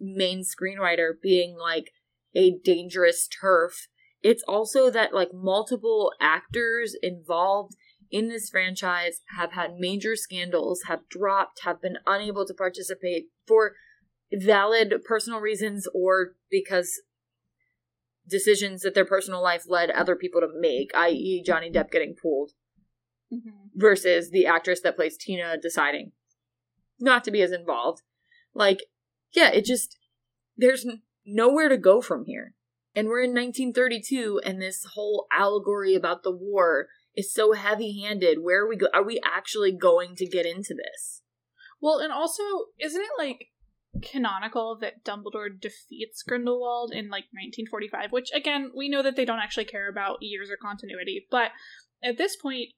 [0.00, 1.90] main screenwriter being like
[2.34, 3.88] a dangerous TERF
[4.22, 7.76] it's also that like multiple actors involved
[8.14, 13.72] in this franchise have had major scandals have dropped have been unable to participate for
[14.32, 17.00] valid personal reasons or because
[18.30, 22.52] decisions that their personal life led other people to make, i.e., Johnny Depp getting pulled,
[23.32, 23.50] mm-hmm.
[23.74, 26.12] versus the actress that plays Tina deciding
[27.00, 28.02] not to be as involved.
[28.54, 28.84] Like,
[29.32, 29.98] yeah, it just,
[30.56, 30.86] there's
[31.26, 32.54] nowhere to go from here.
[32.94, 36.86] And we're in 1932, and this whole allegory about the war
[37.16, 38.38] is so heavy handed.
[38.42, 38.86] Where are we go?
[38.94, 41.22] Are we actually going to get into this?
[41.80, 42.42] Well, and also,
[42.80, 43.48] isn't it like
[44.02, 48.10] canonical that Dumbledore defeats Grindelwald in like 1945?
[48.12, 51.50] Which, again, we know that they don't actually care about years or continuity, but
[52.02, 52.70] at this point,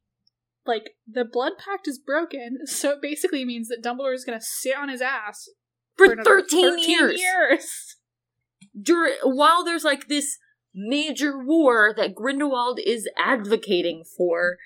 [0.67, 4.45] like the blood pact is broken, so it basically means that Dumbledore is going to
[4.45, 5.49] sit on his ass
[5.97, 7.21] For, another 13, years.
[7.21, 7.97] years.
[8.81, 10.37] dur- while there's like this
[10.77, 14.59] major war that Grindelwald is advocating for.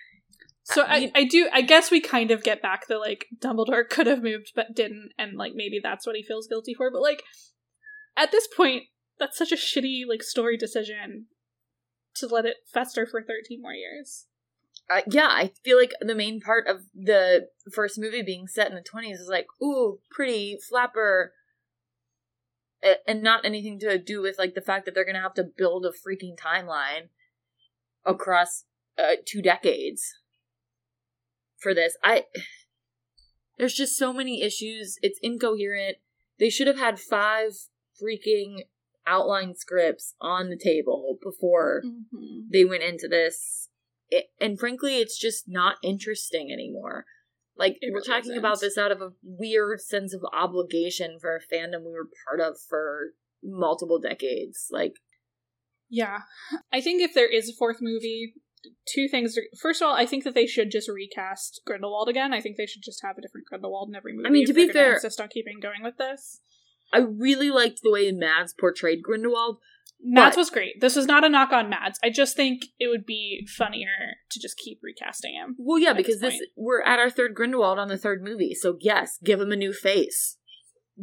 [0.65, 4.07] So I, I do I guess we kind of get back the like Dumbledore could
[4.07, 7.25] have moved but didn't and like maybe that's what he feels guilty for but like
[8.17, 8.85] at this point
[9.19, 11.27] that's such a shitty like story decision
[12.17, 14.27] to let it fester for 13 more years.
[14.91, 18.75] uh, yeah, I feel like the main part of the first movie being set in
[18.75, 21.33] the 20s is like, ooh, pretty flapper.
[23.07, 25.85] And not anything to do with like the fact that they're gonna have to build
[25.85, 27.09] a freaking timeline
[28.07, 28.65] across
[28.99, 30.15] uh, two decades
[31.59, 31.97] for this.
[32.03, 32.25] I
[33.59, 34.99] there's just so many issues.
[35.03, 35.99] It's incoherent.
[36.39, 37.53] They should have had five
[38.03, 38.61] freaking
[39.07, 42.49] outline scripts on the table before Mm-hmm.
[42.51, 43.69] they went into this
[44.09, 47.05] it, and frankly it's just not interesting anymore
[47.61, 48.39] like It we're really talking isn't.
[48.39, 52.41] about this out of a weird sense of obligation for a fandom we were part
[52.41, 53.11] of for
[53.45, 54.95] multiple decades like
[55.89, 56.19] Yeah.
[56.73, 58.35] I think if there is a fourth movie,
[58.93, 59.37] two things.
[59.39, 62.33] Are, first of all, I think that they should just recast Grindelwald again.
[62.33, 64.29] I think they should just have a different Grindelwald in every movie.
[64.29, 66.41] I mean, to be fair- insist on keeping going with this.
[66.93, 69.59] i really liked the way mads portrayed grindelwald
[70.03, 70.81] Mads But- was great.
[70.81, 71.99] This is not a knock on Mads.
[72.03, 75.57] I just think it would be funnier to just keep recasting him.
[75.59, 78.55] well yeah At this because this we're at our third grindelwald on the third movie
[78.55, 80.39] so yes give him a new face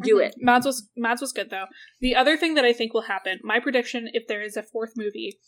[0.03, 0.27] do Mhm.
[0.27, 1.65] it Mads was Mads was good though.
[2.01, 4.93] The other thing that I think will happen, my prediction, if there is a fourth
[4.95, 5.39] movie,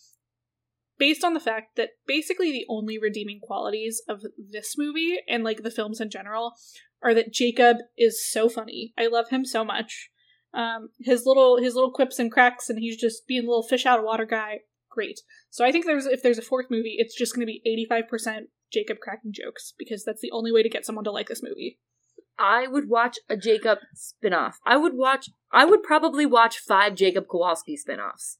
[0.97, 5.63] based on the fact that basically the only redeeming qualities of this movie and like
[5.63, 6.53] the films in general
[7.01, 8.93] are that Jacob is so funny.
[8.97, 10.09] I love him so much.
[10.53, 13.85] Um, his little his little quips and cracks, and he's just being a little fish
[13.85, 14.59] out of water guy.
[14.89, 15.19] Great.
[15.49, 17.85] So I think there's if there's a fourth movie, it's just going to be eighty
[17.87, 21.27] five percent Jacob cracking jokes because that's the only way to get someone to like
[21.27, 21.79] this movie.
[22.39, 24.57] I would watch a Jacob spin-off.
[24.65, 28.37] I would watch I would probably watch five Jacob Kowalski spin-offs.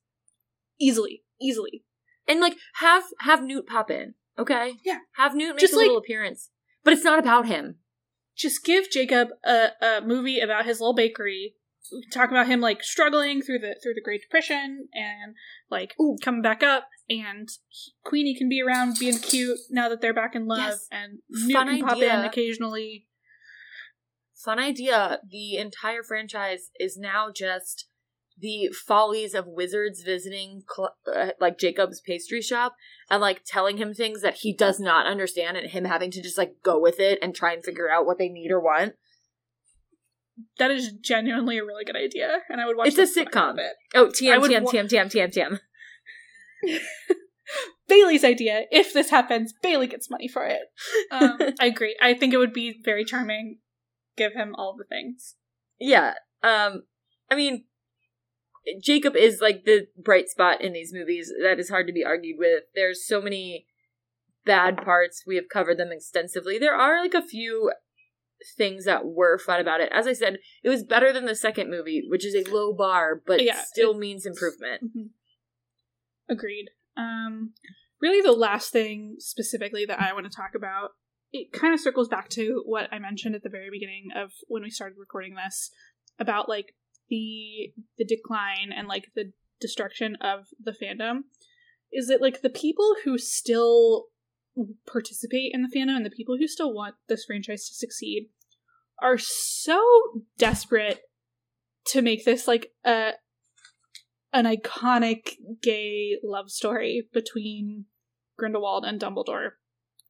[0.80, 1.84] Easily, easily.
[2.28, 4.74] And like have have Newt pop in, okay?
[4.86, 5.00] Yeah.
[5.18, 6.50] Have Newt make Just a like- little appearance.
[6.84, 7.76] But it's not about him.
[8.38, 11.56] just give Jacob a, a movie about his little bakery.
[12.14, 15.36] Talk about him like struggling through the through the Great Depression and
[15.72, 16.18] like Ooh.
[16.24, 20.36] coming back up, and he- Queenie can be around being cute now that they're back
[20.36, 20.88] in love, Yes.
[20.92, 23.08] and Newt Fun can pop in occasionally.
[24.36, 25.20] Fun idea.
[25.28, 27.88] The entire franchise is now just
[28.40, 30.64] the follies of wizards visiting
[31.14, 32.76] uh, like Jacob's pastry shop
[33.10, 36.38] and like telling him things that he does not understand and him having to just
[36.38, 38.94] like go with it and try and figure out what they need or want.
[40.58, 42.88] That is genuinely a really good idea, and I would watch.
[42.90, 43.60] It's a the fuck out sitcom.
[43.60, 43.74] it.
[43.96, 45.60] Oh, TM, TM, wa- TM, TM, TM,
[46.68, 46.80] TM.
[47.88, 48.64] Bailey's idea.
[48.72, 50.62] If this happens, Bailey gets money for it.
[51.12, 51.98] Um, I agree.
[52.02, 53.58] I think it would be very charming.
[54.16, 55.36] Give him all the things.
[55.80, 56.14] Yeah.
[56.44, 56.84] Um
[57.32, 57.66] I mean
[58.84, 61.32] Jacob is like the bright spot in these movies.
[61.42, 62.66] That is hard to be argued with.
[62.76, 63.66] There's so many
[64.46, 65.24] bad parts.
[65.26, 66.60] We have covered them extensively.
[66.60, 67.72] There are like a few
[68.58, 69.92] things that were fun about it.
[69.92, 73.22] As I said, it was better than the second movie, which is a low bar,
[73.26, 74.84] but Yeah, still means improvement.
[74.84, 75.10] Mhm.
[76.30, 76.70] Agreed.
[76.96, 77.54] Um,
[78.02, 80.92] really the last thing specifically that I want to talk about,
[81.32, 84.64] it kind of circles back to what I mentioned at the very beginning of when
[84.64, 85.72] we started recording this
[86.20, 86.76] about like
[87.10, 91.22] the the decline and like the destruction of the fandom
[91.92, 94.06] is that like the people who still
[94.88, 98.30] participate in the fandom and the people who still want this franchise to succeed
[99.02, 99.82] are so
[100.38, 101.02] desperate
[101.86, 103.12] to make this like a
[104.32, 107.86] an iconic gay love story between
[108.38, 109.52] Grindelwald and Dumbledore.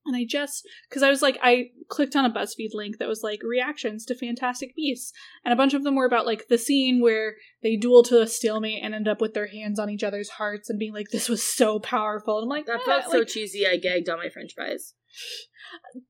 [0.05, 3.21] And I just, because I was like, I clicked on a BuzzFeed link that was
[3.21, 5.11] like reactions to Fantastic Beasts.
[5.43, 8.27] And a bunch of them were about like the scene where they duel to a
[8.27, 11.29] stalemate and end up with their hands on each other's hearts and being like, this
[11.29, 12.37] was so powerful.
[12.37, 13.67] And I'm like, That eh, felt so like, cheesy.
[13.67, 14.93] I gagged on my French fries.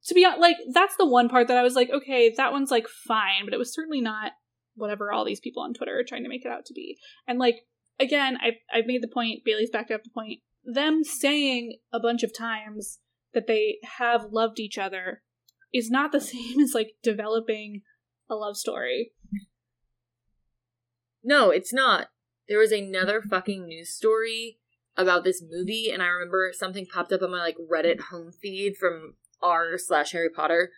[0.05, 2.71] to be honest, like, that's the one part that I was like, okay, that one's
[2.71, 4.33] like fine, but it was certainly not
[4.75, 6.97] whatever all these people on Twitter are trying to make it out to be.
[7.27, 7.65] And like,
[7.99, 12.23] again, I've, I've made the point, Bailey's backed up the point, them saying a bunch
[12.23, 12.99] of times
[13.33, 15.21] that they have loved each other
[15.73, 17.81] is not the same as like developing
[18.29, 19.11] a love story.
[21.23, 22.07] No, it's not.
[22.47, 24.57] There was another fucking news story
[24.97, 28.75] about this movie, and I remember something popped up on my like Reddit home feed
[28.77, 30.71] from r slash Harry Potter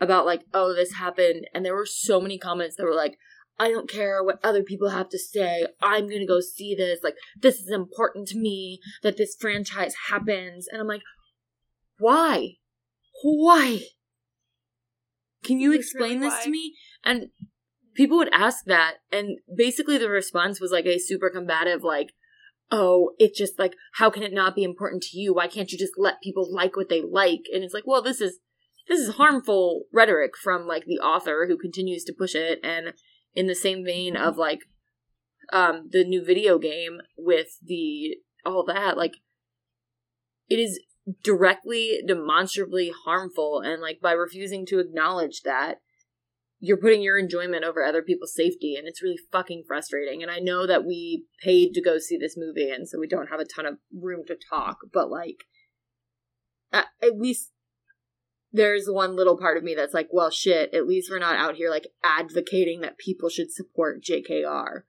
[0.00, 3.18] about like, oh, this happened, and there were so many comments that were like,
[3.58, 5.66] I don't care what other people have to say.
[5.82, 7.00] I'm gonna go see this.
[7.02, 10.68] Like, this is important to me that this franchise happens.
[10.70, 11.02] And I'm like,
[11.98, 12.56] why?
[13.22, 13.80] Why?
[15.44, 16.44] Can you explain really this why.
[16.44, 16.74] to me?
[17.04, 17.26] And
[17.94, 22.08] people would ask that, and basically the response was like a super combative, like,
[22.70, 25.34] oh, it's just like, how can it not be important to you?
[25.34, 27.42] Why can't you just let people like what they like?
[27.52, 28.40] And it's like, well, this is
[28.88, 32.94] this is harmful rhetoric from like the author who continues to push it and
[33.34, 34.60] in the same vein of like
[35.52, 38.16] um the new video game with the
[38.46, 39.16] all that like
[40.48, 40.80] it is
[41.22, 45.80] directly demonstrably harmful and like by refusing to acknowledge that
[46.60, 50.38] you're putting your enjoyment over other people's safety and it's really fucking frustrating and i
[50.38, 53.44] know that we paid to go see this movie and so we don't have a
[53.44, 55.44] ton of room to talk but like
[56.72, 57.52] at, least
[58.52, 61.54] there's one little part of me that's like well shit at least we're not out
[61.54, 64.82] here like advocating that people should support jkr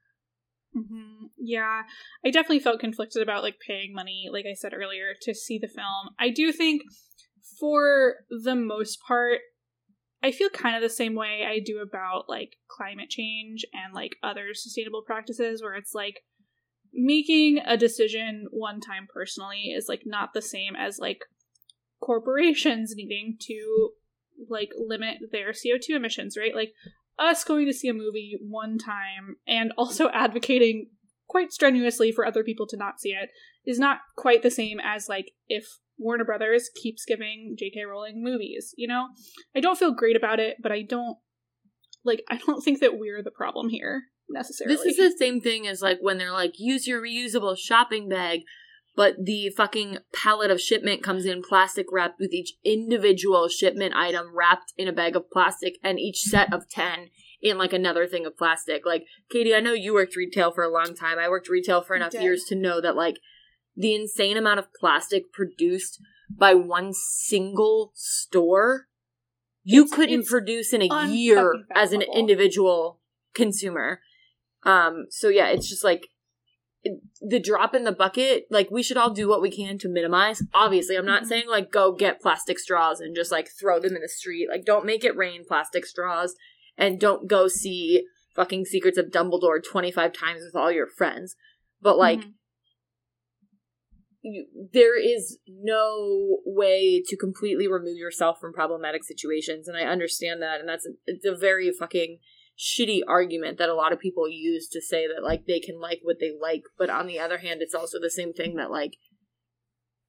[0.74, 1.84] hmm Yeah,
[2.26, 5.68] I definitely felt conflicted about like paying money, like I said earlier, to see the
[5.68, 6.14] film.
[6.20, 6.82] I do think,
[7.60, 9.40] for the most part,
[10.22, 14.18] I feel kind of the same way I do about like climate change and like
[14.22, 16.22] other sustainable practices, where it's like
[16.94, 21.22] making a decision one time personally is like not the same as like
[22.02, 23.92] corporations needing to
[24.50, 26.56] like limit their CO2 emissions, right?
[26.56, 26.74] Like
[27.18, 30.90] us going to see a movie one time and also advocating
[31.30, 33.30] quite strenuously for other people to not see it
[33.66, 35.66] is not quite the same as like if
[35.98, 37.84] Warner Brothers keeps giving J.K.
[37.84, 39.08] Rowling movies, you know?
[39.56, 41.18] I don't feel great about it, but I don't
[42.04, 44.76] like I don't think that we're the problem here necessarily.
[44.76, 48.42] This is the same thing as like when they're like, use your reusable shopping bag,
[48.96, 54.28] but the fucking pallet of shipment comes in plastic wrapped with each individual shipment item
[54.34, 57.10] wrapped in a bag of plastic and each set of 10
[57.42, 58.86] in like another thing of plastic.
[58.86, 61.18] Like, Katie, I know you worked retail for a long time.
[61.20, 63.16] I worked retail for enough years to know that like
[63.76, 68.88] the insane amount of plastic produced by one single store
[69.64, 73.00] you It's- couldn't it's produce in a year as an individual
[73.34, 74.02] consumer.
[74.64, 76.08] Um, so yeah, it's just like
[77.22, 78.46] the drop in the bucket.
[78.50, 80.42] Like we should all do what we can to minimize.
[80.54, 81.28] Obviously, I'm not Mhm.
[81.28, 84.48] saying like go get plastic straws and just like throw them in the street.
[84.50, 86.36] Like don't make it rain plastic straws,
[86.80, 91.36] and don't go see fucking Secrets of Dumbledore 25 times with all your friends.
[91.82, 92.34] But like Mhm.
[94.22, 100.42] you, there is no way to completely remove yourself from problematic situations and i understand
[100.42, 102.20] that and that's a, it's a very fucking
[102.58, 106.02] shitty argument that a lot of people use to say that like they can like
[106.04, 108.98] what they like but on the other hand it's also the same thing that like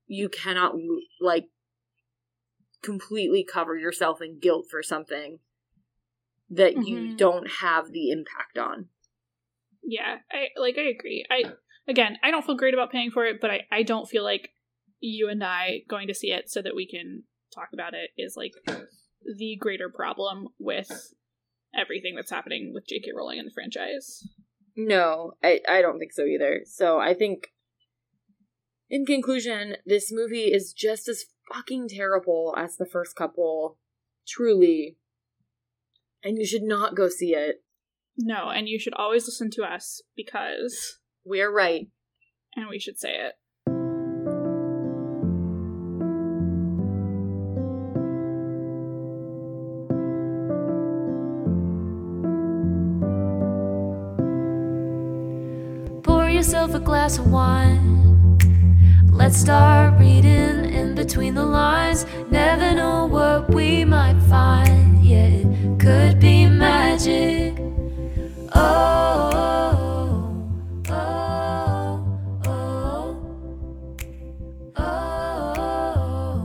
[0.08, 0.74] you cannot
[1.20, 1.46] like
[2.82, 5.38] completely cover yourself in guilt for something
[6.50, 7.16] that you Mhm.
[7.16, 8.88] don't have the impact on
[9.82, 11.24] Yeah, I like I agree.
[11.30, 11.44] I
[11.88, 14.50] again, I don't feel great about paying for it, but I I don't feel like
[15.00, 17.24] you and I going to see it so that we can
[17.54, 18.52] talk about it is like
[19.24, 21.14] the greater problem with
[21.74, 23.10] everything that's happening with J.K.
[23.16, 24.28] Rowling and the franchise.
[24.76, 26.62] No, I, I don't think so either.
[26.64, 27.48] So I think,
[28.88, 33.78] in conclusion, this movie is just as fucking terrible as the first couple.
[34.26, 34.96] Truly.
[36.22, 37.62] And you should not go see it.
[38.16, 41.86] No, and you should always listen to us because we're right.
[42.56, 43.34] And we should say it.
[56.02, 58.38] Pour yourself a glass of wine.
[59.10, 62.04] Let's start reading in between the lines.
[62.30, 65.04] Never know what we might find.
[65.04, 65.44] Yeah,
[65.80, 67.58] could be magic.
[68.54, 69.30] Oh,
[70.88, 72.04] oh,
[72.46, 73.22] oh,
[74.76, 74.82] oh.
[75.56, 76.42] oh.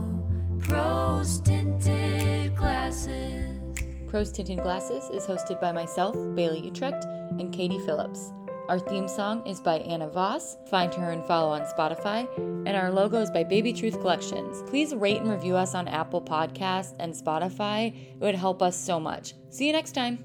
[0.60, 3.46] Prose tinted glasses.
[4.32, 7.04] Tinted Glasses is hosted by myself, Bailey Utrecht,
[7.38, 8.32] and Katie Phillips.
[8.68, 10.56] Our theme song is by Anna Voss.
[10.68, 12.26] Find her and follow on Spotify.
[12.66, 14.68] And our logo is by Baby Truth Collections.
[14.68, 17.94] Please rate and review us on Apple Podcasts and Spotify.
[17.94, 19.34] It would help us so much.
[19.50, 20.24] See you next time.